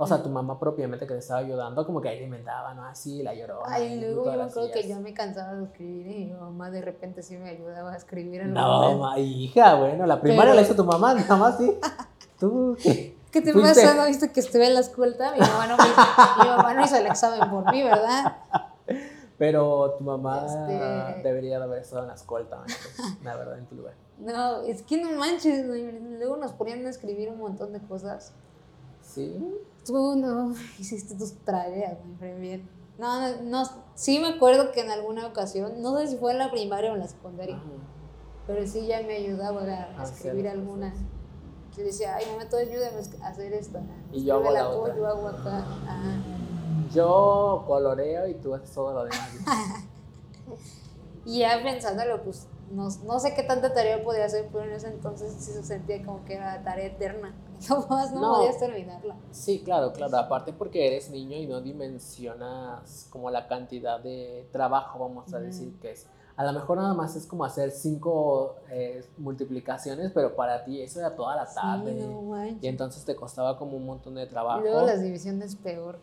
O 0.00 0.06
sea, 0.06 0.22
tu 0.22 0.28
mamá 0.30 0.58
propiamente 0.60 1.06
que 1.08 1.14
te 1.14 1.18
estaba 1.18 1.40
ayudando, 1.40 1.84
como 1.84 2.00
que 2.00 2.08
ahí 2.08 2.22
inventaba, 2.22 2.72
¿no? 2.72 2.84
Así, 2.84 3.20
la 3.24 3.34
llorona. 3.34 3.62
Ay, 3.66 3.98
luego 4.00 4.26
yo 4.26 4.32
me 4.36 4.42
acuerdo 4.44 4.70
que 4.70 4.88
yo 4.88 5.00
me 5.00 5.12
cansaba 5.12 5.54
de 5.54 5.64
escribir 5.64 6.06
y 6.06 6.24
mi 6.26 6.32
mamá 6.34 6.70
de 6.70 6.80
repente 6.82 7.20
sí 7.22 7.36
me 7.36 7.50
ayudaba 7.50 7.92
a 7.92 7.96
escribir 7.96 8.42
en 8.42 8.54
No, 8.54 8.96
ma, 8.98 9.18
hija, 9.18 9.74
bueno, 9.74 10.06
la 10.06 10.20
primaria 10.20 10.52
Pero- 10.52 10.54
la 10.54 10.62
hizo 10.62 10.76
tu 10.76 10.84
mamá, 10.84 11.14
nada 11.14 11.36
más 11.36 11.58
sí. 11.58 11.76
Tú, 12.38 12.76
¿qué? 12.80 13.16
¿Qué 13.32 13.42
te 13.42 13.52
Fuiste- 13.52 13.82
pasa? 13.82 13.94
¿No 13.94 14.06
viste 14.06 14.30
que 14.30 14.38
estuve 14.40 14.68
en 14.68 14.74
la 14.74 14.80
escuela? 14.80 15.32
Mi 15.32 15.40
mamá 15.40 15.66
no, 15.66 15.76
me 15.76 15.82
hizo, 15.84 16.42
mi 16.44 16.48
mamá 16.48 16.74
no 16.74 16.84
hizo 16.84 16.96
el 16.96 17.06
examen 17.06 17.50
por 17.50 17.70
mí, 17.72 17.82
¿verdad? 17.82 18.36
Pero 19.36 19.94
tu 19.98 20.04
mamá 20.04 20.46
Este- 20.46 21.22
debería 21.28 21.58
de 21.58 21.64
haber 21.64 21.82
estado 21.82 22.02
en 22.02 22.08
la 22.08 22.14
escolta, 22.14 22.62
la 23.24 23.36
verdad, 23.36 23.58
en 23.58 23.66
tu 23.66 23.74
lugar. 23.74 23.94
No, 24.18 24.62
es 24.62 24.82
que 24.82 25.00
no 25.02 25.10
manches, 25.18 25.66
luego 25.66 26.36
nos 26.36 26.52
ponían 26.52 26.86
a 26.86 26.90
escribir 26.90 27.28
un 27.30 27.38
montón 27.38 27.72
de 27.72 27.80
cosas. 27.80 28.32
Sí. 29.02 29.36
Tú 29.88 30.16
no 30.16 30.54
hiciste 30.78 31.14
tus 31.14 31.32
tareas, 31.44 31.96
mi 32.20 32.32
bien. 32.34 32.68
No, 32.98 33.20
no, 33.20 33.42
no, 33.42 33.70
sí 33.94 34.18
me 34.20 34.28
acuerdo 34.28 34.70
que 34.70 34.82
en 34.82 34.90
alguna 34.90 35.26
ocasión, 35.26 35.80
no 35.80 35.96
sé 35.98 36.08
si 36.08 36.16
fue 36.18 36.32
en 36.32 36.38
la 36.38 36.50
primaria 36.50 36.90
o 36.92 36.94
en 36.94 37.00
la 37.00 37.08
secundaria, 37.08 37.56
Ajá. 37.56 37.64
pero 38.46 38.66
sí 38.66 38.86
ya 38.86 39.00
me 39.02 39.16
ayudaba 39.16 39.62
a, 39.62 39.88
Ah, 39.96 40.02
escribir 40.04 40.46
alguna. 40.48 40.92
Yo 41.76 41.84
decía, 41.84 42.16
ay, 42.16 42.26
mamá, 42.30 42.48
tú 42.50 42.56
ayúdame 42.56 42.98
a 43.22 43.28
hacer 43.28 43.52
esta. 43.54 43.80
Y 44.12 44.24
yo 44.24 44.34
hago 44.34 44.50
la 44.50 44.70
tú. 44.70 44.96
Yo 44.98 45.06
hago 45.06 45.28
acá. 45.28 45.58
Ajá. 45.86 46.22
Yo 46.92 47.64
coloreo 47.66 48.26
y 48.28 48.34
tú 48.34 48.52
haces 48.54 48.70
todo 48.72 48.92
lo 48.92 49.04
demás. 49.04 49.30
Y 51.24 51.40
ya 51.40 51.62
pensándolo, 51.62 52.22
pues 52.22 52.46
no, 52.70 52.88
no 53.04 53.18
sé 53.20 53.34
qué 53.34 53.42
tanta 53.42 53.72
tarea 53.72 54.02
podía 54.04 54.24
hacer, 54.26 54.48
pero 54.52 54.64
en 54.64 54.72
ese 54.72 54.88
entonces 54.88 55.32
sí 55.38 55.52
se 55.52 55.62
sentía 55.62 56.04
como 56.04 56.24
que 56.24 56.34
era 56.34 56.62
tarea 56.62 56.86
eterna. 56.86 57.34
No 57.68 57.86
más 57.88 58.12
no, 58.12 58.20
No. 58.20 58.34
podías 58.36 58.58
terminarla. 58.58 59.16
Sí, 59.32 59.62
claro, 59.64 59.92
claro. 59.92 60.16
Aparte 60.16 60.52
porque 60.52 60.86
eres 60.86 61.10
niño 61.10 61.36
y 61.36 61.46
no 61.46 61.60
dimensionas 61.60 63.08
como 63.10 63.30
la 63.30 63.48
cantidad 63.48 64.00
de 64.00 64.48
trabajo, 64.52 64.98
vamos 65.00 65.32
a 65.34 65.38
decir 65.40 65.74
que 65.80 65.92
es. 65.92 66.06
A 66.36 66.44
lo 66.44 66.52
mejor 66.52 66.76
nada 66.78 66.94
más 66.94 67.16
es 67.16 67.26
como 67.26 67.44
hacer 67.44 67.72
cinco 67.72 68.54
eh, 68.70 69.04
multiplicaciones, 69.16 70.12
pero 70.12 70.36
para 70.36 70.62
ti 70.64 70.80
eso 70.80 71.00
era 71.00 71.16
toda 71.16 71.34
la 71.34 71.52
tarde. 71.52 71.94
Sí, 72.00 72.06
no. 72.06 72.46
Y 72.62 72.68
entonces 72.68 73.04
te 73.04 73.16
costaba 73.16 73.58
como 73.58 73.76
un 73.76 73.84
montón 73.86 74.14
de 74.14 74.22
Y 74.22 74.26
trabajo. 74.28 74.60
luego 74.60 74.82
las 74.82 75.02
divisiones 75.02 75.56
peor. 75.56 75.98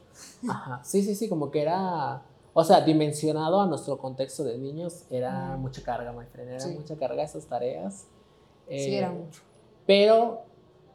Ajá. 0.49 0.82
Sí, 0.84 1.04
sí, 1.04 1.15
sí, 1.15 1.30
como 1.30 1.51
que 1.51 1.62
era, 1.62 2.21
o 2.58 2.63
sea, 2.63 2.80
dimensionado 2.80 3.60
a 3.60 3.68
nuestro 3.68 3.98
contexto 3.98 4.46
de 4.46 4.58
niños, 4.58 5.04
era 5.10 5.52
Ujú. 5.52 5.63
mucha 5.63 5.84
carga, 5.84 6.13
my 6.13 6.26
friend, 6.26 6.52
era 6.52 6.60
Sí. 6.62 6.70
mucha 6.70 6.96
carga 6.96 7.22
esas 7.22 7.46
tareas. 7.48 8.06
sí, 8.65 8.96
Eh, 8.96 8.98
era 8.98 9.12
mucho. 9.12 9.41
Pero, 9.86 10.39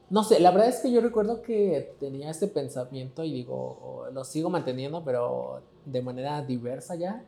no 0.09 0.25
sé, 0.25 0.41
la 0.41 0.51
verdad 0.53 0.69
es 0.71 0.81
que 0.81 0.91
yo 0.91 1.03
recuerdo 1.03 1.43
que 1.43 1.95
tenía 2.01 2.31
este 2.31 2.49
pensamiento 2.49 3.23
y 3.25 3.33
digo, 3.33 4.07
lo 4.11 4.25
sigo 4.25 4.49
manteniendo, 4.49 5.05
pero 5.05 5.61
de 5.85 6.01
manera 6.03 6.41
diversa 6.43 6.95
ya, 6.97 7.23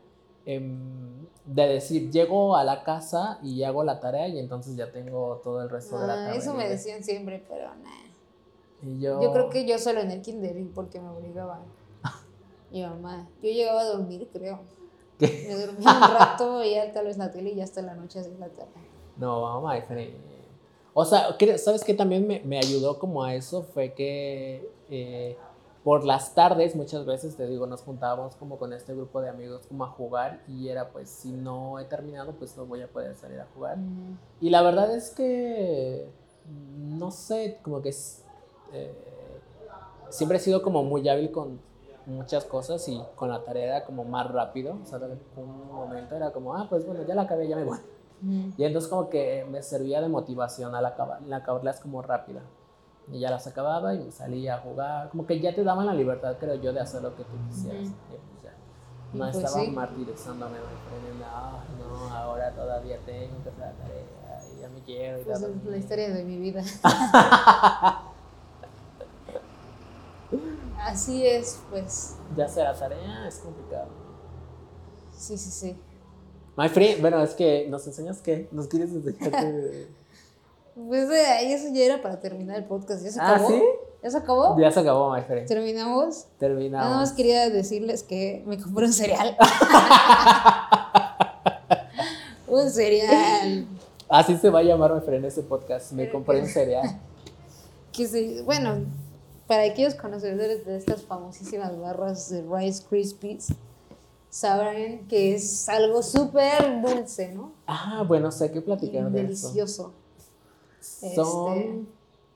em, 0.47 1.27
de 1.45 1.69
decir, 1.69 2.11
llego 2.11 2.57
a 2.57 2.65
la 2.65 2.83
casa 2.85 3.39
y 3.43 3.63
hago 3.65 3.85
la 3.85 4.01
tarea 4.01 4.29
y 4.29 4.39
entonces 4.39 4.75
ya 4.77 4.91
tengo 4.91 5.41
todo 5.45 5.61
el 5.63 5.69
resto 5.69 5.97
de 6.01 6.07
la 6.07 6.15
Ah, 6.15 6.25
tarde. 6.25 6.39
eso 6.39 6.55
me 6.55 6.69
decían 6.69 7.05
siempre, 7.05 7.45
pero 7.49 7.69
nah. 7.77 7.91
Y 8.81 8.99
yo, 8.99 9.21
Yo 9.21 9.31
creo 9.31 9.51
que 9.51 9.67
yo 9.67 9.79
solo 9.79 10.01
en 10.01 10.11
el 10.11 10.23
kinder 10.23 10.57
porque 10.75 11.01
me 11.01 11.11
obligaban. 11.11 11.82
Mi 12.73 12.83
mamá. 12.83 13.29
Yo 13.43 13.51
llegaba 13.51 13.81
a 13.81 13.85
dormir, 13.85 14.29
creo. 14.33 14.61
¿Qué? 15.19 15.47
Me 15.49 15.55
dormía 15.55 15.91
un 15.93 16.19
rato, 16.19 16.59
veía 16.59 16.93
tal 16.93 17.07
vez 17.07 17.19
la 17.19 17.31
tele 17.31 17.51
y 17.51 17.57
ya 17.57 17.65
hasta 17.65 17.83
la 17.83 17.95
noche 17.95 18.19
así 18.19 18.31
la 18.39 18.49
tarde. 18.49 18.73
No, 19.17 19.61
my 19.61 19.81
friend. 19.83 20.15
O 20.95 21.05
sea, 21.05 21.37
¿sabes 21.59 21.85
qué 21.85 21.95
también 21.95 22.27
me, 22.27 22.41
me 22.41 22.59
ayudó 22.59 22.99
como 22.99 23.23
a 23.23 23.35
eso? 23.35 23.63
Fue 23.63 23.93
que 23.95 24.69
eh, 24.91 25.37
por 25.85 26.05
las 26.05 26.35
tardes 26.35 26.77
muchas 26.77 27.07
veces, 27.07 27.37
te 27.37 27.47
digo, 27.47 27.67
nos 27.67 27.83
juntábamos 27.83 28.37
como 28.37 28.59
con 28.59 28.73
este 28.73 28.95
grupo 28.95 29.21
de 29.21 29.29
amigos 29.29 29.67
como 29.67 29.85
a 29.85 29.89
jugar 29.89 30.43
y 30.47 30.69
era 30.69 30.91
pues 30.91 31.09
si 31.09 31.33
no 31.33 31.79
he 31.79 31.85
terminado 31.85 32.33
pues 32.33 32.57
no 32.57 32.67
voy 32.67 32.83
a 32.83 32.89
poder 32.89 33.17
salir 33.17 33.41
a 33.41 33.47
jugar. 33.55 33.79
Mm. 33.79 34.19
Y 34.41 34.51
la 34.51 34.63
verdad 34.63 34.95
es 34.95 35.11
que, 35.11 36.09
no 36.77 37.11
sé, 37.11 37.59
como 37.63 37.81
que 37.83 37.89
es, 37.89 38.23
eh, 38.73 38.93
siempre 40.11 40.37
he 40.39 40.41
sido 40.41 40.63
como 40.63 40.85
muy 40.85 41.09
hábil 41.09 41.31
con 41.31 41.59
muchas 42.07 42.45
cosas 42.45 42.87
y 42.89 43.03
con 43.17 43.29
la 43.31 43.45
tarea 43.45 43.65
era 43.77 43.85
como 43.85 44.05
más 44.05 44.31
rápido. 44.31 44.79
O 44.83 44.87
sea, 44.87 44.99
un 45.37 45.67
momento 45.73 46.15
era 46.15 46.33
como, 46.33 46.55
ah, 46.55 46.67
pues 46.69 46.87
bueno, 46.87 47.03
ya 47.07 47.15
la 47.15 47.23
acabé, 47.23 47.49
ya 47.49 47.57
me 47.57 47.65
voy. 47.65 47.79
Mm. 48.21 48.51
Y 48.57 48.65
entonces 48.65 48.89
como 48.89 49.09
que 49.09 49.45
me 49.51 49.63
servía 49.63 50.01
de 50.01 50.09
motivación 50.09 50.75
al 50.75 50.87
acabar, 50.87 51.21
al 51.25 51.33
acabarlas 51.33 51.81
como 51.81 52.03
rápida. 52.03 52.41
Y 53.11 53.19
ya 53.19 53.31
las 53.31 53.47
acababa 53.49 53.95
y 53.95 53.99
me 53.99 54.13
salía 54.13 54.55
a 54.55 54.59
jugar. 54.59 55.09
Como 55.11 55.27
que 55.27 55.41
ya 55.41 55.55
te 55.55 55.65
daban 55.65 55.87
la 55.87 55.95
libertad, 55.95 56.37
creo 56.39 56.55
yo, 56.55 56.73
de 56.73 56.81
hacer 56.81 57.03
lo 57.03 57.17
que 57.17 57.25
tú 57.25 57.37
quisieras. 57.49 57.89
Ujú. 57.89 57.95
Y 58.15 58.17
pues 58.17 58.43
ya. 58.45 58.53
Y 59.13 59.19
No 59.19 59.25
pues 59.33 59.37
estaba 59.45 59.65
sí. 59.65 59.71
martirizándome, 59.71 60.53
me 60.59 61.25
no, 61.25 61.89
no, 62.09 62.15
ahora 62.15 62.53
todavía 62.53 62.99
tengo 63.05 63.43
que 63.43 63.49
hacer 63.51 63.59
la 63.59 63.73
tarea 63.73 64.43
y 64.57 64.61
ya 64.61 64.69
me 64.69 64.81
quiero 64.83 65.21
a 65.21 65.25
Pues 65.25 65.37
es 65.37 65.43
dormir". 65.43 65.65
la 65.71 65.77
historia 65.77 66.15
de 66.15 66.25
mi 66.25 66.39
vida. 66.39 66.63
Así 70.85 71.27
es, 71.27 71.61
pues. 71.71 72.17
Ya 72.37 72.47
la 72.49 72.75
tarea 72.75 73.27
es 73.29 73.37
complicado. 73.37 73.89
Sí, 75.17 75.39
sí, 75.39 75.51
sí. 75.51 75.77
My 76.57 76.69
friend, 76.69 77.01
bueno, 77.01 77.23
es 77.23 77.35
que 77.35 77.67
nos 77.69 77.87
enseñas 77.87 78.21
qué, 78.21 78.49
nos 78.53 78.67
quieres 78.69 78.91
enseñar? 78.91 79.33
Pues 80.75 81.11
eh, 81.11 81.27
ahí 81.27 81.53
eso 81.53 81.69
ya 81.71 81.85
era 81.85 82.01
para 82.01 82.19
terminar 82.19 82.57
el 82.57 82.65
podcast. 82.65 83.05
¿Ya 83.05 83.11
se 83.11 83.21
Ah, 83.21 83.35
acabó? 83.35 83.49
¿sí? 83.51 83.63
¿Ya 84.03 84.11
se 84.11 84.17
acabó? 84.17 84.59
Ya 84.59 84.71
se 84.71 84.81
acabó, 84.81 85.15
my 85.15 85.21
friend. 85.21 85.47
¿Terminamos? 85.47 86.17
Nada 86.25 86.39
Terminamos. 86.39 86.97
más 86.97 87.13
quería 87.13 87.51
decirles 87.51 88.03
que 88.03 88.43
me 88.47 88.57
compré 88.59 88.87
un 88.87 88.93
cereal. 88.95 89.37
un 92.49 92.71
cereal. 92.71 93.67
Así 94.09 94.37
se 94.39 94.49
va 94.51 94.61
a 94.61 94.63
llamar, 94.63 94.95
my 94.95 95.01
friend, 95.03 95.25
ese 95.27 95.43
podcast. 95.43 95.93
Me 95.93 96.05
Pero 96.05 96.13
compré 96.15 96.37
que- 96.39 96.43
un 96.45 96.49
cereal. 96.49 97.01
Que 97.93 98.09
se, 98.09 98.41
bueno, 98.45 98.77
para 99.47 99.65
aquellos 99.65 99.95
conocedores 99.95 100.65
de 100.65 100.77
estas 100.77 101.03
famosísimas 101.03 101.79
barras 101.79 102.31
de 102.31 102.43
Rice 102.43 102.83
Krispies, 102.89 103.49
sabrán 104.31 105.07
que 105.09 105.35
es 105.35 105.69
algo 105.69 106.03
súper 106.03 106.81
dulce, 106.83 107.33
¿no? 107.35 107.53
Ah, 107.67 108.05
bueno, 108.07 108.31
sé 108.33 108.51
que 108.51 108.61
platicar 108.63 109.11
de 109.11 109.21
eso. 109.21 109.49
delicioso. 109.49 109.93
Son 110.81 111.53
Este- 111.59 111.85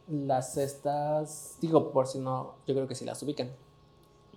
las 0.09 0.53
cestas, 0.55 1.57
digo, 1.61 1.91
por 1.91 2.07
si 2.07 2.19
no, 2.19 2.55
yo 2.67 2.75
creo 2.75 2.87
que 2.87 2.95
sí 2.95 3.05
las 3.05 3.23
ubican. 3.23 3.51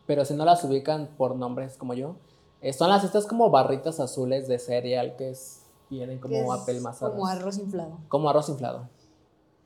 Pero 0.07 0.25
si 0.25 0.33
no 0.33 0.45
las 0.45 0.63
ubican 0.63 1.09
por 1.17 1.35
nombres 1.35 1.77
como 1.77 1.93
yo, 1.93 2.15
eh, 2.61 2.73
son 2.73 2.89
las 2.89 3.03
estas 3.03 3.25
como 3.27 3.49
barritas 3.51 3.99
azules 3.99 4.47
de 4.47 4.57
cereal 4.57 5.15
que 5.15 5.29
es, 5.31 5.61
vienen 5.89 6.19
como 6.19 6.51
apelmazadas. 6.53 7.13
Como 7.13 7.27
arroz 7.27 7.57
inflado. 7.57 7.99
Como 8.07 8.29
arroz 8.29 8.49
inflado. 8.49 8.87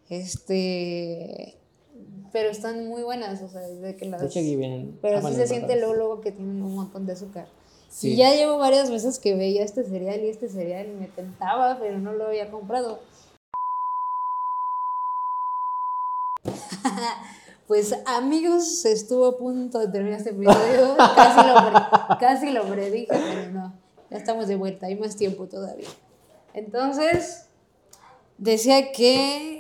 Este. 0.10 1.58
Pero 2.34 2.50
están 2.50 2.88
muy 2.88 3.04
buenas, 3.04 3.42
o 3.42 3.48
sea, 3.48 3.62
de 3.62 3.96
que 3.96 4.06
las. 4.06 4.20
De 4.20 4.28
hecho, 4.28 4.40
aquí 4.40 4.56
vienen. 4.56 5.00
Pero 5.02 5.22
sí 5.26 5.36
se 5.36 5.48
siente 5.48 5.78
luego, 5.78 5.94
luego 5.94 6.22
que 6.22 6.32
tienen 6.32 6.62
un 6.64 6.76
montón 6.76 7.06
de 7.06 7.14
azúcar. 7.14 7.48
Sí. 7.90 8.14
Y 8.14 8.16
ya 8.16 8.34
llevo 8.34 8.58
varias 8.58 8.90
veces 8.90 9.20
que 9.20 9.36
veía 9.36 9.64
este 9.64 9.84
cereal 9.84 10.20
y 10.22 10.30
este 10.30 10.50
cereal 10.50 10.88
y 10.88 10.94
me 10.94 11.08
tentaba, 11.08 11.78
pero 11.80 12.00
no 12.00 12.12
lo 12.12 12.28
había 12.28 12.52
comprado. 12.52 13.00
Pues 17.66 17.96
amigos, 18.06 18.84
estuvo 18.84 19.26
a 19.26 19.38
punto 19.38 19.80
de 19.80 19.88
terminar 19.88 20.20
este 20.20 20.32
episodio. 20.32 20.98
Casi 21.16 21.48
lo, 21.48 22.20
casi 22.20 22.50
lo 22.52 22.64
predije, 22.66 23.08
pero 23.10 23.52
no. 23.52 23.74
Ya 24.12 24.18
estamos 24.18 24.48
de 24.48 24.58
vuelta, 24.58 24.88
hay 24.88 24.96
más 24.96 25.16
tiempo 25.16 25.48
todavía. 25.48 25.88
Entonces, 26.54 27.46
decía 28.38 28.92
que. 28.92 29.53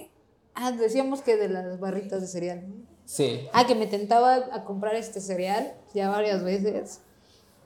Ah, 0.56 0.72
decíamos 0.72 1.22
que 1.22 1.36
de 1.38 1.50
las 1.50 1.80
barritas 1.80 2.22
de 2.22 2.28
cereal. 2.28 2.66
Sí. 3.06 3.48
Ah, 3.54 3.66
que 3.68 3.76
me 3.76 3.88
tentaba 3.88 4.36
a 4.52 4.64
comprar 4.66 4.96
este 4.96 5.20
cereal 5.20 5.74
ya 5.94 6.10
varias 6.10 6.44
veces. 6.44 7.02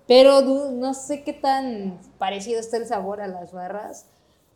Pero 0.08 0.42
no 0.72 0.94
sé 0.94 1.24
qué 1.24 1.34
tan 1.34 2.00
parecido 2.18 2.60
está 2.60 2.78
el 2.78 2.86
sabor 2.88 3.20
a 3.22 3.28
las 3.28 3.52
barras. 3.52 4.06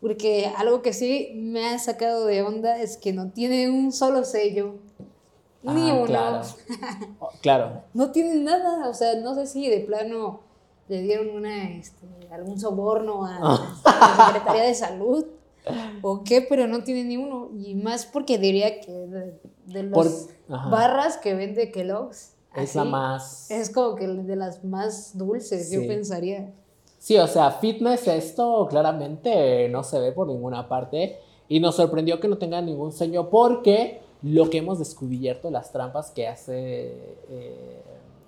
Porque 0.00 0.50
algo 0.56 0.82
que 0.82 0.92
sí 0.92 1.30
me 1.36 1.68
ha 1.68 1.78
sacado 1.78 2.26
de 2.26 2.42
onda 2.42 2.78
es 2.78 2.96
que 2.96 3.12
no 3.12 3.30
tiene 3.30 3.70
un 3.70 3.92
solo 3.92 4.24
sello. 4.24 4.76
Ni 5.62 5.90
Ah, 5.90 5.94
uno. 5.94 6.06
Claro. 6.06 6.40
Oh, 7.20 7.30
claro. 7.40 7.82
No 7.94 8.10
tienen 8.10 8.42
nada, 8.44 8.88
o 8.88 8.94
sea, 8.94 9.14
no 9.16 9.34
sé 9.36 9.46
si 9.46 9.68
de 9.68 9.80
plano 9.80 10.40
le 10.88 11.02
dieron 11.02 11.30
una, 11.30 11.70
este, 11.70 12.06
algún 12.32 12.58
soborno 12.58 13.24
a, 13.24 13.38
Ah. 13.40 13.80
a 13.84 14.16
la 14.18 14.26
Secretaría 14.32 14.62
de 14.64 14.74
Salud 14.74 15.24
o 16.02 16.24
qué, 16.24 16.42
pero 16.42 16.66
no 16.66 16.82
tienen 16.84 17.08
ni 17.08 17.16
uno. 17.16 17.50
Y 17.58 17.74
más 17.74 18.06
porque 18.06 18.38
diría 18.38 18.80
que 18.80 18.92
de, 18.92 19.82
las 19.82 20.28
barras 20.48 21.18
que 21.18 21.34
vende 21.34 21.70
Kellogg's, 21.70 22.34
Es 22.54 22.74
la 22.74 22.84
más. 22.84 23.50
es 23.50 23.70
como 23.70 23.94
que 23.96 24.06
de 24.06 24.36
las 24.36 24.64
más 24.64 25.16
dulces, 25.16 25.70
yo 25.70 25.86
pensaría. 25.86 26.52
Sí, 26.98 27.18
o 27.18 27.26
sea, 27.26 27.50
fitness, 27.50 28.06
esto 28.06 28.66
claramente 28.70 29.68
no 29.68 29.82
se 29.82 29.98
ve 29.98 30.12
por 30.12 30.28
ninguna 30.28 30.68
parte. 30.68 31.18
Y 31.48 31.60
nos 31.60 31.76
sorprendió 31.76 32.20
que 32.20 32.28
no 32.28 32.38
tenga 32.38 32.62
ningún 32.62 32.92
sello 32.92 33.28
porque 33.28 34.00
lo 34.22 34.48
que 34.48 34.58
hemos 34.58 34.78
descubierto, 34.78 35.50
las 35.50 35.72
trampas 35.72 36.10
que 36.12 36.28
hace 36.28 36.92
eh, 37.28 37.82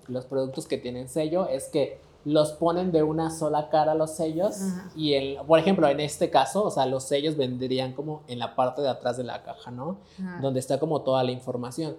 los 0.07 0.25
productos 0.25 0.67
que 0.67 0.77
tienen 0.77 1.07
sello, 1.07 1.47
es 1.47 1.69
que 1.69 1.97
los 2.25 2.51
ponen 2.53 2.91
de 2.91 3.03
una 3.03 3.29
sola 3.31 3.69
cara 3.69 3.93
los 3.95 4.11
sellos. 4.15 4.59
Ajá. 4.61 4.91
Y, 4.95 5.13
el, 5.13 5.37
por 5.47 5.59
ejemplo, 5.59 5.87
en 5.87 5.99
este 5.99 6.29
caso, 6.29 6.63
o 6.63 6.71
sea, 6.71 6.85
los 6.87 7.03
sellos 7.03 7.37
vendrían 7.37 7.93
como 7.93 8.23
en 8.27 8.39
la 8.39 8.55
parte 8.55 8.81
de 8.81 8.89
atrás 8.89 9.15
de 9.17 9.23
la 9.23 9.43
caja, 9.43 9.71
¿no? 9.71 9.97
Ajá. 10.19 10.39
donde 10.41 10.59
está 10.59 10.79
como 10.79 11.01
toda 11.01 11.23
la 11.23 11.31
información. 11.31 11.95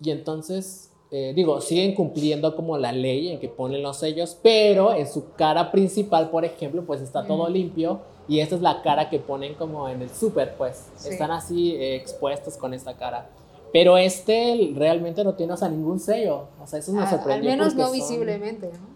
Y 0.00 0.10
entonces, 0.10 0.90
eh, 1.12 1.32
digo, 1.36 1.60
siguen 1.60 1.94
cumpliendo 1.94 2.56
como 2.56 2.76
la 2.76 2.90
ley 2.92 3.28
en 3.28 3.38
que 3.38 3.48
ponen 3.48 3.82
los 3.82 3.98
sellos, 3.98 4.36
pero 4.42 4.92
en 4.92 5.06
su 5.06 5.32
cara 5.36 5.70
principal, 5.70 6.30
por 6.30 6.44
ejemplo, 6.44 6.82
pues 6.84 7.00
está 7.00 7.24
todo 7.24 7.48
limpio 7.48 8.00
y 8.26 8.40
esta 8.40 8.56
es 8.56 8.60
la 8.62 8.82
cara 8.82 9.08
que 9.08 9.20
ponen 9.20 9.54
como 9.54 9.88
en 9.88 10.02
el 10.02 10.10
súper, 10.10 10.56
pues 10.56 10.88
Sí. 10.96 11.10
están 11.10 11.30
así 11.30 11.72
eh, 11.76 11.94
expuestos 11.94 12.56
con 12.56 12.74
esta 12.74 12.94
cara. 12.96 13.28
Pero 13.72 13.96
este 13.98 14.72
realmente 14.74 15.22
no 15.24 15.34
tiene, 15.34 15.52
o 15.52 15.56
sea, 15.56 15.68
ningún 15.68 16.00
sello. 16.00 16.46
O 16.62 16.66
sea, 16.66 16.78
eso 16.80 16.92
nos 16.92 17.04
Ah, 17.04 17.10
al 17.10 17.16
sorprendió. 17.16 17.50
menos 17.50 17.66
porque 17.68 17.82
no 17.82 17.88
son- 17.88 17.96
visiblemente, 17.96 18.66
¿no? 18.72 18.93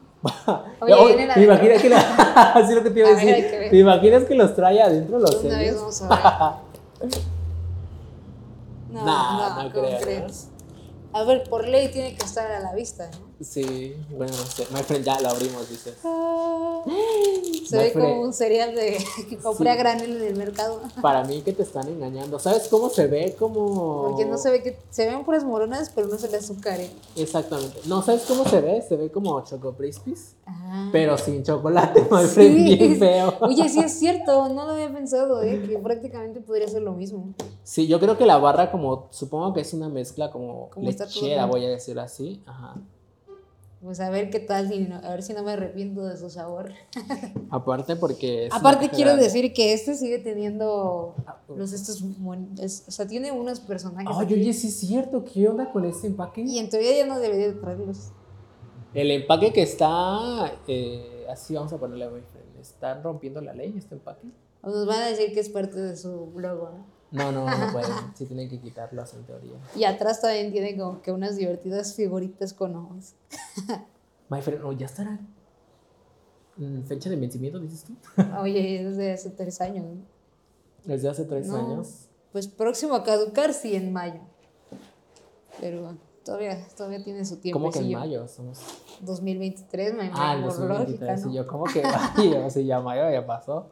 Oye, 0.81 1.07
viene 1.07 1.27
la 1.27 1.35
¿te 1.35 1.43
imaginas 1.43 1.83
que 1.83 1.89
la... 1.89 1.99
así 2.55 2.75
lo 2.75 2.83
que 2.83 2.91
te 2.91 2.99
iba 3.01 3.09
a 3.09 3.15
ver, 3.15 3.25
que 3.25 3.43
decir. 3.43 3.71
¿Te 3.71 3.77
imaginas 3.79 4.25
que 4.25 4.35
los 4.35 4.55
trae 4.55 4.83
adentro 4.83 5.19
los 5.19 5.45
Una 5.45 5.59
vez 5.59 5.77
vamos 5.77 6.03
a 6.03 6.61
ver. 7.01 7.11
No, 8.91 9.05
Nah, 9.05 9.55
no, 9.55 9.63
no 9.65 9.73
¿cómo 9.73 9.87
creo, 9.87 10.01
crees? 10.01 10.49
A 11.13 11.23
ver, 11.25 11.45
por 11.45 11.69
ley 11.69 11.89
tiene 11.89 12.17
que 12.17 12.25
estar 12.25 12.51
a 12.51 12.59
la 12.61 12.73
vista, 12.75 13.11
¿no? 13.21 13.28
Sí, 13.41 13.95
bueno, 14.17 14.33
no 14.37 14.45
sé. 14.45 14.67
My 14.73 14.83
friend, 14.83 15.05
ya 15.05 15.21
lo 15.21 15.29
abrimos, 15.29 15.69
dices. 15.71 15.95
Se 17.69 17.77
My 17.77 17.83
ve 17.85 17.91
friend. 17.91 18.09
como 18.11 18.23
un 18.23 18.33
cereal 18.33 18.75
de 18.75 18.99
que 19.29 19.37
compré 19.39 19.71
a 19.71 19.77
granel 19.77 20.17
en 20.17 20.23
el 20.23 20.37
mercado. 20.37 20.81
Para 21.03 21.23
mí 21.25 21.43
que 21.43 21.53
te 21.53 21.63
están 21.63 21.87
engañando. 21.89 22.39
¿Sabes 22.39 22.67
cómo 22.69 22.89
se 22.91 23.07
ve? 23.07 23.37
Como... 23.39 24.09
Porque 24.09 24.25
no 24.25 24.39
se 24.39 24.51
ve 24.51 24.63
que 24.63 24.79
se 24.91 25.07
ven 25.07 25.25
puras 25.25 25.45
moronas, 25.45 25.91
pero 25.95 26.09
no 26.09 26.19
se 26.19 26.29
le 26.29 26.39
azúcar. 26.39 26.81
¿eh? 26.81 26.91
Exactamente. 27.17 27.79
No, 27.87 28.03
¿sabes 28.03 28.23
cómo 28.27 28.45
se 28.45 28.61
ve? 28.61 28.83
Se 28.83 28.97
ve 28.97 29.11
como 29.13 29.41
Choco 29.45 29.75
Crispies, 29.75 30.35
Ah. 30.47 30.89
pero 30.93 31.17
sin 31.19 31.43
chocolate, 31.45 32.01
my 32.11 32.25
friend, 32.27 32.57
Sí. 32.69 32.77
bien 32.77 32.99
feo. 32.99 33.35
Oye, 33.41 33.69
sí 33.69 33.81
es 33.81 33.93
cierto, 33.99 34.49
no 34.49 34.65
lo 34.65 34.73
había 34.73 34.93
pensado, 34.93 35.43
¿eh? 35.43 35.63
que 35.69 35.79
prácticamente 35.79 36.41
podría 36.41 36.67
ser 36.69 36.83
lo 36.83 36.93
mismo. 36.93 37.35
Sí, 37.63 37.87
yo 37.87 38.01
creo 38.01 38.17
que 38.19 38.25
la 38.27 38.39
barra 38.39 38.71
como, 38.71 39.07
supongo 39.11 39.53
que 39.53 39.61
es 39.61 39.73
una 39.75 39.89
mezcla 39.89 40.31
como, 40.31 40.71
Como 40.71 40.87
lechera, 40.87 41.45
voy 41.47 41.65
a 41.67 41.69
decir 41.69 41.99
así. 42.01 42.43
Ajá. 42.47 42.75
Pues 43.81 44.01
a 44.01 44.11
ver 44.11 44.29
qué 44.31 44.41
tal, 44.41 44.69
si 44.69 44.81
no- 44.81 44.97
a 44.97 45.11
ver 45.11 45.23
si 45.23 45.33
no 45.35 45.45
me 45.45 45.53
arrepiento 45.53 46.05
de 46.05 46.17
su 46.17 46.29
sabor. 46.31 46.73
Aparte 47.51 47.95
porque... 47.95 48.47
es 48.47 48.53
Aparte 48.55 48.91
quiero 48.91 49.17
decir 49.17 49.53
que 49.53 49.73
este 49.73 49.95
sigue 49.95 50.19
teniendo 50.19 51.15
los 51.55 51.73
estos, 51.73 52.03
es- 52.61 52.85
o 52.89 52.91
sea, 52.91 53.07
tiene 53.07 53.31
unos 53.31 53.61
personajes. 53.61 54.11
Ay, 54.13 54.25
aquí, 54.25 54.35
oye, 54.35 54.53
sí 54.53 54.69
es 54.69 54.81
cierto. 54.81 55.25
¿Qué 55.25 55.49
onda 55.49 55.71
con 55.71 55.85
este 55.85 56.09
empaque? 56.09 56.43
y 56.43 56.59
en 56.59 56.69
teoría 56.69 56.97
ya 56.97 57.07
no 57.07 57.21
debería 57.21 57.49
de 57.49 57.55
traerlos. 57.55 58.11
El 58.95 59.11
empaque 59.13 59.53
que 59.53 59.63
está... 59.63 60.53
eh, 60.67 61.27
así 61.31 61.55
vamos 61.55 61.73
a 61.73 61.79
ponerle. 61.79 62.09
¿Están 62.61 63.03
rompiendo 63.05 63.41
la 63.41 63.55
ley 63.55 63.75
este 63.79 63.95
empaque? 63.95 64.27
O 64.63 64.71
nos 64.71 64.87
van 64.87 65.03
a 65.03 65.07
decir 65.07 65.33
que 65.33 65.39
es 65.39 65.49
parte 65.49 65.79
de 65.81 65.97
su 65.97 66.33
logo, 66.37 66.71
¿no? 66.71 66.98
No, 67.11 67.33
no, 67.33 67.45
no 67.47 67.73
pueden. 67.73 67.93
Sí 68.15 68.27
tienen 68.27 68.49
que 68.49 68.61
quitarlos 68.61 69.15
en 69.15 69.25
teoría. 69.25 69.57
Y 69.75 69.85
atrás 69.85 70.21
también 70.21 70.53
tiene 70.53 70.77
como 70.77 71.01
que 71.03 71.11
unas 71.13 71.37
divertidas 71.37 71.95
figuritas 71.95 72.53
con 72.53 72.77
ojos. 72.77 73.15
My 74.29 74.43
friend, 74.43 74.63
oh, 74.65 74.73
ya 74.73 74.87
estará. 74.87 75.19
Mm, 76.57 76.83
¿Fecha 76.83 77.09
de 77.09 77.17
vencimiento, 77.17 77.59
dices 77.61 77.85
tú? 77.85 77.95
Oye, 78.41 78.83
es 78.87 78.97
de 78.97 79.13
hace 79.13 79.31
tres 79.31 79.61
años. 79.61 79.87
Desde 80.85 81.09
hace 81.09 81.25
tres 81.25 81.47
No, 81.47 81.57
años. 81.57 82.09
Pues 82.33 82.47
próximo 82.47 82.95
a 82.95 83.05
caducar, 83.05 83.55
sí, 83.55 83.75
en 83.75 83.93
mayo. 83.93 84.21
Pero 85.61 85.97
todavía, 86.25 86.59
todavía 86.77 87.03
tiene 87.03 87.25
su 87.25 87.39
tiempo. 87.39 87.59
¿Cómo 87.59 87.73
que 87.73 87.79
en 87.79 87.93
mayo? 87.93 88.29
Somos... 88.29 88.61
2023, 89.01 89.95
me 89.95 90.11
Ah, 90.13 90.35
el 90.35 90.43
por 90.45 90.59
lógica, 90.59 91.07
2023. 91.17 91.25
¿no? 91.25 91.31
Y 91.31 91.35
yo, 91.35 91.47
¿cómo 91.47 91.65
que 91.65 91.83
mayo? 91.83 92.51
Sea, 92.51 92.63
ya 92.63 92.81
mayo 92.81 93.11
ya 93.11 93.27
pasó. 93.27 93.67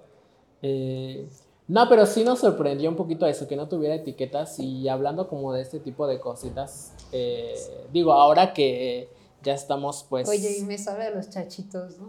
Eh, 0.62 1.28
no, 1.68 1.88
pero 1.88 2.06
sí 2.06 2.22
nos 2.22 2.40
sorprendió 2.40 2.88
un 2.88 2.96
poquito 2.96 3.26
eso, 3.26 3.48
que 3.48 3.56
no 3.56 3.68
tuviera 3.68 3.94
etiquetas. 3.94 4.58
Y 4.58 4.88
hablando 4.88 5.28
como 5.28 5.52
de 5.52 5.62
este 5.62 5.80
tipo 5.80 6.06
de 6.06 6.20
cositas, 6.20 6.92
eh, 7.12 7.54
digo, 7.92 8.12
ahora 8.12 8.52
que 8.52 9.08
ya 9.42 9.54
estamos 9.54 10.04
pues... 10.08 10.28
Oye, 10.28 10.58
y 10.58 10.62
me 10.62 10.78
sabe 10.78 11.06
a 11.06 11.10
los 11.10 11.30
chachitos, 11.30 11.98
¿no? 11.98 12.08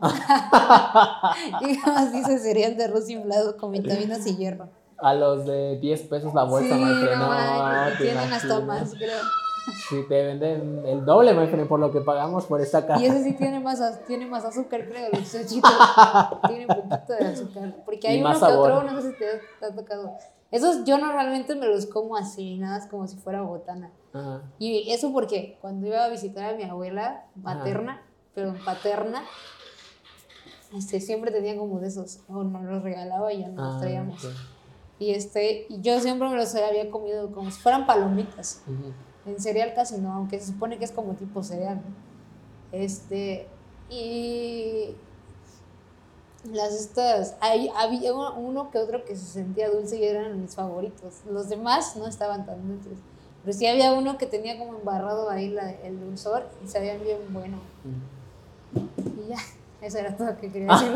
y 1.62 1.78
más 1.86 2.12
dice 2.12 2.40
cereal 2.40 2.78
de 2.78 2.86
arroz 2.86 3.10
inflado 3.10 3.58
con 3.58 3.72
vitaminas 3.72 4.26
y 4.28 4.36
hierro. 4.36 4.70
A 4.98 5.14
los 5.14 5.46
de 5.46 5.78
10 5.80 6.02
pesos 6.04 6.34
la 6.34 6.44
bolsa, 6.44 6.76
sí, 6.76 6.84
friend. 6.84 7.20
no, 7.20 7.98
te 7.98 8.04
tienen 8.04 8.34
hasta 8.34 8.60
más, 8.62 8.94
creo. 8.96 9.22
Sí, 9.76 10.06
te 10.08 10.24
venden 10.26 10.86
el 10.86 11.06
doble, 11.06 11.34
friend, 11.34 11.68
por 11.68 11.80
lo 11.80 11.92
que 11.92 12.02
pagamos 12.02 12.46
por 12.46 12.62
esta 12.62 12.86
caja. 12.86 13.02
Y 13.02 13.06
ese 13.06 13.24
sí 13.24 13.34
tiene 13.34 13.60
más, 13.60 13.82
tiene 14.06 14.26
más 14.26 14.46
azúcar, 14.46 14.88
creo, 14.88 15.10
los 15.12 15.32
chachitos. 15.32 15.72
tiene 16.48 16.68
un 16.68 16.76
poquito 16.90 17.14
de 17.14 17.26
azúcar. 17.26 17.76
Porque 17.86 18.08
Y 18.08 18.12
hay 18.12 18.20
uno 18.22 18.30
más 18.30 18.40
que 18.40 18.46
otro, 18.46 18.84
no 18.84 19.02
sé 19.02 19.12
si 19.12 19.18
te 19.18 19.28
ha, 19.28 19.40
te 19.60 19.66
ha 19.66 19.76
tocado. 19.76 20.14
Esos 20.52 20.86
yo 20.86 20.98
normalmente 20.98 21.56
me 21.56 21.68
los 21.68 21.86
como 21.88 22.16
así, 22.16 22.58
nada, 22.58 22.80
más 22.80 22.88
como 22.88 23.08
si 23.08 23.18
fuera 23.18 23.42
botana. 23.42 23.92
Ajá. 24.14 24.42
Y 24.60 24.92
eso 24.92 25.12
porque 25.12 25.58
cuando 25.62 25.88
iba 25.88 26.06
a 26.06 26.10
visitar 26.10 26.54
a 26.54 26.58
mi 26.58 26.64
abuela 26.64 27.26
materna, 27.36 28.02
pero 28.34 28.54
paterna, 28.66 29.24
este, 30.78 31.00
siempre 31.02 31.32
tenía 31.32 31.58
como 31.58 31.80
de 31.80 31.88
esos, 31.88 32.20
o 32.30 32.44
nos 32.44 32.64
los 32.64 32.84
regalaba 32.84 33.32
y 33.34 33.42
ya 33.42 33.48
nos 33.50 33.58
los 33.66 33.76
Ah, 33.76 33.80
traíamos. 33.80 34.24
ok. 34.24 34.32
Y 35.00 35.12
este, 35.12 35.68
y 35.70 35.82
yo 35.82 36.00
siempre 36.00 36.28
me 36.30 36.36
los 36.36 36.56
había 36.56 36.90
comido 36.90 37.32
como 37.32 37.52
si 37.52 37.60
fueran 37.62 37.86
palomitas. 37.86 38.64
Ujú. 38.66 38.94
En 39.28 39.40
cereal 39.42 39.74
casi 39.76 39.98
no, 39.98 40.14
aunque 40.14 40.40
se 40.40 40.48
supone 40.48 40.78
que 40.78 40.86
es 40.86 40.92
como 40.92 41.14
tipo 41.14 41.44
cereal. 41.44 41.82
Este, 42.72 43.48
y 43.90 44.96
las 46.52 46.74
estas, 46.74 47.36
hay, 47.42 47.70
había 47.76 48.14
uno, 48.14 48.72
que 48.72 48.78
otro 48.80 49.04
que 49.06 49.16
se 49.16 49.26
sentía 49.26 49.70
dulce 49.70 49.98
y 49.98 50.04
eran 50.06 50.42
mis 50.42 50.56
favoritos. 50.56 51.16
Los 51.30 51.50
demás 51.50 51.96
no 51.98 52.08
estaban 52.08 52.46
tan 52.46 52.66
dulces. 52.68 52.98
Pero 53.44 53.58
sí 53.58 53.66
había 53.68 53.94
uno 53.94 54.18
que 54.18 54.26
tenía 54.26 54.58
como 54.58 54.78
embarrado 54.78 55.30
ahí 55.30 55.50
la- 55.50 55.72
el 55.72 56.00
dulzor 56.00 56.48
y 56.64 56.68
sabían 56.68 57.02
bien 57.04 57.20
bueno. 57.32 57.58
Ujú. 58.76 58.88
Y 59.26 59.30
ya, 59.30 59.38
eso 59.82 59.98
era 60.00 60.16
todo 60.16 60.28
lo 60.28 60.38
que 60.38 60.52
quería 60.52 60.68
decir 60.74 60.92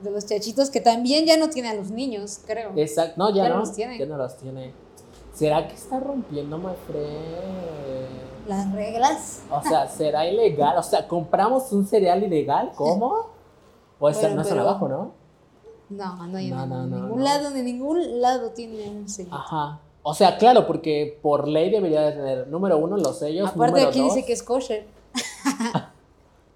de 0.00 0.10
los 0.10 0.26
chachitos 0.26 0.70
que 0.70 0.80
también 0.80 1.24
ya 1.26 1.36
no 1.36 1.48
tiene 1.50 1.68
a 1.70 1.74
los 1.74 1.90
niños, 1.90 2.40
creo. 2.46 2.72
Exacto, 2.76 3.14
no, 3.16 3.30
ya, 3.30 3.44
Ya 3.44 3.48
no, 3.50 3.54
no 3.56 3.60
los 3.60 3.72
tiene. 3.74 3.98
ya 3.98 4.06
no 4.06 4.16
los 4.16 4.36
tiene. 4.36 4.72
¿Será 5.42 5.66
que 5.66 5.74
está 5.74 5.98
rompiendo, 5.98 6.56
my 6.56 6.70
friend? 6.86 8.46
Las 8.46 8.72
reglas. 8.72 9.42
O 9.50 9.60
sea, 9.60 9.88
¿será 9.88 10.24
ilegal? 10.24 10.78
O 10.78 10.84
sea, 10.84 11.08
¿compramos 11.08 11.72
un 11.72 11.84
cereal 11.84 12.22
ilegal? 12.22 12.70
¿Cómo? 12.76 13.26
O 13.98 14.08
está 14.08 14.28
Bueno, 14.28 14.44
no 14.44 14.48
pero- 14.48 14.60
abajo, 14.60 14.88
¿no? 14.88 15.12
No, 15.88 16.26
no, 16.28 16.38
hay 16.38 16.48
No, 16.48 16.64
no, 16.64 16.86
no, 16.86 16.96
ningún 17.00 17.24
lado, 17.24 17.50
de 17.50 17.62
ningún 17.64 18.20
lado 18.20 18.50
tiene 18.50 18.88
un 18.88 19.08
sello. 19.08 19.34
Ajá. 19.34 19.80
O 20.04 20.14
sea, 20.14 20.38
claro, 20.38 20.64
porque 20.64 21.18
por 21.20 21.48
ley 21.48 21.70
debería 21.70 22.02
de 22.02 22.12
tener, 22.12 22.46
número 22.46 22.78
uno, 22.78 22.96
los 22.96 23.18
sellos, 23.18 23.50
Aparte 23.50 23.72
número 23.72 23.88
aquí 23.88 23.98
dos, 24.00 24.14
dice 24.14 24.24
que 24.24 24.34
es 24.34 24.44
kosher. 24.44 24.86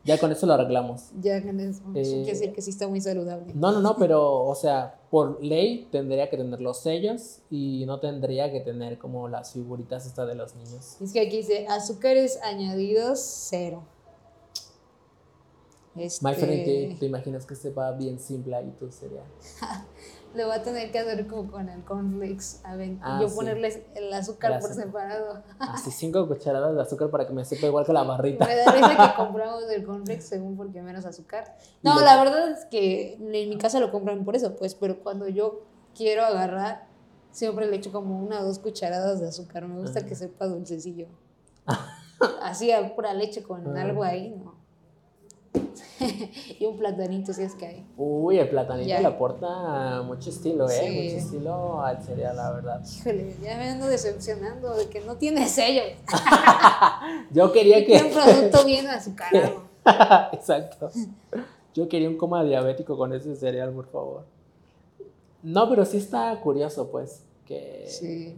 ya 0.06 0.18
con 0.18 0.30
eso 0.30 0.46
lo 0.46 0.54
arreglamos. 0.54 1.10
Ya 1.20 1.42
con 1.42 1.58
eso. 1.58 1.82
Eh, 1.94 2.02
quiere 2.02 2.24
decir 2.26 2.52
que 2.52 2.62
sí 2.62 2.70
está 2.70 2.86
muy 2.86 3.00
saludable. 3.00 3.52
No, 3.54 3.72
no, 3.72 3.80
no, 3.80 3.96
pero, 3.96 4.44
o 4.44 4.54
sea, 4.54 5.00
por 5.10 5.42
ley 5.44 5.88
tendría 5.90 6.30
que 6.30 6.36
tener 6.36 6.60
los 6.60 6.78
sellos 6.78 7.40
y 7.50 7.84
no 7.86 7.98
tendría 7.98 8.52
que 8.52 8.60
tener 8.60 8.98
como 8.98 9.28
las 9.28 9.52
figuritas 9.52 10.06
estas 10.06 10.28
de 10.28 10.36
los 10.36 10.54
niños. 10.54 10.96
Es 11.00 11.12
que 11.12 11.20
aquí 11.20 11.38
dice 11.38 11.66
azúcares 11.68 12.38
añadidos 12.42 13.18
cero. 13.20 13.82
Este, 15.96 16.24
My 16.24 16.34
friend, 16.34 16.64
¿te, 16.64 16.96
te 17.00 17.06
imaginas 17.06 17.44
que 17.44 17.56
sepa 17.56 17.90
bien 17.92 18.20
simple 18.20 18.54
ahí 18.54 18.70
tu 18.78 18.90
cereal? 18.92 19.24
Le 20.36 20.44
voy 20.44 20.54
a 20.54 20.62
tener 20.62 20.92
que 20.92 20.98
hacer 20.98 21.26
como 21.26 21.50
con 21.50 21.68
el 21.68 21.82
cornflakes. 21.82 22.60
A 22.64 22.76
ver, 22.76 22.96
Ah, 23.00 23.16
y 23.18 23.22
yo 23.22 23.28
sí. 23.30 23.36
ponerles 23.36 23.80
el 23.94 24.12
azúcar 24.12 24.60
por 24.60 24.70
separado. 24.74 25.42
Así 25.58 25.90
cinco 25.90 26.26
cucharadas 26.28 26.74
de 26.74 26.82
azúcar 26.82 27.08
para 27.10 27.26
que 27.26 27.32
me 27.32 27.44
sepa 27.44 27.66
igual 27.66 27.86
que 27.86 27.92
la 27.94 28.02
barrita. 28.02 28.44
Me 28.46 28.54
da 28.56 28.70
risa 28.70 28.96
que 29.10 29.16
compramos 29.22 29.64
el 29.70 29.84
cornflakes 29.84 30.22
según 30.24 30.56
porque 30.56 30.82
menos 30.82 31.06
azúcar. 31.06 31.56
No, 31.82 32.00
la 32.00 32.22
verdad 32.22 32.50
es 32.50 32.66
que 32.66 33.14
en 33.14 33.30
mi 33.48 33.56
casa 33.56 33.80
lo 33.80 33.90
compran 33.90 34.24
por 34.24 34.36
eso, 34.36 34.54
pues, 34.56 34.74
pero 34.74 34.98
cuando 35.00 35.26
yo 35.28 35.62
quiero 35.94 36.22
agarrar, 36.24 36.86
siempre 37.30 37.66
le 37.66 37.76
echo 37.76 37.90
como 37.90 38.18
una 38.22 38.40
o 38.40 38.44
dos 38.44 38.58
cucharadas 38.58 39.20
de 39.20 39.28
azúcar. 39.28 39.66
Me 39.66 39.80
gusta 39.80 40.00
Ajá. 40.00 40.08
que 40.08 40.14
sepa 40.14 40.46
dulcecillo. 40.46 41.06
Así 42.42 42.70
a 42.72 42.94
pura 42.94 43.12
leche 43.14 43.42
con 43.42 43.76
Ah. 43.76 43.82
algo 43.82 44.02
ahí, 44.04 44.30
no. 44.30 44.54
y 46.60 46.64
un 46.66 46.76
platanito 46.78 47.32
si 47.32 47.42
es 47.42 47.54
que 47.54 47.66
hay. 47.66 47.86
Uy, 47.96 48.38
el 48.38 48.48
platanito 48.48 48.88
Ya. 48.88 49.00
le 49.00 49.06
aporta 49.06 50.02
mucho 50.02 50.30
estilo, 50.30 50.68
¿eh? 50.68 50.72
Sí. 50.72 51.02
Mucho 51.04 51.16
estilo 51.16 51.82
al 51.82 52.02
cereal, 52.02 52.36
la 52.36 52.50
verdad. 52.52 52.82
Híjole, 52.84 53.34
ya 53.42 53.56
me 53.56 53.70
ando 53.70 53.86
decepcionando 53.86 54.74
de 54.76 54.88
que 54.88 55.00
no 55.00 55.16
tiene 55.16 55.46
sello. 55.48 55.82
Yo 57.32 57.52
quería 57.52 57.84
Tiene 57.84 58.04
un 58.04 58.10
que... 58.10 58.14
producto 58.14 58.64
bien 58.64 58.86
azucarado. 58.88 59.62
Exacto. 60.32 60.90
Yo 61.74 61.88
quería 61.88 62.08
un 62.08 62.16
coma 62.16 62.42
diabético 62.44 62.96
con 62.96 63.12
ese 63.12 63.36
cereal, 63.36 63.72
por 63.72 63.86
favor. 63.90 64.24
No, 65.42 65.68
pero 65.68 65.84
sí 65.84 65.98
está 65.98 66.38
curioso, 66.40 66.88
pues, 66.90 67.22
que, 67.44 67.84
Sí. 67.86 68.36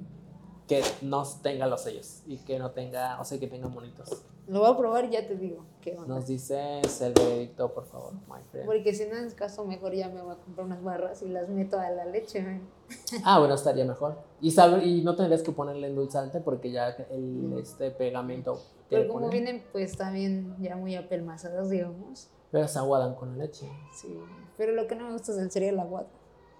Que 0.68 0.83
no 1.02 1.24
tenga 1.42 1.66
los 1.66 1.81
sellos 1.83 2.22
y 2.26 2.37
que 2.37 2.59
no 2.59 2.70
tenga, 2.70 3.18
o 3.20 3.24
sea, 3.24 3.40
que 3.40 3.48
tenga 3.48 3.68
monitos. 3.68 4.22
Lo 4.46 4.61
voy 4.61 4.70
a 4.70 4.76
probar 4.76 5.04
y 5.07 5.11
ya 5.11 5.26
te 5.26 5.35
digo 5.35 5.64
qué 5.81 5.96
onda. 5.96 6.14
Nos 6.14 6.26
dices 6.26 7.00
el 7.00 7.12
veredicto, 7.14 7.72
por 7.72 7.87
favor, 7.87 8.12
my 8.28 8.42
friend. 8.50 8.66
Porque 8.66 8.94
si 8.94 9.07
no 9.07 9.16
es 9.16 9.35
caso, 9.35 9.64
mejor 9.64 9.94
ya 9.94 10.09
me 10.09 10.22
voy 10.22 10.33
a 10.33 10.37
comprar 10.37 10.66
unas 10.66 10.83
barras 10.83 11.22
y 11.22 11.28
las 11.28 11.48
meto 11.48 11.81
a 11.81 11.90
la 11.90 12.04
leche. 12.04 12.42
man. 12.42 12.61
Ah, 13.24 13.38
bueno, 13.38 13.54
estaría 13.54 13.85
mejor. 13.85 14.18
Y, 14.40 14.50
sabe, 14.50 14.85
y 14.85 15.02
no 15.02 15.16
tendrías 15.16 15.42
que 15.42 15.52
ponerle 15.52 15.88
endulzante 15.88 16.40
porque 16.40 16.70
ya 16.70 16.88
el 17.11 17.54
este 17.59 17.90
pegamento. 17.90 18.61
Pero 18.88 19.12
como 19.12 19.28
vienen 19.28 19.64
pues 19.72 19.96
también 19.96 20.54
ya 20.61 20.76
muy 20.76 20.96
apelmazadas, 20.96 21.68
digamos. 21.68 22.31
Pero 22.50 22.68
se 22.68 22.78
aguadan 22.78 23.14
con 23.14 23.37
la 23.37 23.44
leche. 23.44 23.66
Sí. 23.94 24.18
Pero 24.57 24.72
lo 24.72 24.87
que 24.87 24.96
no 24.96 25.07
me 25.07 25.12
gusta 25.12 25.33
es 25.33 25.38
el 25.38 25.50
cereal 25.50 25.78
aguado. 25.81 26.09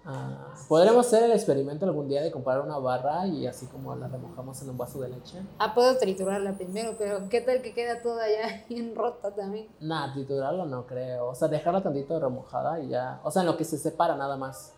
Ah, 0.05 0.53
Podremos 0.67 1.05
hacer 1.05 1.23
el 1.23 1.31
experimento 1.33 1.85
algún 1.85 2.07
día 2.07 2.21
de 2.23 2.31
comprar 2.31 2.61
una 2.61 2.77
barra 2.77 3.27
y 3.27 3.45
así 3.45 3.65
como 3.67 3.95
la 3.95 4.07
remojamos 4.07 4.59
en 4.61 4.69
un 4.69 4.77
vaso 4.77 4.99
de 5.01 5.09
leche. 5.09 5.37
Ah, 5.59 5.73
puedo 5.75 5.97
triturarla 5.97 6.53
primero, 6.53 6.95
pero 6.97 7.27
¿qué 7.29 7.41
tal 7.41 7.61
que 7.61 7.73
queda 7.73 8.01
toda 8.01 8.25
ya 8.27 8.65
bien 8.69 8.95
rota 8.95 9.35
también? 9.35 9.67
Nah, 9.79 10.13
triturarlo 10.13 10.65
no 10.65 10.85
creo. 10.87 11.27
O 11.29 11.35
sea, 11.35 11.47
dejarla 11.47 11.83
tantito 11.83 12.19
remojada 12.19 12.79
y 12.79 12.89
ya. 12.89 13.19
O 13.23 13.29
sea, 13.31 13.41
en 13.41 13.47
lo 13.47 13.57
que 13.57 13.65
se 13.65 13.77
separa 13.77 14.15
nada 14.15 14.37
más. 14.37 14.73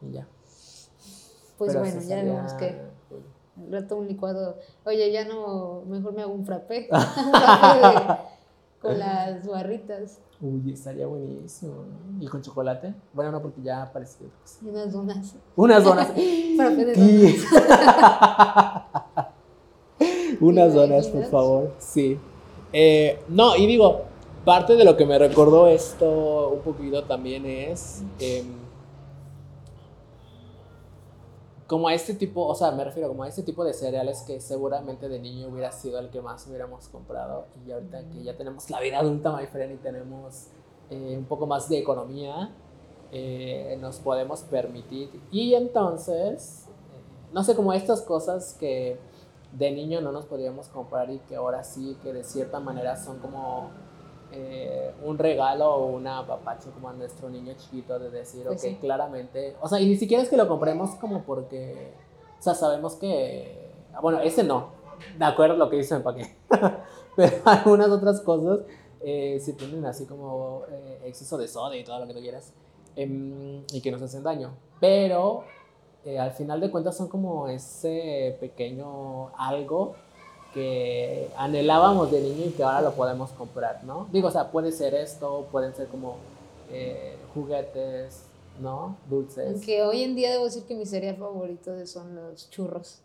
Y 0.00 0.12
ya. 0.12 0.26
Pues 1.58 1.72
Pero 1.72 1.80
bueno, 1.80 2.00
ya 2.00 2.00
sería 2.16 2.34
vemos 2.34 2.52
que 2.54 2.66
al 3.58 3.72
rato 3.72 3.96
un 3.96 4.06
licuado. 4.06 4.58
Oye, 4.84 5.10
ya 5.10 5.24
no, 5.24 5.82
mejor 5.86 6.12
me 6.12 6.22
hago 6.22 6.32
un 6.32 6.44
frappé. 6.46 6.88
un 6.92 7.00
frappé 7.32 7.86
de- 7.88 8.16
con 8.80 8.98
las 8.98 9.46
barritas 9.46 10.18
Uy, 10.40 10.72
estaría 10.72 11.06
buenísimo. 11.06 11.74
¿Y 12.20 12.26
con 12.26 12.42
chocolate? 12.42 12.94
Bueno, 13.12 13.32
no, 13.32 13.40
porque 13.40 13.62
ya 13.62 13.90
cosa. 14.42 14.58
y 14.62 14.68
unas 14.68 14.92
donas. 14.92 15.34
Unas 15.56 15.82
donas. 15.82 16.08
Unas 20.40 20.72
¿Te 20.72 20.78
donas, 20.78 21.06
por 21.08 21.24
favor. 21.24 21.72
Sí. 21.78 22.18
Eh, 22.72 23.18
no, 23.28 23.56
y 23.56 23.66
digo, 23.66 24.02
parte 24.44 24.76
de 24.76 24.84
lo 24.84 24.96
que 24.96 25.06
me 25.06 25.18
recordó 25.18 25.66
esto 25.68 26.50
un 26.50 26.60
poquito 26.60 27.02
también 27.04 27.46
es 27.46 28.02
como 31.66 31.88
a 31.88 31.94
este 31.94 32.14
tipo, 32.14 32.46
o 32.46 32.54
sea, 32.54 32.70
me 32.70 32.84
refiero 32.84 33.08
como 33.08 33.24
a 33.24 33.28
este 33.28 33.42
tipo 33.42 33.64
de 33.64 33.72
cereales 33.72 34.22
que 34.22 34.40
seguramente 34.40 35.08
de 35.08 35.18
niño 35.18 35.48
hubiera 35.48 35.72
sido 35.72 35.98
el 35.98 36.10
que 36.10 36.20
más 36.20 36.46
hubiéramos 36.46 36.88
comprado 36.88 37.46
y 37.66 37.72
ahorita 37.72 38.08
que 38.10 38.22
ya 38.22 38.36
tenemos 38.36 38.70
la 38.70 38.80
vida 38.80 38.98
adulta, 39.00 39.36
my 39.36 39.46
friend, 39.46 39.74
y 39.74 39.76
tenemos 39.78 40.48
eh, 40.90 41.16
un 41.18 41.24
poco 41.24 41.46
más 41.46 41.68
de 41.68 41.78
economía, 41.78 42.54
eh, 43.10 43.76
nos 43.80 43.98
podemos 43.98 44.42
permitir. 44.42 45.10
Y 45.32 45.54
entonces, 45.54 46.66
eh, 46.68 47.00
no 47.32 47.42
sé, 47.42 47.56
como 47.56 47.72
estas 47.72 48.02
cosas 48.02 48.54
que 48.60 48.98
de 49.52 49.70
niño 49.72 50.00
no 50.00 50.12
nos 50.12 50.26
podíamos 50.26 50.68
comprar 50.68 51.10
y 51.10 51.18
que 51.20 51.34
ahora 51.34 51.64
sí, 51.64 51.96
que 52.02 52.12
de 52.12 52.22
cierta 52.22 52.60
manera 52.60 52.96
son 52.96 53.18
como 53.18 53.70
eh, 54.32 54.92
un 55.04 55.18
regalo 55.18 55.74
o 55.74 55.86
una 55.86 56.18
apapacho 56.18 56.70
como 56.72 56.88
a 56.88 56.92
nuestro 56.92 57.28
niño 57.30 57.54
chiquito 57.56 57.98
de 57.98 58.10
decir, 58.10 58.44
Pues 58.46 58.62
ok, 58.62 58.68
sí. 58.70 58.76
claramente, 58.80 59.56
o 59.60 59.68
sea, 59.68 59.80
y 59.80 59.86
ni 59.86 59.96
siquiera 59.96 60.22
es 60.22 60.28
que 60.28 60.36
lo 60.36 60.48
compremos 60.48 60.90
como 60.96 61.22
porque, 61.22 61.92
o 62.38 62.42
sea, 62.42 62.54
sabemos 62.54 62.94
que, 62.96 63.70
bueno, 64.02 64.20
ese 64.20 64.42
no, 64.42 64.68
de 65.18 65.24
acuerdo 65.24 65.54
a 65.54 65.58
lo 65.58 65.70
que 65.70 65.76
dice 65.76 65.94
el 65.94 66.00
empaque, 66.00 66.36
pero 67.16 67.36
algunas 67.44 67.88
otras 67.88 68.20
cosas 68.20 68.60
eh, 69.00 69.38
sí 69.40 69.52
tienen 69.52 69.84
así 69.86 70.06
como 70.06 70.62
eh, 70.70 71.02
exceso 71.04 71.38
de 71.38 71.46
sodio 71.48 71.80
y 71.80 71.84
todo 71.84 72.00
lo 72.00 72.06
que 72.06 72.14
tú 72.14 72.20
quieras 72.20 72.52
em, 72.96 73.62
y 73.72 73.80
que 73.80 73.90
nos 73.90 74.02
hacen 74.02 74.22
daño, 74.22 74.50
pero 74.80 75.44
eh, 76.04 76.18
al 76.18 76.32
final 76.32 76.60
de 76.60 76.70
cuentas 76.70 76.96
son 76.96 77.08
como 77.08 77.48
ese 77.48 78.36
pequeño 78.40 79.28
algo 79.36 79.94
que 80.56 81.28
anhelábamos 81.36 82.10
de 82.10 82.18
niño 82.22 82.46
y 82.46 82.50
que 82.52 82.62
ahora 82.62 82.80
lo 82.80 82.94
podemos 82.94 83.30
comprar, 83.32 83.84
¿no? 83.84 84.08
Digo, 84.10 84.28
o 84.28 84.30
sea, 84.30 84.50
puede 84.50 84.72
ser 84.72 84.94
esto, 84.94 85.46
pueden 85.52 85.74
ser 85.74 85.86
como 85.88 86.16
eh, 86.72 87.14
juguetes, 87.34 88.22
¿no? 88.58 88.96
Dulces. 89.06 89.52
Aunque 89.52 89.82
hoy 89.82 90.02
en 90.02 90.16
día 90.16 90.30
debo 90.30 90.46
decir 90.46 90.62
que 90.62 90.74
mi 90.74 90.86
cereal 90.86 91.16
favorito 91.16 91.86
son 91.86 92.14
los 92.16 92.48
churros. 92.48 93.00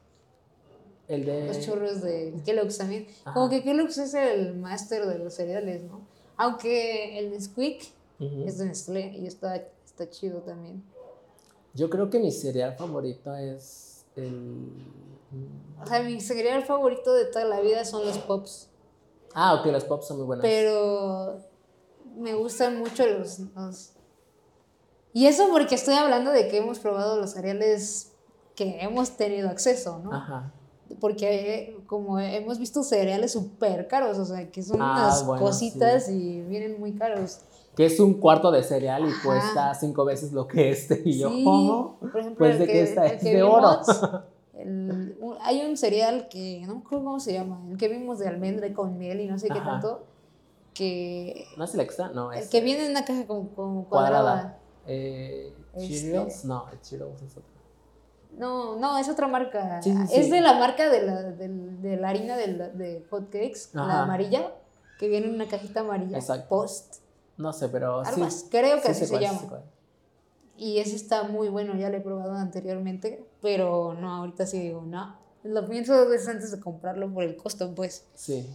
El 1.10 1.26
de... 1.26 1.48
Los 1.48 1.60
churros 1.60 2.02
de 2.02 2.34
Kellogg's 2.46 2.78
también. 2.78 3.08
Ajá. 3.26 3.34
Como 3.34 3.50
que 3.50 3.62
Kellogg's 3.64 3.98
es 3.98 4.14
el 4.14 4.56
máster 4.56 5.06
de 5.06 5.20
los 5.20 5.34
cereales, 5.34 5.84
¿no? 5.84 6.00
Aunque 6.38 7.20
el 7.20 7.32
Nesquik 7.32 7.84
Ujú. 8.18 8.46
es 8.46 8.60
de 8.60 8.66
Nestlé 8.68 9.08
y 9.18 9.28
está, 9.28 9.58
está 9.58 10.10
chido 10.10 10.40
también. 10.40 10.82
Yo 11.74 11.90
creo 11.90 12.10
que 12.10 12.18
mi 12.18 12.32
cereal 12.32 12.78
favorito 12.78 13.36
es 13.36 13.91
el... 14.16 14.86
O 15.82 15.86
sea, 15.88 16.04
mi 16.04 16.20
cereal 16.22 16.64
favorito 16.64 17.14
de 17.14 17.26
toda 17.26 17.46
la 17.46 17.60
vida 17.62 17.86
son 17.86 18.06
los 18.06 18.18
Pops. 18.20 18.70
Ah, 19.34 19.54
ok, 19.56 19.66
los 19.68 19.86
pops 19.86 20.08
son 20.08 20.18
muy 20.18 20.26
buenos. 20.26 20.44
Pero 20.44 21.40
me 22.18 22.34
gustan 22.34 22.78
mucho 22.80 23.06
los, 23.08 23.40
los- 23.40 23.94
Y 25.14 25.26
eso 25.28 25.48
porque 25.52 25.76
estoy 25.76 25.94
hablando 25.96 26.32
de 26.32 26.50
que 26.50 26.58
hemos 26.58 26.80
probado 26.80 27.18
los 27.18 27.32
cereales 27.32 28.12
que 28.56 28.82
hemos 28.82 29.12
tenido 29.18 29.50
acceso, 29.50 30.00
¿no? 30.00 30.12
Ajá. 30.14 30.52
Porque 31.00 31.78
como 31.88 32.20
hemos 32.20 32.60
visto 32.60 32.84
cereales 32.84 33.32
súper 33.32 33.88
caros, 33.88 34.18
o 34.18 34.26
sea, 34.26 34.52
que 34.52 34.62
son 34.62 34.82
Ah, 34.82 34.92
unas 34.98 35.26
bueno, 35.26 35.46
cositas 35.46 36.10
y 36.10 36.42
vienen 36.42 36.78
muy 36.80 36.92
caros. 36.94 37.40
Que 37.76 37.86
es 37.86 38.00
un 38.00 38.16
cuarto 38.16 38.52
de 38.52 38.64
cereal 38.64 39.06
y 39.06 39.10
Ajá. 39.10 39.22
cuesta 39.24 39.74
cinco 39.76 40.04
veces 40.06 40.34
lo 40.34 40.48
que 40.48 40.72
este. 40.72 41.02
Y 41.06 41.18
yo, 41.20 41.30
Sí, 41.30 41.44
¿cómo? 41.44 41.98
Por 42.00 42.20
ejemplo, 42.20 42.38
Pues 42.40 42.54
el 42.56 42.60
de 42.60 42.66
que, 42.68 42.72
que 42.74 42.82
esta 42.84 43.06
el 43.08 43.12
es 43.16 43.24
que 43.24 43.34
de 43.36 43.44
oro. 43.44 43.80
el- 44.54 45.18
un- 45.22 45.38
hay 45.42 45.66
un 45.66 45.78
cereal 45.78 46.28
que 46.30 46.62
no 46.68 46.76
me 46.76 46.80
acuerdo 46.82 47.06
cómo 47.06 47.20
se 47.20 47.34
llama, 47.34 47.62
el 47.70 47.78
que 47.78 47.88
vimos 47.88 48.20
de 48.20 48.28
almendra 48.28 48.74
con 48.74 48.98
miel 48.98 49.22
y 49.22 49.28
no 49.28 49.40
sé 49.40 49.48
qué 49.48 49.60
tanto, 49.62 50.04
que 50.74 51.46
¿No 51.58 51.64
es 51.66 51.74
el 51.74 51.80
extra? 51.82 52.10
No, 52.10 52.32
el 52.32 52.40
es 52.40 52.50
que 52.50 52.62
viene 52.62 52.86
en 52.86 52.92
una 52.92 53.06
caja 53.06 53.26
como, 53.28 53.50
como 53.50 53.86
cuadrada. 53.88 54.22
cuadrada. 54.22 54.58
Eh, 54.88 55.54
Este- 55.76 55.88
Cheerios, 55.88 56.46
no, 56.46 56.66
el 56.72 56.82
Cheerios 56.82 57.22
es 57.22 57.32
otro. 57.38 57.50
No, 58.38 58.78
no, 58.78 58.98
es 58.98 59.10
otra 59.10 59.28
marca. 59.28 59.82
Sí, 59.82 59.94
sí, 60.08 60.14
Es 60.16 60.30
de 60.30 60.40
la 60.42 60.54
marca 60.58 60.90
de 60.90 61.02
la, 61.06 61.22
del- 61.24 61.82
de 61.82 61.98
la 61.98 62.10
harina 62.10 62.38
de, 62.38 62.48
la- 62.48 62.70
de 62.70 63.06
hot 63.10 63.26
cakes, 63.30 63.70
la 63.74 64.04
amarilla, 64.04 64.54
que 65.00 65.08
viene 65.10 65.28
en 65.28 65.36
una 65.36 65.48
cajita 65.48 65.82
amarilla. 65.82 66.18
Exacto. 66.18 66.48
Post. 66.50 66.96
No 67.38 67.54
sé, 67.54 67.70
pero 67.70 68.04
sí. 68.06 68.48
creo 68.52 68.78
que 68.78 68.84
sí 68.84 68.92
así 68.92 69.06
se 69.06 69.10
cuál, 69.10 69.24
sí 69.24 69.28
llama. 69.46 69.62
Y 70.58 70.78
ese 70.80 70.96
está 70.96 71.24
muy 71.24 71.50
bueno, 71.50 71.76
ya 71.76 71.90
lo 71.90 71.98
he 71.98 72.02
probado 72.02 72.34
anteriormente, 72.34 73.26
pero 73.42 73.94
no, 73.96 74.14
ahorita 74.18 74.46
sí 74.46 74.60
digo, 74.60 74.82
no. 74.84 75.18
Lo 75.44 75.68
pienso 75.68 75.96
dos 75.98 76.08
veces 76.10 76.28
antes 76.28 76.52
de 76.52 76.60
comprarlo 76.60 77.12
por 77.12 77.24
el 77.24 77.36
costo, 77.36 77.74
pues. 77.74 78.06
Sí. 78.14 78.48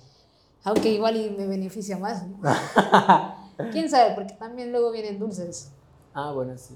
Aunque 0.63 0.91
igual 0.91 1.17
y 1.17 1.31
me 1.31 1.47
beneficia 1.47 1.99
más, 1.99 2.27
¿no? 2.29 2.39
¿Quién 3.73 3.89
sabe? 3.91 4.15
Porque 4.15 4.35
también 4.35 4.71
luego 4.71 4.93
vienen 4.93 5.19
dulces. 5.19 5.71
ah, 6.15 6.31
bueno, 6.33 6.57
sí. 6.57 6.75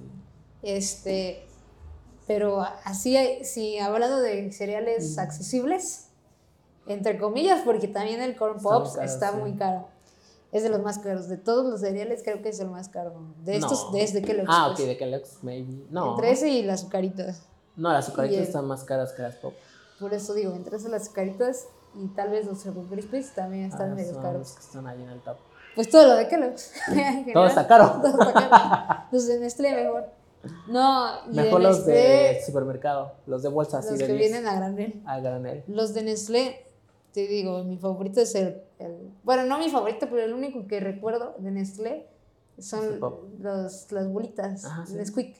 Este, 0.62 1.46
pero 2.26 2.60
así, 2.84 3.16
si 3.44 3.78
hablando 3.78 4.20
de 4.20 4.52
cereales 4.52 5.16
Mm. 5.16 5.20
accesibles, 5.20 6.08
entre 6.86 7.18
comillas, 7.18 7.62
porque 7.64 7.88
también 7.88 8.20
el 8.20 8.36
corn 8.36 8.56
Está 8.56 8.68
muy 8.68 8.78
pops 8.80 8.92
caro, 8.94 9.04
está 9.06 9.30
sí. 9.30 9.36
muy 9.36 9.54
caro. 9.56 9.88
Es 10.52 10.62
de 10.64 10.68
los 10.68 10.82
más 10.82 10.98
caros. 10.98 11.28
De 11.28 11.36
todos 11.36 11.64
los 11.70 11.80
cereales 11.80 12.22
creo 12.24 12.42
que 12.42 12.48
es 12.48 12.58
el 12.60 12.68
más 12.70 12.88
caro. 12.88 13.12
De 13.44 13.56
estos, 13.56 13.86
No. 13.86 13.92
desde 13.98 14.20
que 14.22 14.34
lo 14.34 14.44
Ah, 14.48 14.70
ok, 14.72 14.78
de 14.78 14.96
Kellogg's, 14.96 15.38
maybe. 15.42 15.84
No. 15.90 16.12
Entre 16.12 16.32
ese 16.32 16.48
y 16.48 16.62
las 16.62 16.80
azucaritas. 16.80 17.42
No, 17.76 17.92
las 17.92 18.06
azucaritas 18.08 18.38
el- 18.38 18.44
están 18.44 18.66
más 18.66 18.82
caras 18.84 19.12
que 19.12 19.22
las 19.22 19.36
pop. 19.36 19.54
Por 20.00 20.12
eso 20.14 20.34
digo, 20.34 20.52
entre 20.54 20.76
esas 20.76 20.90
las 20.90 21.02
azucaritas 21.02 21.66
y 21.94 22.06
tal 22.08 22.30
vez 22.30 22.46
los 22.46 22.62
Choco 22.64 22.82
Crispies 22.90 23.34
también 23.34 23.64
están 23.66 23.92
Ah, 23.92 23.94
medio 23.94 24.12
son 24.14 24.22
caros. 24.22 24.38
los 24.40 24.52
que 24.52 24.60
están 24.60 24.86
ahí 24.86 25.02
en 25.02 25.08
el 25.10 25.20
top. 25.20 25.36
Pues 25.76 25.88
todo 25.88 26.04
lo 26.08 26.14
de 26.16 26.26
Kellogg's. 26.26 26.72
Todo 27.32 27.46
está 27.46 27.66
caro. 27.68 28.00
todo 28.02 28.22
está 28.28 28.48
caro. 28.50 29.02
Los 29.12 29.26
de 29.28 29.38
Nestlé 29.38 29.72
mejor. 29.84 30.04
No, 30.68 31.26
Mejor 31.28 31.60
de 31.60 31.68
los 31.68 31.84
de 31.86 32.40
supermercado, 32.44 33.12
los 33.26 33.42
de 33.42 33.50
bolsa 33.50 33.78
así 33.78 33.90
los 33.90 33.98
de 33.98 34.06
que 34.06 34.12
10 34.14 34.30
vienen 34.30 34.48
a 34.48 34.54
granel. 34.56 35.02
a 35.06 35.20
granel. 35.20 35.62
Los 35.68 35.92
de 35.94 36.02
Nestlé, 36.02 36.66
te 37.12 37.26
digo, 37.26 37.62
mi 37.62 37.76
favorito 37.76 38.20
es 38.22 38.34
el, 38.34 38.62
el- 38.80 39.12
Bueno, 39.22 39.44
no 39.46 39.58
mi 39.58 39.68
favorito, 39.70 40.06
pero 40.10 40.22
el 40.22 40.32
único 40.32 40.66
que 40.66 40.80
recuerdo 40.80 41.34
de 41.38 41.50
Nestlé 41.50 42.08
son 42.58 42.98
pop. 43.00 43.24
los, 43.40 43.90
las 43.92 44.08
bolitas. 44.08 44.64
Ajá, 44.64 44.86
sí. 44.86 44.94
Nesquik. 44.94 45.36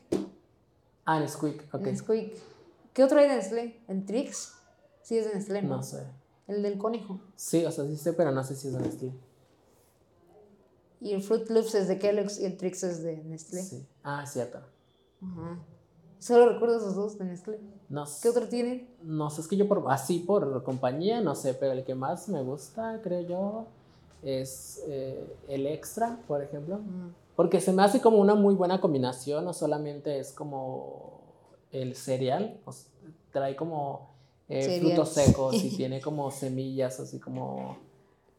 Ah, 1.04 1.18
Nesquik, 1.20 1.62
ok. 1.74 1.80
Nesquik. 1.82 2.34
¿Qué 2.92 3.04
otro 3.04 3.18
hay 3.18 3.28
de 3.28 3.36
Nestlé? 3.36 3.80
¿El 3.88 4.04
Trix? 4.04 4.54
Sí, 5.02 5.16
es 5.18 5.26
de 5.26 5.34
Nestlé, 5.34 5.62
¿no? 5.62 5.76
No 5.76 5.82
sé. 5.82 6.04
el 6.48 6.62
del 6.62 6.78
conejo. 6.78 7.20
Sí, 7.36 7.64
o 7.64 7.70
sea, 7.70 7.84
sí 7.86 7.96
sé, 7.96 8.12
pero 8.12 8.32
no 8.32 8.42
sé 8.42 8.56
si 8.56 8.68
es 8.68 8.74
de 8.74 8.80
Nestlé. 8.80 9.12
Y 11.00 11.12
el 11.14 11.22
Fruit 11.22 11.48
Loops 11.48 11.74
es 11.76 11.88
de 11.88 11.98
Kellogg's 11.98 12.38
y 12.40 12.44
el 12.44 12.56
Trix 12.56 12.82
es 12.82 13.02
de 13.02 13.16
Nestlé. 13.24 13.62
Sí. 13.62 13.86
Ah, 14.02 14.26
cierto. 14.26 14.58
Ajá. 15.22 15.58
Solo 16.20 16.52
recuerdo 16.52 16.76
esos 16.76 16.94
dos 16.94 17.18
de 17.18 17.24
Nestlé. 17.24 17.58
No, 17.88 18.04
¿Qué 18.22 18.28
otro 18.28 18.46
tienen? 18.46 18.88
no 19.02 19.30
sé, 19.30 19.40
es 19.40 19.48
que 19.48 19.56
yo 19.56 19.66
por 19.66 19.84
así 19.88 20.20
por 20.20 20.62
compañía, 20.62 21.20
no 21.20 21.34
sé, 21.34 21.54
pero 21.54 21.72
el 21.72 21.82
que 21.82 21.94
más 21.94 22.28
me 22.28 22.42
gusta, 22.42 23.00
creo 23.02 23.22
yo, 23.22 23.66
es 24.22 24.82
eh, 24.86 25.24
el 25.48 25.66
extra, 25.66 26.20
por 26.28 26.42
ejemplo. 26.42 26.76
Mm. 26.76 27.14
Porque 27.34 27.60
se 27.60 27.72
me 27.72 27.82
hace 27.82 28.00
como 28.00 28.18
una 28.18 28.34
muy 28.34 28.54
buena 28.54 28.80
combinación, 28.80 29.46
no 29.46 29.54
solamente 29.54 30.18
es 30.18 30.32
como 30.32 31.20
el 31.72 31.96
cereal, 31.96 32.60
o 32.66 32.72
trae 33.32 33.56
como 33.56 34.10
eh, 34.48 34.78
frutos 34.78 35.08
secos 35.08 35.54
y 35.64 35.70
tiene 35.76 36.02
como 36.02 36.30
semillas 36.30 37.00
así 37.00 37.18
como 37.18 37.78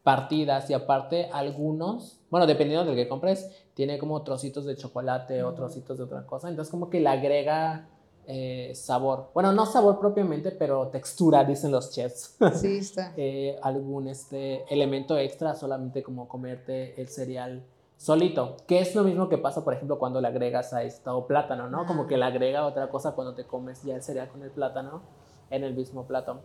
partidas 0.02 0.68
y 0.70 0.74
aparte 0.74 1.28
algunos, 1.32 2.20
bueno, 2.30 2.46
dependiendo 2.46 2.84
del 2.84 2.96
que 2.96 3.08
compres, 3.08 3.48
tiene 3.74 3.98
como 3.98 4.22
trocitos 4.22 4.64
de 4.64 4.76
chocolate 4.76 5.42
o 5.44 5.52
trocitos 5.54 5.98
de 5.98 6.04
otra 6.04 6.26
cosa, 6.26 6.48
entonces 6.48 6.70
como 6.70 6.90
que 6.90 7.00
le 7.00 7.08
agrega 7.08 7.88
eh, 8.26 8.72
sabor, 8.74 9.30
bueno, 9.34 9.52
no 9.52 9.66
sabor 9.66 9.98
propiamente, 9.98 10.50
pero 10.52 10.88
textura, 10.88 11.44
dicen 11.44 11.70
los 11.70 11.90
chefs. 11.92 12.36
Sí, 12.54 12.78
está. 12.78 13.12
eh, 13.16 13.58
algún 13.62 14.08
este, 14.08 14.64
elemento 14.72 15.16
extra, 15.18 15.54
solamente 15.54 16.02
como 16.02 16.28
comerte 16.28 17.00
el 17.00 17.08
cereal 17.08 17.64
solito, 17.96 18.56
que 18.66 18.80
es 18.80 18.94
lo 18.96 19.04
mismo 19.04 19.28
que 19.28 19.38
pasa, 19.38 19.62
por 19.64 19.74
ejemplo, 19.74 19.98
cuando 19.98 20.20
le 20.20 20.26
agregas 20.28 20.72
a 20.72 20.82
esto 20.82 21.24
plátano, 21.28 21.68
¿no? 21.68 21.86
Como 21.86 22.02
Ah. 22.02 22.06
que 22.08 22.16
le 22.16 22.24
agrega 22.24 22.66
otra 22.66 22.88
cosa 22.90 23.12
cuando 23.12 23.34
te 23.34 23.44
comes 23.44 23.82
ya 23.84 23.94
el 23.94 24.02
cereal 24.02 24.28
con 24.28 24.42
el 24.42 24.50
plátano 24.50 25.02
en 25.50 25.62
el 25.64 25.74
mismo 25.74 26.04
plato. 26.06 26.40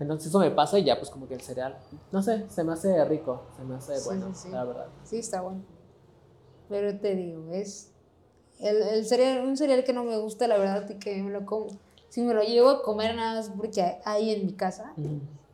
Entonces 0.00 0.28
eso 0.28 0.38
me 0.40 0.50
pasa 0.50 0.78
y 0.78 0.84
ya 0.84 0.98
pues 0.98 1.10
como 1.10 1.28
que 1.28 1.34
el 1.34 1.40
cereal, 1.42 1.76
no 2.10 2.22
sé, 2.22 2.46
se 2.48 2.64
me 2.64 2.72
hace 2.72 3.04
rico, 3.04 3.42
se 3.56 3.62
me 3.64 3.74
hace 3.76 3.96
Sí, 3.98 4.02
bueno, 4.06 4.34
sí, 4.34 4.42
sí. 4.44 4.48
la 4.50 4.64
verdad. 4.64 4.86
Sí, 5.04 5.18
está 5.18 5.42
bueno. 5.42 5.62
Pero 6.68 6.98
te 6.98 7.14
digo, 7.14 7.50
es 7.52 7.90
el, 8.60 8.76
el 8.82 9.04
cereal, 9.06 9.46
un 9.46 9.56
cereal 9.56 9.84
que 9.84 9.92
no 9.92 10.04
me 10.04 10.16
gusta, 10.18 10.46
la 10.48 10.56
verdad, 10.58 10.88
y 10.88 10.94
que 10.94 11.22
me 11.22 11.30
lo 11.30 11.44
como. 11.44 11.66
Si 12.08 12.22
me 12.22 12.34
lo 12.34 12.42
llevo 12.42 12.70
a 12.70 12.82
comer 12.82 13.14
nada 13.14 13.36
más 13.36 13.50
porque 13.50 13.98
hay 14.04 14.30
en 14.34 14.46
mi 14.46 14.52
casa 14.54 14.94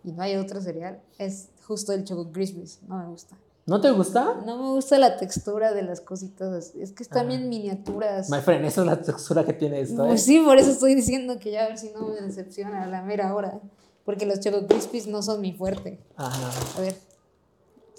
y 0.05 0.12
no 0.12 0.22
hay 0.22 0.36
otro 0.36 0.61
cereal, 0.61 1.01
es 1.18 1.49
justo 1.66 1.92
el 1.92 2.05
Choco 2.05 2.30
Crispies. 2.32 2.80
No 2.86 2.97
me 2.99 3.07
gusta. 3.09 3.36
¿No 3.66 3.80
te 3.80 3.90
gusta? 3.90 4.36
No 4.47 4.57
me 4.62 4.68
gusta 4.70 4.97
la 4.99 5.16
textura 5.16 5.72
de 5.74 5.82
las 5.82 6.01
cositas. 6.01 6.72
Es 6.76 6.92
que 6.92 7.03
están 7.03 7.26
Ah. 7.26 7.28
bien 7.30 7.49
miniaturas. 7.49 8.30
My 8.30 8.38
friend, 8.40 8.64
esa 8.64 8.82
es 8.82 8.86
la 8.86 9.03
textura 9.03 9.44
que 9.44 9.53
tiene 9.55 9.80
esto, 9.80 10.05
¿eh? 10.05 10.09
Pues 10.09 10.22
sí, 10.22 10.38
por 10.38 10.57
eso 10.57 10.70
estoy 10.70 10.94
diciendo 10.94 11.38
que 11.40 11.51
ya 11.51 11.64
a 11.64 11.68
ver 11.68 11.76
si 11.78 11.90
no 11.90 12.07
me 12.07 12.20
decepciona 12.20 12.84
a 12.84 12.86
la 12.86 13.03
mera 13.03 13.34
hora. 13.34 13.59
Porque 14.07 14.24
los 14.24 14.40
Choco 14.40 14.66
Crispies 14.66 15.07
no 15.09 15.20
son 15.20 15.42
mi 15.42 15.52
fuerte. 15.52 16.00
Ajá. 16.16 16.50
A 16.78 16.80
ver. 16.80 16.96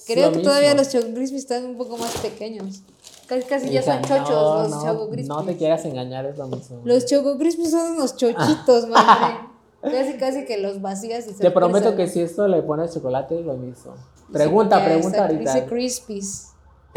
Creo 0.08 0.32
que 0.32 0.39
todavía 0.39 0.74
mismo. 0.74 0.84
los 0.84 0.91
Choco 0.93 1.14
Crispies 1.14 1.41
están 1.43 1.66
un 1.66 1.78
poco 1.78 1.97
más 1.97 2.18
pequeños. 2.18 2.82
Casi, 3.28 3.43
casi 3.43 3.70
ya 3.70 3.84
son 3.84 4.01
chochos 4.01 4.30
no, 4.30 4.64
los 4.64 4.70
no, 4.72 4.84
Choco 4.84 5.10
Crispies. 5.10 5.28
No 5.28 5.43
te 5.43 5.58
quieras 5.58 5.84
engañar, 5.86 6.26
es 6.26 6.38
lo 6.38 6.47
mismo. 6.47 6.82
Los 6.86 7.05
Choco 7.05 7.38
Crispies 7.38 7.72
son 7.72 7.91
unos 7.91 8.16
chochitos, 8.16 8.88
madre. 8.88 9.36
Casi, 9.80 10.18
casi 10.18 10.45
que 10.45 10.58
los 10.58 10.82
vacías 10.82 11.28
y 11.28 11.34
se 11.34 11.43
Te 11.43 11.51
prometo 11.51 11.95
que 11.95 12.08
si 12.08 12.20
esto 12.20 12.47
le 12.47 12.64
pones 12.64 12.93
chocolate, 12.95 13.39
es 13.39 13.45
lo 13.45 13.53
mismo. 13.55 13.93
Pregunta, 14.34 14.80
Ya 14.80 14.86
pregunta 14.86 15.22
ahorita. 15.22 15.53
Dice 15.53 15.66
Crispies. 15.68 16.47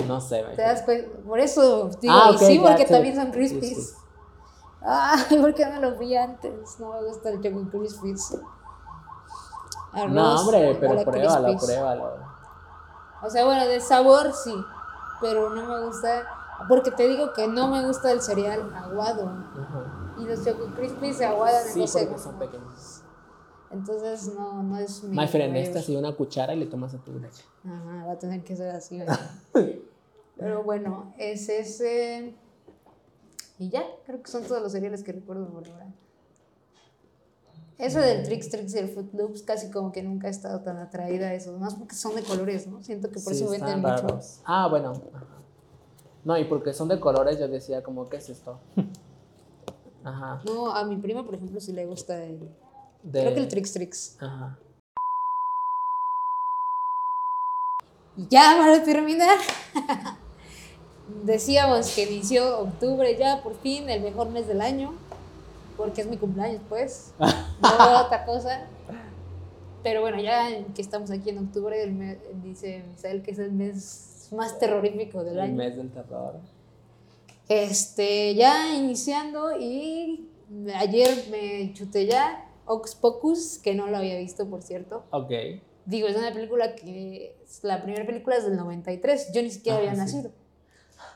No 0.08 0.20
sé, 0.20 0.42
¿Te 0.56 0.62
das 0.62 0.82
cuenta? 0.82 1.08
Por 1.26 1.38
eso 1.40 1.90
digo, 2.00 2.14
Ah, 2.14 2.30
y 2.32 2.36
ok, 2.36 2.42
sí, 2.42 2.58
porque 2.58 2.86
también 2.86 3.14
son 3.14 3.26
sí, 3.26 3.32
Crispies. 3.32 3.90
sí. 3.90 3.94
Ay, 4.80 5.36
¿por 5.40 5.54
qué 5.54 5.66
no 5.66 5.80
lo 5.80 5.98
vi 5.98 6.16
antes? 6.16 6.52
No 6.78 6.94
me 6.94 7.06
gusta 7.06 7.28
el 7.30 7.42
Choco 7.42 7.68
Crispies. 7.70 8.38
Arroz 9.92 10.12
No, 10.12 10.40
hombre, 10.40 10.76
pero 10.80 10.94
la 10.94 11.04
pruébalo, 11.04 11.58
pruébalo. 11.58 12.12
O 13.22 13.30
sea, 13.30 13.44
bueno, 13.44 13.66
de 13.66 13.80
sabor 13.80 14.32
sí, 14.32 14.54
pero 15.20 15.50
no 15.50 15.66
me 15.66 15.86
gusta, 15.86 16.26
porque 16.68 16.90
te 16.90 17.06
digo 17.08 17.32
que 17.34 17.46
no 17.48 17.68
me 17.68 17.84
gusta 17.86 18.12
el 18.12 18.20
cereal 18.22 18.72
aguado. 18.74 19.26
Ajá. 19.28 20.14
Y 20.18 20.24
los 20.24 20.44
Choco 20.44 20.66
Crispies 20.76 21.16
se 21.16 21.24
aguadan 21.26 21.66
en 21.66 21.72
Sí, 21.72 21.80
dos 21.80 21.90
porque 21.92 22.04
segundos. 22.04 22.22
son 22.22 22.38
pequeños. 22.38 23.02
Entonces 23.70 24.34
no, 24.34 24.62
no 24.62 24.76
es 24.78 25.02
mi 25.04 25.16
My 25.16 25.28
friend, 25.28 25.56
esta 25.56 25.78
así 25.78 25.94
una 25.96 26.12
cuchara 26.14 26.54
y 26.54 26.58
le 26.58 26.66
tomas 26.66 26.92
a 26.94 26.98
tu 26.98 27.12
leche. 27.18 27.44
Ajá, 27.64 28.06
va 28.06 28.12
a 28.12 28.18
tener 28.18 28.42
que 28.42 28.56
ser 28.56 28.70
así. 28.74 29.00
Pero 30.36 30.62
bueno, 30.64 31.12
es 31.18 31.48
ese. 31.48 32.34
Y 33.58 33.68
ya, 33.68 33.82
creo 34.06 34.22
que 34.22 34.30
son 34.30 34.44
todos 34.44 34.62
los 34.62 34.72
cereales 34.72 35.02
que 35.04 35.12
recuerdo 35.12 35.46
por 35.48 35.68
ahora. 35.68 35.86
Ese 37.80 37.98
del 38.00 38.22
Trix 38.24 38.50
Trix 38.50 38.74
y 38.74 38.78
el 38.78 38.88
Fruit 38.90 39.12
Loops 39.14 39.42
casi 39.42 39.70
como 39.70 39.90
que 39.90 40.02
nunca 40.02 40.26
he 40.28 40.30
estado 40.30 40.60
tan 40.60 40.76
atraída 40.78 41.28
a 41.28 41.34
eso, 41.34 41.56
más 41.58 41.74
porque 41.74 41.94
son 41.94 42.14
de 42.14 42.22
colores, 42.22 42.66
¿no? 42.66 42.82
Siento 42.82 43.08
que 43.10 43.20
por 43.20 43.32
Sí, 43.34 43.42
eso 43.42 43.50
venden 43.50 43.80
mucho. 43.80 44.06
raros. 44.06 44.40
Ah, 44.44 44.68
bueno. 44.68 44.92
No, 46.24 46.36
y 46.36 46.44
porque 46.44 46.72
son 46.74 46.88
de 46.88 47.00
colores, 47.00 47.38
yo 47.38 47.48
decía 47.48 47.82
como, 47.82 48.08
¿qué 48.10 48.18
es 48.18 48.28
esto? 48.28 48.60
Ajá. 50.04 50.42
No, 50.44 50.70
a 50.74 50.84
mi 50.84 50.96
prima, 50.96 51.24
por 51.24 51.34
ejemplo, 51.34 51.60
sí 51.60 51.72
le 51.72 51.86
gusta 51.86 52.22
el... 52.22 52.38
De- 53.02 53.20
Creo 53.20 53.34
que 53.34 53.40
el 53.40 53.48
Trix 53.48 53.72
Trix. 53.72 54.16
Ajá. 54.20 54.58
Ya 58.28 58.56
para 58.58 58.82
terminar, 58.84 59.38
decíamos 61.24 61.94
que 61.94 62.02
inició 62.02 62.60
octubre 62.60 63.16
ya, 63.18 63.42
por 63.42 63.56
fin, 63.56 63.88
el 63.88 64.02
mejor 64.02 64.28
mes 64.30 64.46
del 64.46 64.60
año, 64.60 64.92
porque 65.80 66.02
es 66.02 66.06
mi 66.08 66.16
cumpleaños, 66.18 66.60
pues, 66.68 67.14
no 67.18 68.00
otra 68.06 68.24
cosa. 68.26 68.66
Pero 69.82 70.02
bueno, 70.02 70.20
ya 70.20 70.46
que 70.74 70.82
estamos 70.82 71.10
aquí 71.10 71.30
en 71.30 71.38
octubre, 71.38 71.82
el 71.82 71.92
me- 71.92 72.18
dice 72.42 72.84
Misael 72.90 73.22
que 73.22 73.30
es 73.30 73.38
el 73.38 73.52
mes 73.52 74.28
más 74.32 74.58
terrorífico 74.58 75.24
del 75.24 75.34
El 75.36 75.40
año. 75.40 75.54
mes 75.56 75.76
del 75.76 75.90
terror. 75.90 76.34
Este, 77.48 78.34
ya 78.34 78.74
iniciando 78.76 79.58
y 79.58 80.28
ayer 80.76 81.24
me 81.30 81.72
chuté 81.72 82.06
ya 82.06 82.46
Ox 82.66 82.94
Pocus, 82.94 83.58
que 83.58 83.74
no 83.74 83.86
lo 83.88 83.96
había 83.96 84.18
visto, 84.18 84.48
por 84.48 84.62
cierto. 84.62 85.04
Ok. 85.10 85.32
Digo, 85.86 86.06
es 86.08 86.16
una 86.16 86.32
película 86.32 86.74
que 86.76 87.34
la 87.62 87.82
primera 87.82 88.06
película 88.06 88.36
es 88.36 88.44
del 88.44 88.56
93, 88.56 89.32
yo 89.32 89.42
ni 89.42 89.50
siquiera 89.50 89.78
Ajá, 89.78 89.90
había 89.90 90.06
sí. 90.06 90.16
nacido. 90.16 90.32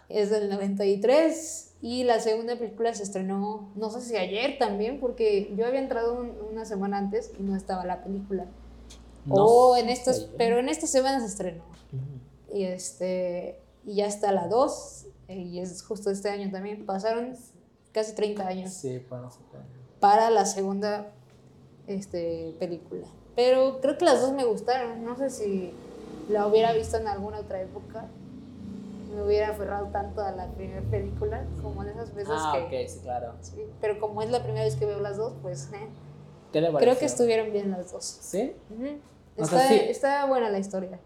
Es 0.08 0.30
del 0.30 0.48
93 0.50 1.73
y 1.86 2.02
la 2.04 2.18
segunda 2.18 2.56
película 2.56 2.94
se 2.94 3.02
estrenó, 3.02 3.70
no 3.74 3.90
sé 3.90 4.00
si 4.00 4.16
ayer 4.16 4.56
también, 4.58 5.00
porque 5.00 5.52
yo 5.54 5.66
había 5.66 5.80
entrado 5.80 6.14
un- 6.18 6.32
una 6.50 6.64
semana 6.64 6.96
antes 6.96 7.30
y 7.38 7.42
no 7.42 7.54
estaba 7.54 7.84
la 7.84 8.02
película. 8.02 8.46
No 9.26 9.44
o 9.44 9.76
en 9.76 9.90
estas, 9.90 10.20
¿eh? 10.20 10.30
pero 10.38 10.58
en 10.58 10.70
esta 10.70 10.86
semana 10.86 11.20
se 11.20 11.26
estrenó. 11.26 11.62
Ujú. 11.92 12.56
Y 12.56 12.64
este 12.64 13.60
y 13.84 13.96
ya 13.96 14.06
está 14.06 14.32
la 14.32 14.48
2 14.48 15.06
y 15.28 15.58
es 15.58 15.82
justo 15.82 16.10
este 16.10 16.30
año 16.30 16.50
también. 16.50 16.86
Pasaron 16.86 17.36
casi 17.92 18.14
30 18.14 18.46
años 18.46 18.72
Sí, 18.72 18.98
para 19.06 19.28
para 20.00 20.30
la 20.30 20.46
segunda 20.46 21.12
este, 21.86 22.54
película. 22.58 23.06
Pero 23.36 23.80
creo 23.82 23.98
que 23.98 24.06
las 24.06 24.22
dos 24.22 24.32
me 24.32 24.44
gustaron. 24.44 25.04
No 25.04 25.16
sé 25.18 25.28
si 25.28 25.72
la 26.30 26.46
hubiera 26.46 26.72
visto 26.72 26.96
en 26.96 27.08
alguna 27.08 27.40
otra 27.40 27.60
época. 27.60 28.08
Me 29.14 29.22
hubiera 29.22 29.50
aferrado 29.50 29.86
tanto 29.88 30.20
a 30.22 30.32
la 30.32 30.48
primera 30.52 30.82
película 30.90 31.44
como 31.62 31.82
en 31.82 31.90
esas 31.90 32.14
veces 32.14 32.34
Ah, 32.36 32.66
que... 32.68 32.82
ok, 32.84 32.88
sí, 32.88 32.98
claro. 33.02 33.32
sí, 33.40 33.62
pero 33.80 34.00
como 34.00 34.22
es 34.22 34.30
la 34.30 34.42
primera 34.42 34.64
vez 34.64 34.74
que 34.76 34.86
veo 34.86 35.00
las 35.00 35.16
dos, 35.16 35.34
pues 35.42 35.70
eh, 35.72 35.88
¿Qué 36.52 36.60
le 36.60 36.72
creo 36.72 36.98
que 36.98 37.04
estuvieron 37.06 37.52
bien 37.52 37.70
las 37.70 37.92
dos. 37.92 38.04
¿Sí? 38.04 38.54
Ujú. 38.70 38.98
O 39.36 39.42
Está, 39.42 39.58
sea, 39.58 39.68
sí. 39.68 39.74
está 39.88 40.24
buena 40.26 40.50
la 40.50 40.58
historia. 40.58 40.98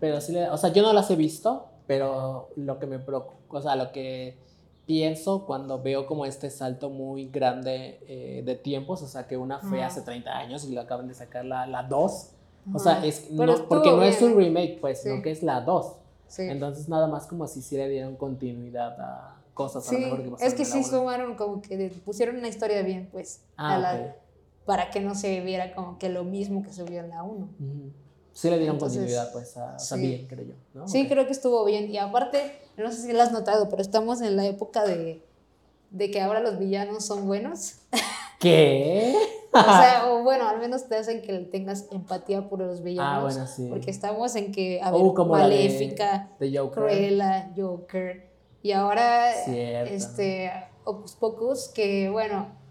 Pero 0.00 0.20
sí, 0.20 0.36
o 0.36 0.56
sea, 0.56 0.70
yo 0.72 0.82
no 0.82 0.92
las 0.92 1.10
he 1.10 1.16
visto, 1.16 1.66
pero 1.86 2.48
lo 2.56 2.78
que 2.78 2.86
me 2.86 2.98
preocupa, 2.98 3.58
o 3.58 3.62
sea, 3.62 3.76
lo 3.76 3.92
que 3.92 4.38
pienso 4.86 5.46
cuando 5.46 5.82
veo 5.82 6.06
como 6.06 6.26
este 6.26 6.50
salto 6.50 6.90
muy 6.90 7.28
grande 7.30 8.00
eh, 8.06 8.42
de 8.44 8.54
tiempos, 8.54 9.00
o 9.02 9.06
sea, 9.06 9.26
que 9.26 9.36
una 9.36 9.60
fue 9.60 9.78
Ajá. 9.78 9.86
hace 9.86 10.02
30 10.02 10.30
años 10.36 10.64
y 10.64 10.74
lo 10.74 10.82
acaban 10.82 11.08
de 11.08 11.14
sacar 11.14 11.44
la, 11.46 11.66
la 11.66 11.82
2, 11.84 12.12
o 12.74 12.76
Ajá. 12.76 12.78
sea, 12.78 13.04
es, 13.06 13.30
no, 13.30 13.66
porque 13.68 13.90
no 13.90 14.02
es 14.02 14.18
bien, 14.20 14.32
un 14.34 14.40
¿eh? 14.40 14.44
remake, 14.44 14.78
pues, 14.80 15.00
Sí. 15.02 15.08
sino 15.08 15.22
que 15.22 15.30
es 15.30 15.42
la 15.42 15.62
2. 15.62 15.96
Sí. 16.34 16.42
Entonces, 16.42 16.88
nada 16.88 17.06
más 17.06 17.26
como 17.26 17.46
si 17.46 17.62
sí 17.62 17.76
le 17.76 17.88
dieron 17.88 18.16
continuidad 18.16 19.00
a 19.00 19.36
cosas 19.54 19.88
a 19.88 19.92
lo 19.92 19.98
mejor 20.00 20.22
que 20.24 20.30
pasaron 20.30 20.48
es 20.52 20.54
que 20.58 20.64
sí 20.64 20.82
sumaron 20.82 21.36
como 21.36 21.62
que 21.62 21.92
pusieron 22.04 22.36
una 22.36 22.48
historia 22.48 22.82
bien, 22.82 23.08
pues, 23.12 23.40
Ah, 23.56 23.76
a 23.76 23.78
la- 23.78 24.16
para 24.66 24.90
que 24.90 24.98
no 25.00 25.14
se 25.14 25.40
viera 25.42 25.74
como 25.74 25.96
que 25.98 26.08
lo 26.08 26.24
mismo 26.24 26.64
que 26.64 26.72
se 26.72 26.82
vio 26.82 27.00
en 27.00 27.10
la 27.10 27.22
1. 27.22 27.44
Ujú. 27.60 27.92
Sí 28.32 28.50
le 28.50 28.58
dieron 28.58 28.74
Entonces, 28.76 28.98
continuidad, 28.98 29.32
pues, 29.32 29.56
a, 29.56 29.76
o 29.76 29.78
sea, 29.78 29.96
sí. 29.96 30.06
bien, 30.08 30.26
creo 30.26 30.44
yo, 30.44 30.54
¿no? 30.74 30.88
Sí, 30.88 31.06
creo 31.06 31.24
que 31.26 31.32
estuvo 31.32 31.64
bien. 31.64 31.88
Y 31.88 31.98
aparte, 31.98 32.58
no 32.76 32.90
sé 32.90 33.02
si 33.02 33.12
lo 33.12 33.22
has 33.22 33.30
notado, 33.30 33.68
pero 33.68 33.80
estamos 33.80 34.20
en 34.20 34.34
la 34.34 34.44
época 34.46 34.84
de, 34.84 35.22
de 35.90 36.10
que 36.10 36.20
ahora 36.20 36.40
los 36.40 36.58
villanos 36.58 37.04
son 37.04 37.26
buenos. 37.28 37.74
¿Qué? 38.40 39.14
O 39.54 39.62
sea, 39.62 40.06
o 40.10 40.22
bueno, 40.22 40.48
al 40.48 40.58
menos 40.58 40.88
te 40.88 40.96
hacen 40.96 41.22
que 41.22 41.38
tengas 41.40 41.86
empatía 41.92 42.48
por 42.48 42.58
los 42.60 42.82
villanos. 42.82 43.12
Ah, 43.14 43.22
bueno, 43.22 43.46
sí. 43.46 43.66
Porque 43.70 43.90
estamos 43.90 44.34
en 44.36 44.52
que, 44.52 44.80
a 44.82 44.90
ver, 44.90 45.00
Oh, 45.02 45.14
como 45.14 45.36
la 45.36 45.48
de- 45.48 45.54
Maléfica, 45.56 46.30
de 46.40 46.56
Joker. 46.58 46.82
Cruella, 46.84 47.52
Joker. 47.56 48.30
Y 48.62 48.72
ahora, 48.72 49.32
Cierto. 49.44 49.92
este, 49.94 50.50
Ocus 50.84 51.12
Pocus, 51.16 51.68
que 51.68 52.08
bueno, 52.10 52.62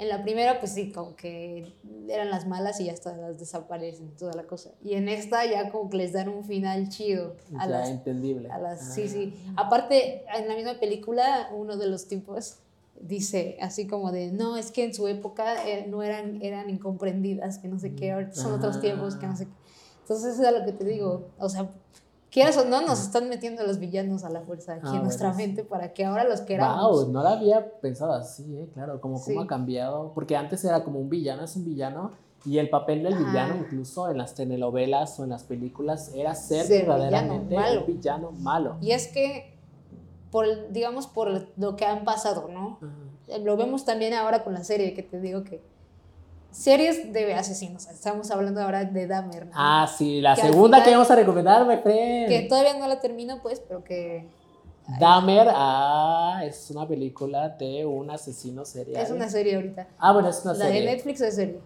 En 0.00 0.08
la 0.08 0.22
primera, 0.22 0.60
pues 0.60 0.74
sí, 0.74 0.92
como 0.92 1.16
que 1.16 1.74
eran 2.08 2.30
las 2.30 2.46
malas 2.46 2.78
y 2.78 2.84
ya 2.84 2.92
hasta 2.92 3.16
las 3.16 3.40
desaparecen, 3.40 4.14
toda 4.16 4.32
la 4.34 4.44
cosa. 4.44 4.70
Y 4.80 4.94
en 4.94 5.08
esta 5.08 5.44
ya 5.44 5.70
como 5.72 5.90
que 5.90 5.96
les 5.96 6.12
dan 6.12 6.28
un 6.28 6.44
final 6.44 6.88
chido. 6.88 7.34
A 7.58 7.64
ya 7.66 7.70
las, 7.80 7.88
entendible. 7.88 8.48
a 8.48 8.58
las, 8.60 8.94
sí, 8.94 9.08
sí. 9.08 9.34
Ah. 9.56 9.64
Aparte, 9.66 10.24
en 10.36 10.46
la 10.46 10.54
misma 10.54 10.78
película, 10.78 11.48
uno 11.52 11.76
de 11.76 11.88
los 11.88 12.06
tipos 12.06 12.58
dice 13.00 13.56
así 13.60 13.86
como 13.86 14.12
de, 14.12 14.32
no, 14.32 14.56
es 14.56 14.70
que 14.72 14.84
en 14.84 14.94
su 14.94 15.06
época 15.08 15.66
eh, 15.68 15.86
no 15.88 16.02
eran, 16.02 16.42
eran 16.42 16.68
incomprendidas, 16.70 17.58
que 17.58 17.68
no 17.68 17.78
sé 17.78 17.94
qué, 17.94 18.12
ahorita 18.12 18.34
son 18.34 18.54
otros 18.54 18.76
Ah. 18.76 18.80
tiempos, 18.80 19.16
que 19.16 19.26
no 19.26 19.36
sé 19.36 19.46
qué. 19.46 19.52
Entonces, 20.02 20.34
eso 20.34 20.48
es 20.48 20.58
lo 20.58 20.64
que 20.64 20.72
te 20.72 20.84
digo. 20.84 21.28
O 21.38 21.48
sea, 21.48 21.70
quieras 22.30 22.56
o 22.56 22.64
no, 22.64 22.80
nos 22.80 23.00
están 23.00 23.28
metiendo 23.28 23.62
los 23.66 23.78
villanos 23.78 24.24
a 24.24 24.30
la 24.30 24.40
fuerza 24.40 24.74
aquí 24.74 24.86
Ah, 24.86 24.96
en 24.96 25.02
nuestra 25.02 25.28
bueno, 25.32 25.46
mente 25.46 25.64
para 25.64 25.92
que 25.92 26.04
ahora 26.04 26.24
los 26.24 26.40
queramos. 26.40 27.04
Wow, 27.04 27.12
no 27.12 27.22
lo 27.22 27.28
había 27.28 27.70
pensado 27.80 28.12
así, 28.14 28.56
¿eh? 28.56 28.68
Claro, 28.72 29.00
como 29.00 29.18
Sí. 29.18 29.32
cómo 29.32 29.42
ha 29.42 29.46
cambiado. 29.46 30.12
Porque 30.14 30.34
antes 30.36 30.64
era 30.64 30.82
como 30.84 30.98
un 30.98 31.08
villano, 31.10 31.44
es 31.44 31.56
un 31.56 31.64
villano. 31.64 32.12
Y 32.46 32.58
el 32.58 32.70
papel 32.70 33.02
del 33.02 33.16
villano, 33.18 33.56
incluso 33.56 34.08
en 34.08 34.16
las 34.16 34.34
telenovelas 34.34 35.18
o 35.20 35.24
en 35.24 35.30
las 35.30 35.42
películas, 35.44 36.12
era 36.14 36.34
ser, 36.34 36.64
Ser 36.66 36.86
verdaderamente 36.86 37.48
villano 37.48 37.60
malo. 37.68 37.80
un 37.80 37.86
villano 37.86 38.30
malo. 38.32 38.76
Y 38.80 38.92
es 38.92 39.08
que, 39.08 39.57
por, 40.30 40.46
digamos, 40.70 41.06
por 41.06 41.48
lo 41.56 41.76
que 41.76 41.84
han 41.86 42.04
pasado, 42.04 42.48
¿no? 42.52 42.78
Ajá. 42.82 43.38
Lo 43.38 43.56
vemos 43.56 43.84
también 43.84 44.14
ahora 44.14 44.42
con 44.44 44.54
la 44.54 44.64
serie, 44.64 44.94
que 44.94 45.02
te 45.02 45.20
digo 45.20 45.44
que 45.44 45.60
series 46.50 47.12
de 47.12 47.34
asesinos. 47.34 47.86
Estamos 47.88 48.30
hablando 48.30 48.60
ahora 48.62 48.84
de 48.84 49.06
Dahmer, 49.06 49.46
¿no? 49.46 49.52
Ah, 49.54 49.86
sí, 49.96 50.20
la 50.20 50.34
Que 50.34 50.42
segunda 50.42 50.78
que 50.78 50.84
final- 50.84 50.98
vamos 51.00 51.10
a 51.10 51.16
recomendar, 51.16 51.66
my 51.66 51.76
friend. 51.78 52.28
que 52.28 52.46
todavía 52.48 52.74
no 52.78 52.88
la 52.88 53.00
termino, 53.00 53.40
pues, 53.42 53.60
pero 53.60 53.84
que 53.84 54.26
Dahmer, 54.98 55.48
ah, 55.52 56.40
es 56.44 56.70
una 56.70 56.88
película 56.88 57.50
de 57.50 57.84
un 57.84 58.10
asesino 58.10 58.64
serial. 58.64 59.02
es 59.02 59.10
una 59.10 59.28
serie 59.28 59.56
ahorita. 59.56 59.86
Ah, 59.98 60.12
bueno, 60.14 60.30
es 60.30 60.42
una 60.44 60.54
La 60.54 60.64
de 60.66 60.72
serie. 60.72 60.90
Netflix 60.90 61.20
es 61.20 61.34
serie. 61.34 61.60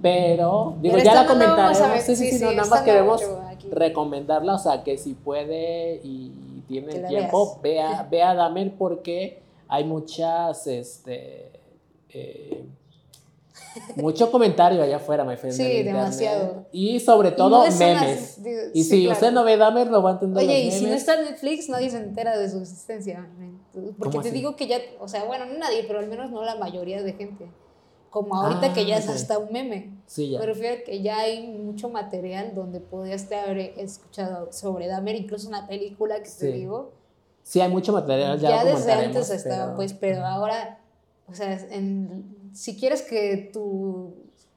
Pero, 0.00 0.76
digo, 0.80 0.94
Pero 0.94 1.04
ya 1.04 1.14
la 1.14 1.22
no 1.24 1.26
la 1.26 1.32
comentaremos. 1.32 1.80
ver, 1.90 2.00
Sí, 2.02 2.16
sí, 2.16 2.30
sí, 2.30 2.38
sí, 2.38 2.44
no, 2.44 2.52
nada 2.52 2.68
más 2.68 2.82
queremos 2.82 3.22
recomendarla, 3.70 4.54
o 4.54 4.58
sea, 4.58 4.84
que 4.84 4.96
si 4.96 5.14
puede 5.14 6.00
y 6.04 6.32
tiene 6.68 6.88
Que 6.88 6.96
el 6.96 7.02
la 7.02 7.08
tiempo, 7.08 7.58
veas. 7.62 7.88
vea, 7.90 8.02
vea 8.10 8.34
Dahmer 8.34 8.74
porque 8.76 9.42
hay 9.68 9.84
muchas, 9.84 10.66
este, 10.66 11.50
eh, 12.10 12.64
mucho 13.96 14.30
comentario 14.32 14.82
allá 14.82 14.96
afuera, 14.96 15.24
my 15.24 15.36
friend. 15.36 15.54
Sí, 15.56 15.82
demasiado. 15.82 16.66
Y 16.72 17.00
sobre 17.00 17.30
Y 17.30 17.32
todo 17.32 17.50
no 17.58 17.64
es 17.64 17.76
una- 17.76 17.86
memes. 18.00 18.42
digo, 18.42 18.60
Y 18.74 18.84
sí, 18.84 18.90
si 18.90 19.00
claro. 19.04 19.12
usted 19.14 19.32
no 19.32 19.44
ve 19.44 19.56
Dahmer, 19.56 19.90
no 19.90 20.02
va 20.02 20.10
a 20.10 20.12
entender 20.14 20.44
Oye, 20.44 20.60
y 20.60 20.64
los 20.66 20.74
si 20.74 20.80
no 20.82 20.86
memes. 20.88 21.00
está 21.02 21.18
en 21.18 21.24
Netflix, 21.26 21.68
nadie 21.68 21.90
se 21.90 21.96
entera 21.98 22.36
de 22.38 22.48
su 22.50 22.58
existencia. 22.58 23.28
Porque 23.72 23.92
¿Cómo 23.98 24.22
te 24.22 24.28
así? 24.28 24.30
digo 24.36 24.56
que 24.56 24.66
ya, 24.66 24.78
o 25.00 25.08
sea, 25.08 25.24
bueno, 25.24 25.44
no 25.46 25.58
nadie, 25.58 25.84
pero 25.86 25.98
al 26.00 26.08
menos 26.08 26.30
no 26.30 26.42
la 26.44 26.56
mayoría 26.56 27.02
de 27.02 27.12
gente. 27.12 27.46
Como 28.10 28.34
ahorita 28.36 28.68
Ah, 28.70 28.72
que 28.74 28.86
ya 28.86 28.96
es 28.98 29.04
ok. 29.08 29.14
hasta 29.14 29.38
un 29.38 29.52
meme. 29.52 29.90
Sí, 30.06 30.30
ya. 30.30 30.38
Me 30.40 30.46
refiero 30.46 30.76
a 30.80 30.84
que 30.84 31.02
ya 31.02 31.18
hay 31.18 31.46
mucho 31.48 31.88
material 31.90 32.54
donde 32.54 32.80
podías 32.80 33.30
haber 33.30 33.58
escuchado 33.78 34.50
sobre 34.52 34.86
Dahmer, 34.86 35.14
incluso 35.16 35.48
una 35.48 35.66
película 35.66 36.16
que 36.16 36.22
te 36.24 36.28
Sí. 36.30 36.52
digo. 36.52 36.92
Sí, 37.42 37.60
hay 37.60 37.70
mucho 37.70 37.92
material, 37.92 38.38
ya, 38.38 38.50
Ya, 38.50 38.64
desde 38.64 38.92
antes 38.92 39.30
estaba, 39.30 39.64
pero- 39.66 39.76
pues, 39.76 39.92
pero 39.94 40.24
ahora, 40.24 40.80
o 41.26 41.34
sea, 41.34 41.52
en- 41.70 42.50
si 42.54 42.76
quieres 42.76 43.02
que 43.02 43.50
tu 43.52 44.14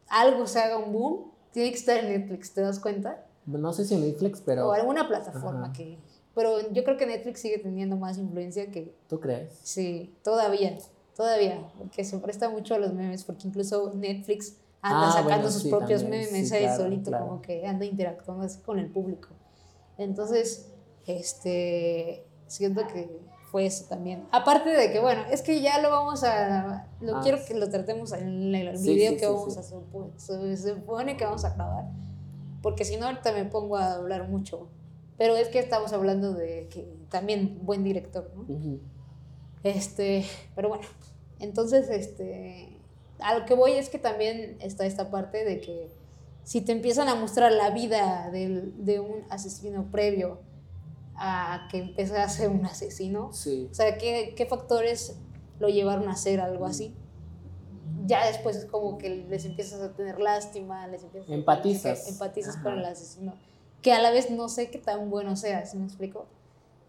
algo 0.07 0.45
se 0.47 0.59
haga 0.59 0.77
un 0.77 0.91
boom, 0.93 1.31
tiene 1.51 1.69
que 1.71 1.77
estar 1.77 1.97
en 1.97 2.09
Netflix, 2.09 2.53
¿te 2.53 2.61
das 2.61 2.79
cuenta? 2.79 3.25
No 3.45 3.73
sé 3.73 3.85
si 3.85 3.95
en 3.95 4.01
Netflix, 4.01 4.41
pero 4.45 4.67
o 4.69 4.71
alguna 4.71 5.07
plataforma 5.07 5.65
Ajá. 5.65 5.73
que... 5.73 5.97
Pero 6.35 6.71
yo 6.71 6.83
creo 6.85 6.95
que 6.95 7.05
Netflix 7.05 7.41
sigue 7.41 7.57
teniendo 7.57 7.97
más 7.97 8.17
influencia 8.17 8.71
que... 8.71 8.93
¿tú 9.09 9.19
crees? 9.19 9.59
Sí, 9.63 10.13
todavía, 10.23 10.77
todavía, 11.21 11.67
porque 11.77 12.03
se 12.03 12.17
presta 12.17 12.49
mucho 12.49 12.73
a 12.75 12.79
los 12.79 12.93
memes, 12.93 13.23
porque 13.23 13.47
incluso 13.47 13.93
Netflix 13.93 14.57
anda 14.81 15.07
Ah, 15.09 15.11
sacando 15.11 15.29
bueno, 15.35 15.51
sus 15.51 15.61
sí, 15.63 15.69
propios 15.69 16.01
también, 16.01 16.27
memes 16.31 16.49
sí, 16.49 16.55
ahí 16.55 16.63
claro, 16.63 16.83
solito, 16.83 17.09
claro. 17.11 17.27
como 17.27 17.41
que 17.41 17.65
anda 17.67 17.85
interactuando 17.85 18.43
así 18.43 18.59
con 18.61 18.79
el 18.79 18.89
público. 18.89 19.29
Entonces, 19.97 20.71
este, 21.05 22.25
siento 22.47 22.87
que 22.87 23.19
fue 23.51 23.65
eso 23.67 23.85
también. 23.87 24.25
Aparte 24.31 24.69
de 24.69 24.91
que, 24.91 24.99
bueno, 24.99 25.21
es 25.29 25.41
que 25.43 25.61
ya 25.61 25.79
lo 25.81 25.91
vamos 25.91 26.23
a, 26.23 26.87
lo 27.01 27.17
Ah, 27.17 27.19
quiero 27.21 27.37
que 27.45 27.53
lo 27.53 27.69
tratemos 27.69 28.11
en 28.13 28.55
el 28.55 28.77
video 28.77 29.11
sí, 29.11 29.17
que 29.17 29.25
vamos 29.27 29.57
a 29.57 29.61
supo- 29.63 30.11
se, 30.17 30.57
se 30.57 30.73
supone 30.75 31.17
que 31.17 31.25
vamos 31.25 31.45
a 31.45 31.53
grabar, 31.53 31.85
porque 32.63 32.83
si 32.85 32.97
no 32.97 33.05
ahorita 33.07 33.31
me 33.33 33.45
pongo 33.45 33.77
a 33.77 33.93
hablar 33.93 34.27
mucho. 34.29 34.69
Pero 35.17 35.35
es 35.35 35.49
que 35.49 35.59
estamos 35.59 35.93
hablando 35.93 36.33
de 36.33 36.67
que 36.69 36.87
también 37.09 37.59
buen 37.61 37.83
director, 37.83 38.31
¿no? 38.35 38.45
Este, 39.63 40.25
pero 40.55 40.69
bueno, 40.69 40.83
entonces, 41.41 41.89
este, 41.89 42.77
a 43.19 43.37
lo 43.37 43.45
que 43.45 43.53
voy 43.53 43.73
es 43.73 43.89
que 43.89 43.97
también 43.99 44.57
está 44.61 44.85
esta 44.85 45.09
parte 45.11 45.43
de 45.45 45.59
que 45.61 45.89
si 46.43 46.61
te 46.61 46.71
empiezan 46.71 47.07
a 47.07 47.15
mostrar 47.15 47.51
la 47.51 47.69
vida 47.69 48.29
del- 48.31 48.83
de 48.85 48.99
un 48.99 49.23
asesino 49.29 49.89
previo 49.91 50.39
a 51.15 51.67
que 51.69 51.77
empezó 51.77 52.15
a 52.17 52.27
ser 52.29 52.49
un 52.49 52.65
asesino, 52.65 53.31
Sí. 53.33 53.67
o 53.69 53.73
sea, 53.73 53.97
¿qué, 53.97 54.33
qué 54.35 54.45
factores 54.45 55.15
lo 55.59 55.69
llevaron 55.69 56.07
a 56.09 56.13
hacer 56.13 56.39
algo 56.41 56.65
así? 56.65 56.95
Ya 58.07 58.25
después 58.25 58.55
es 58.55 58.65
como 58.65 58.97
que 58.97 59.09
les 59.29 59.45
empiezas 59.45 59.81
a 59.81 59.93
tener 59.93 60.19
lástima, 60.19 60.87
les 60.87 61.03
empiezas 61.03 61.29
a- 61.29 61.33
Empatizas. 61.33 62.07
empatizas 62.09 62.55
Ajá. 62.55 62.63
con 62.63 62.79
el 62.79 62.85
asesino, 62.85 63.33
que 63.83 63.93
a 63.93 64.01
la 64.01 64.09
vez 64.11 64.31
no 64.31 64.49
sé 64.49 64.71
qué 64.71 64.79
tan 64.79 65.09
bueno 65.11 65.35
sea, 65.35 65.65
¿sí 65.65 65.77
me 65.77 65.85
explico? 65.85 66.25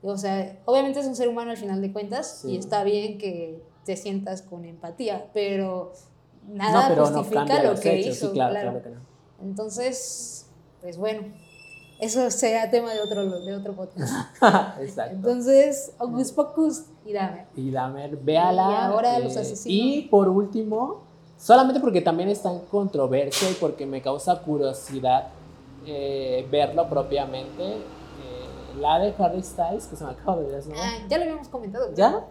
O 0.02 0.16
sea, 0.16 0.58
obviamente 0.64 1.00
es 1.00 1.06
un 1.06 1.14
ser 1.14 1.28
humano 1.28 1.50
al 1.50 1.56
final 1.58 1.80
de 1.82 1.92
cuentas 1.92 2.40
Sí. 2.42 2.52
y 2.52 2.56
está 2.56 2.82
bien 2.84 3.18
que 3.18 3.62
te 3.84 3.96
sientas 3.96 4.42
con 4.42 4.64
empatía, 4.64 5.28
pero 5.32 5.92
nada 6.48 6.88
no, 6.88 6.94
pero 6.94 7.06
justifica 7.06 7.62
lo 7.62 7.78
que 7.78 8.00
hechos, 8.00 8.16
hizo, 8.16 8.26
sí, 8.28 8.32
claro, 8.34 8.52
claro. 8.52 8.70
claro 8.70 8.82
que 8.82 8.90
no. 8.90 9.00
Entonces, 9.42 10.46
pues 10.80 10.96
bueno, 10.96 11.22
eso 12.00 12.28
será 12.30 12.68
tema 12.70 12.92
de 12.92 13.00
otro, 13.00 13.40
de 13.40 13.54
otro 13.54 13.74
podcast. 13.74 14.12
Exacto. 14.80 15.14
Entonces, 15.14 15.92
Ocus 15.98 16.32
Pocus 16.32 16.82
y 17.04 17.12
dame. 17.12 17.46
y 17.56 17.70
Dahmer, 17.70 18.16
véala. 18.16 18.70
Y 18.70 18.74
ahora 18.74 19.18
los 19.20 19.36
asesinos. 19.36 19.66
Y 19.66 20.02
por 20.10 20.28
último, 20.28 21.02
solamente 21.38 21.80
porque 21.80 22.00
también 22.00 22.28
está 22.28 22.52
en 22.52 22.60
controversia 22.60 23.50
y 23.50 23.54
porque 23.54 23.86
me 23.86 24.02
causa 24.02 24.40
curiosidad 24.42 25.28
eh, 25.86 26.46
verlo 26.50 26.88
propiamente, 26.88 27.76
eh, 27.76 27.80
la 28.80 28.98
de 28.98 29.14
Harry 29.18 29.42
Styles, 29.42 29.86
que 29.86 29.96
se 29.96 30.04
me 30.04 30.10
acaba 30.10 30.40
de 30.40 30.58
nombre. 30.58 30.78
Ah, 30.80 31.06
ya 31.08 31.18
lo 31.18 31.22
habíamos 31.24 31.48
comentado. 31.48 31.92
¿Ya? 31.94 32.24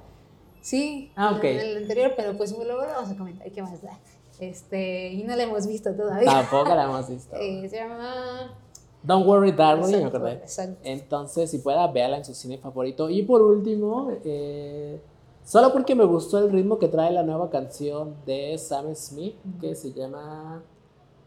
Sí, 0.61 1.11
Ah, 1.15 1.33
ok. 1.35 1.43
en 1.43 1.59
el 1.59 1.77
anterior, 1.77 2.13
pero 2.15 2.37
pues 2.37 2.51
luego 2.51 2.81
lo 2.81 2.87
vamos 2.87 3.09
a 3.11 3.17
comentar. 3.17 3.51
¿Qué 3.51 3.61
más 3.61 3.81
da? 3.81 3.99
Este, 4.39 5.09
y 5.13 5.23
no 5.23 5.35
la 5.35 5.43
hemos 5.43 5.67
visto 5.67 5.93
todavía. 5.93 6.25
Tampoco 6.31 6.73
la 6.75 6.83
hemos 6.85 7.09
visto. 7.09 7.35
Eh, 7.39 7.67
se 7.69 7.77
llama. 7.77 8.55
Don't 9.03 9.25
worry, 9.27 9.51
darling, 9.51 9.97
me 9.97 10.05
acordé. 10.05 10.33
exacto. 10.33 10.77
Entonces, 10.83 11.49
si 11.49 11.57
pueda, 11.57 11.87
véala 11.87 12.17
en 12.17 12.25
su 12.25 12.33
cine 12.35 12.57
favorito. 12.59 13.09
Y 13.09 13.23
por 13.23 13.41
último, 13.41 14.11
eh, 14.23 15.01
solo 15.43 15.73
porque 15.73 15.95
me 15.95 16.05
gustó 16.05 16.37
el 16.37 16.51
ritmo 16.51 16.77
que 16.77 16.87
trae 16.87 17.11
la 17.11 17.23
nueva 17.23 17.49
canción 17.49 18.15
de 18.27 18.55
Sam 18.59 18.93
Smith, 18.95 19.35
que 19.59 19.73
se 19.73 19.91
llama 19.93 20.63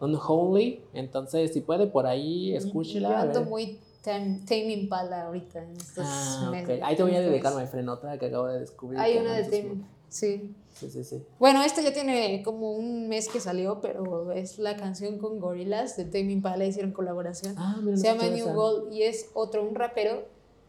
Unholy. 0.01 0.83
Entonces, 0.93 1.53
si 1.53 1.61
puede, 1.63 1.89
por 1.89 2.07
ahí, 2.07 2.55
escúchela. 2.55 3.09
Yo 3.09 3.17
ando 3.17 3.43
muy 3.43 3.81
Tame 4.05 4.41
Tame 4.47 4.73
Impala 4.73 5.23
ahorita 5.27 5.63
en 5.63 5.77
estos 5.77 6.05
Ah, 6.07 6.49
meses. 6.51 6.79
ok. 6.79 6.85
Ahí 6.85 6.95
te 6.97 7.03
voy 7.03 7.15
a 7.15 7.21
dedicar, 7.21 7.55
my 7.55 7.67
friend, 7.67 7.89
otra 7.89 8.19
que 8.19 8.27
acabo 8.27 8.47
de 8.49 8.61
descubrir. 8.61 9.01
Hay 9.01 9.17
una 9.19 9.33
de 9.35 9.45
Tame. 9.45 9.83
Sí. 10.11 10.55
Sí, 10.75 10.91
sí, 10.91 11.03
sí. 11.05 11.23
Bueno, 11.39 11.63
esta 11.63 11.81
ya 11.83 11.93
tiene 11.93 12.43
como 12.45 12.73
un 12.73 13.09
mes 13.09 13.29
que 13.29 13.41
salió, 13.41 13.81
pero 13.81 14.33
es 14.33 14.59
la 14.59 14.77
canción 14.77 15.19
con 15.19 15.39
Gorillaz 15.41 15.97
de 15.97 16.05
Tame 16.05 16.33
Impala, 16.33 16.65
hicieron 16.67 16.93
colaboración. 16.93 17.55
Ah, 17.57 17.79
mira, 17.83 17.97
Se 17.97 18.05
llama 18.09 18.27
New. 18.29 18.53
Gold 18.53 18.93
y 18.93 19.05
es 19.05 19.31
otro, 19.35 19.63
un 19.67 19.75
rapero 19.77 20.25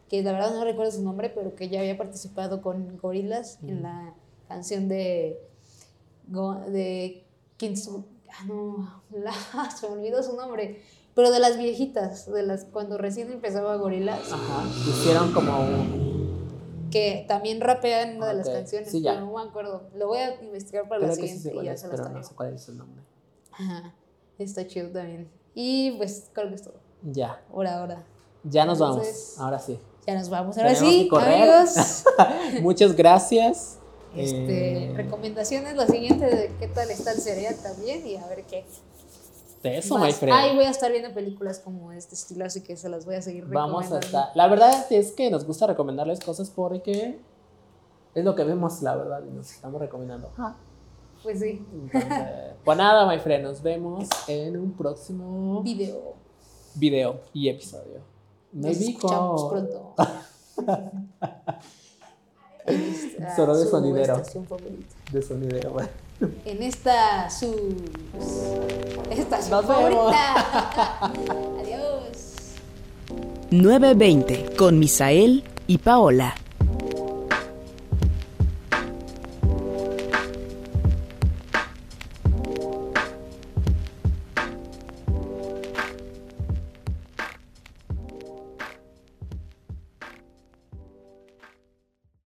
que 0.08 0.22
la 0.22 0.32
verdad 0.32 0.54
no 0.54 0.64
recuerdo 0.64 0.92
su 0.92 1.02
nombre, 1.02 1.28
pero 1.30 1.54
que 1.56 1.68
ya 1.68 1.80
había 1.80 1.98
participado 1.98 2.62
con 2.62 2.96
Gorillaz 2.98 3.58
en 3.64 3.82
la 3.82 4.14
canción 4.48 4.88
de, 4.88 5.38
de 6.68 7.24
Kings. 7.56 7.90
Ah, 8.32 8.44
no, 8.46 9.02
la- 9.10 9.70
se 9.70 9.88
me 9.88 9.94
olvidó 9.94 10.22
su 10.22 10.36
nombre, 10.36 10.80
pero 11.16 11.32
de 11.32 11.40
las 11.40 11.58
viejitas, 11.58 12.30
de 12.30 12.44
las 12.44 12.64
cuando 12.66 12.96
recién 12.98 13.32
empezaba 13.32 13.74
Gorillaz, 13.76 14.30
Ajá. 14.32 14.62
Hicieron 14.88 15.32
como 15.32 15.58
un. 15.60 16.88
que 16.92 17.24
también 17.26 17.60
rapean 17.60 18.18
una 18.18 18.28
de 18.28 18.34
las 18.34 18.48
canciones, 18.48 18.90
sí, 18.92 19.02
ya. 19.02 19.14
pero 19.14 19.26
no 19.26 19.32
me 19.34 19.42
acuerdo. 19.48 19.88
Lo 19.96 20.06
voy 20.06 20.18
a 20.18 20.40
investigar 20.44 20.88
para 20.88 21.00
la 21.00 21.06
Creo 21.06 21.16
sí 21.16 21.22
siguiente 21.22 21.42
sé 21.42 21.50
y 21.50 21.54
cuál 21.54 21.66
ya 21.66 21.72
es, 21.72 21.80
se 21.80 21.88
las 21.88 21.96
pero 21.96 22.04
no 22.04 22.10
traigo. 22.12 22.28
sé 22.28 22.34
cuál 22.36 22.54
es 22.54 22.68
el 22.68 22.76
nombre. 22.78 23.02
Ajá, 23.50 23.94
está 24.38 24.64
chido 24.68 24.90
también. 24.90 25.28
Y 25.54 25.92
pues 25.96 26.30
creo 26.32 26.48
que 26.50 26.54
es 26.54 26.62
todo. 26.62 26.78
Ya. 27.02 27.42
Por 27.50 27.66
ahora. 27.66 28.04
Ya 28.44 28.64
nos 28.66 28.78
Entonces- 28.78 29.34
vamos. 29.36 29.40
Ahora 29.40 29.58
sí. 29.58 29.80
Ya 30.06 30.14
nos 30.14 30.28
vamos. 30.28 30.56
Ahora 30.58 30.72
Tenemos 30.74 30.92
sí, 30.94 31.08
amigos. 31.12 32.04
Muchas 32.62 32.94
gracias. 32.94 33.78
Este, 34.14 34.84
Eh, 34.84 34.92
recomendaciones, 34.94 35.74
la 35.76 35.86
siguiente 35.86 36.26
de 36.26 36.52
qué 36.60 36.68
tal 36.68 36.90
está 36.90 37.12
el 37.12 37.18
cereal 37.20 37.56
también 37.62 38.06
y 38.06 38.16
a 38.16 38.26
ver 38.28 38.44
qué. 38.44 38.64
Eso, 39.66 39.98
más. 39.98 40.08
my 40.08 40.12
friend. 40.12 40.34
Ahí 40.38 40.54
voy 40.56 40.64
a 40.64 40.70
estar 40.70 40.90
viendo 40.90 41.12
películas 41.12 41.58
como 41.60 41.92
este 41.92 42.14
estilo, 42.14 42.44
así 42.44 42.62
que 42.62 42.76
se 42.76 42.88
las 42.88 43.04
voy 43.04 43.16
a 43.16 43.22
seguir 43.22 43.44
Vamos 43.46 43.86
a 43.86 43.98
recomendando. 43.98 44.06
estar. 44.06 44.36
La 44.36 44.48
verdad 44.48 44.86
es 44.90 45.12
que 45.12 45.30
nos 45.30 45.44
gusta 45.44 45.66
recomendarles 45.66 46.20
cosas 46.20 46.50
porque 46.50 47.20
es 48.14 48.24
lo 48.24 48.34
que 48.34 48.44
vemos, 48.44 48.82
la 48.82 48.96
verdad, 48.96 49.22
y 49.26 49.30
nos 49.30 49.50
estamos 49.50 49.80
recomendando. 49.80 50.30
Pues 51.22 51.40
sí. 51.40 51.64
Entonces, 51.72 52.10
pues 52.64 52.78
nada, 52.78 53.06
my 53.06 53.18
friend, 53.18 53.44
nos 53.44 53.62
vemos 53.62 54.08
en 54.28 54.56
un 54.56 54.72
próximo 54.72 55.62
Video. 55.62 56.14
video 56.74 57.20
y 57.32 57.48
episodio. 57.48 58.00
Nos 58.52 58.76
Maybe 58.78 58.90
escuchamos 58.92 59.44
pronto. 59.50 59.94
Solo 63.36 63.56
de 63.56 63.64
su 63.64 63.70
sonidero. 63.70 64.22
de 65.12 65.22
sonidero. 65.22 65.70
bueno. 65.72 65.88
En 66.44 66.62
esta 66.62 67.28
su 67.30 67.74
estación 69.10 69.50
Nos 69.50 69.68
vemos. 69.68 70.14
favorita. 70.14 71.12
Adiós. 71.60 72.16
920 73.50 74.56
con 74.56 74.78
Misael 74.78 75.44
y 75.66 75.78
Paola. 75.78 76.34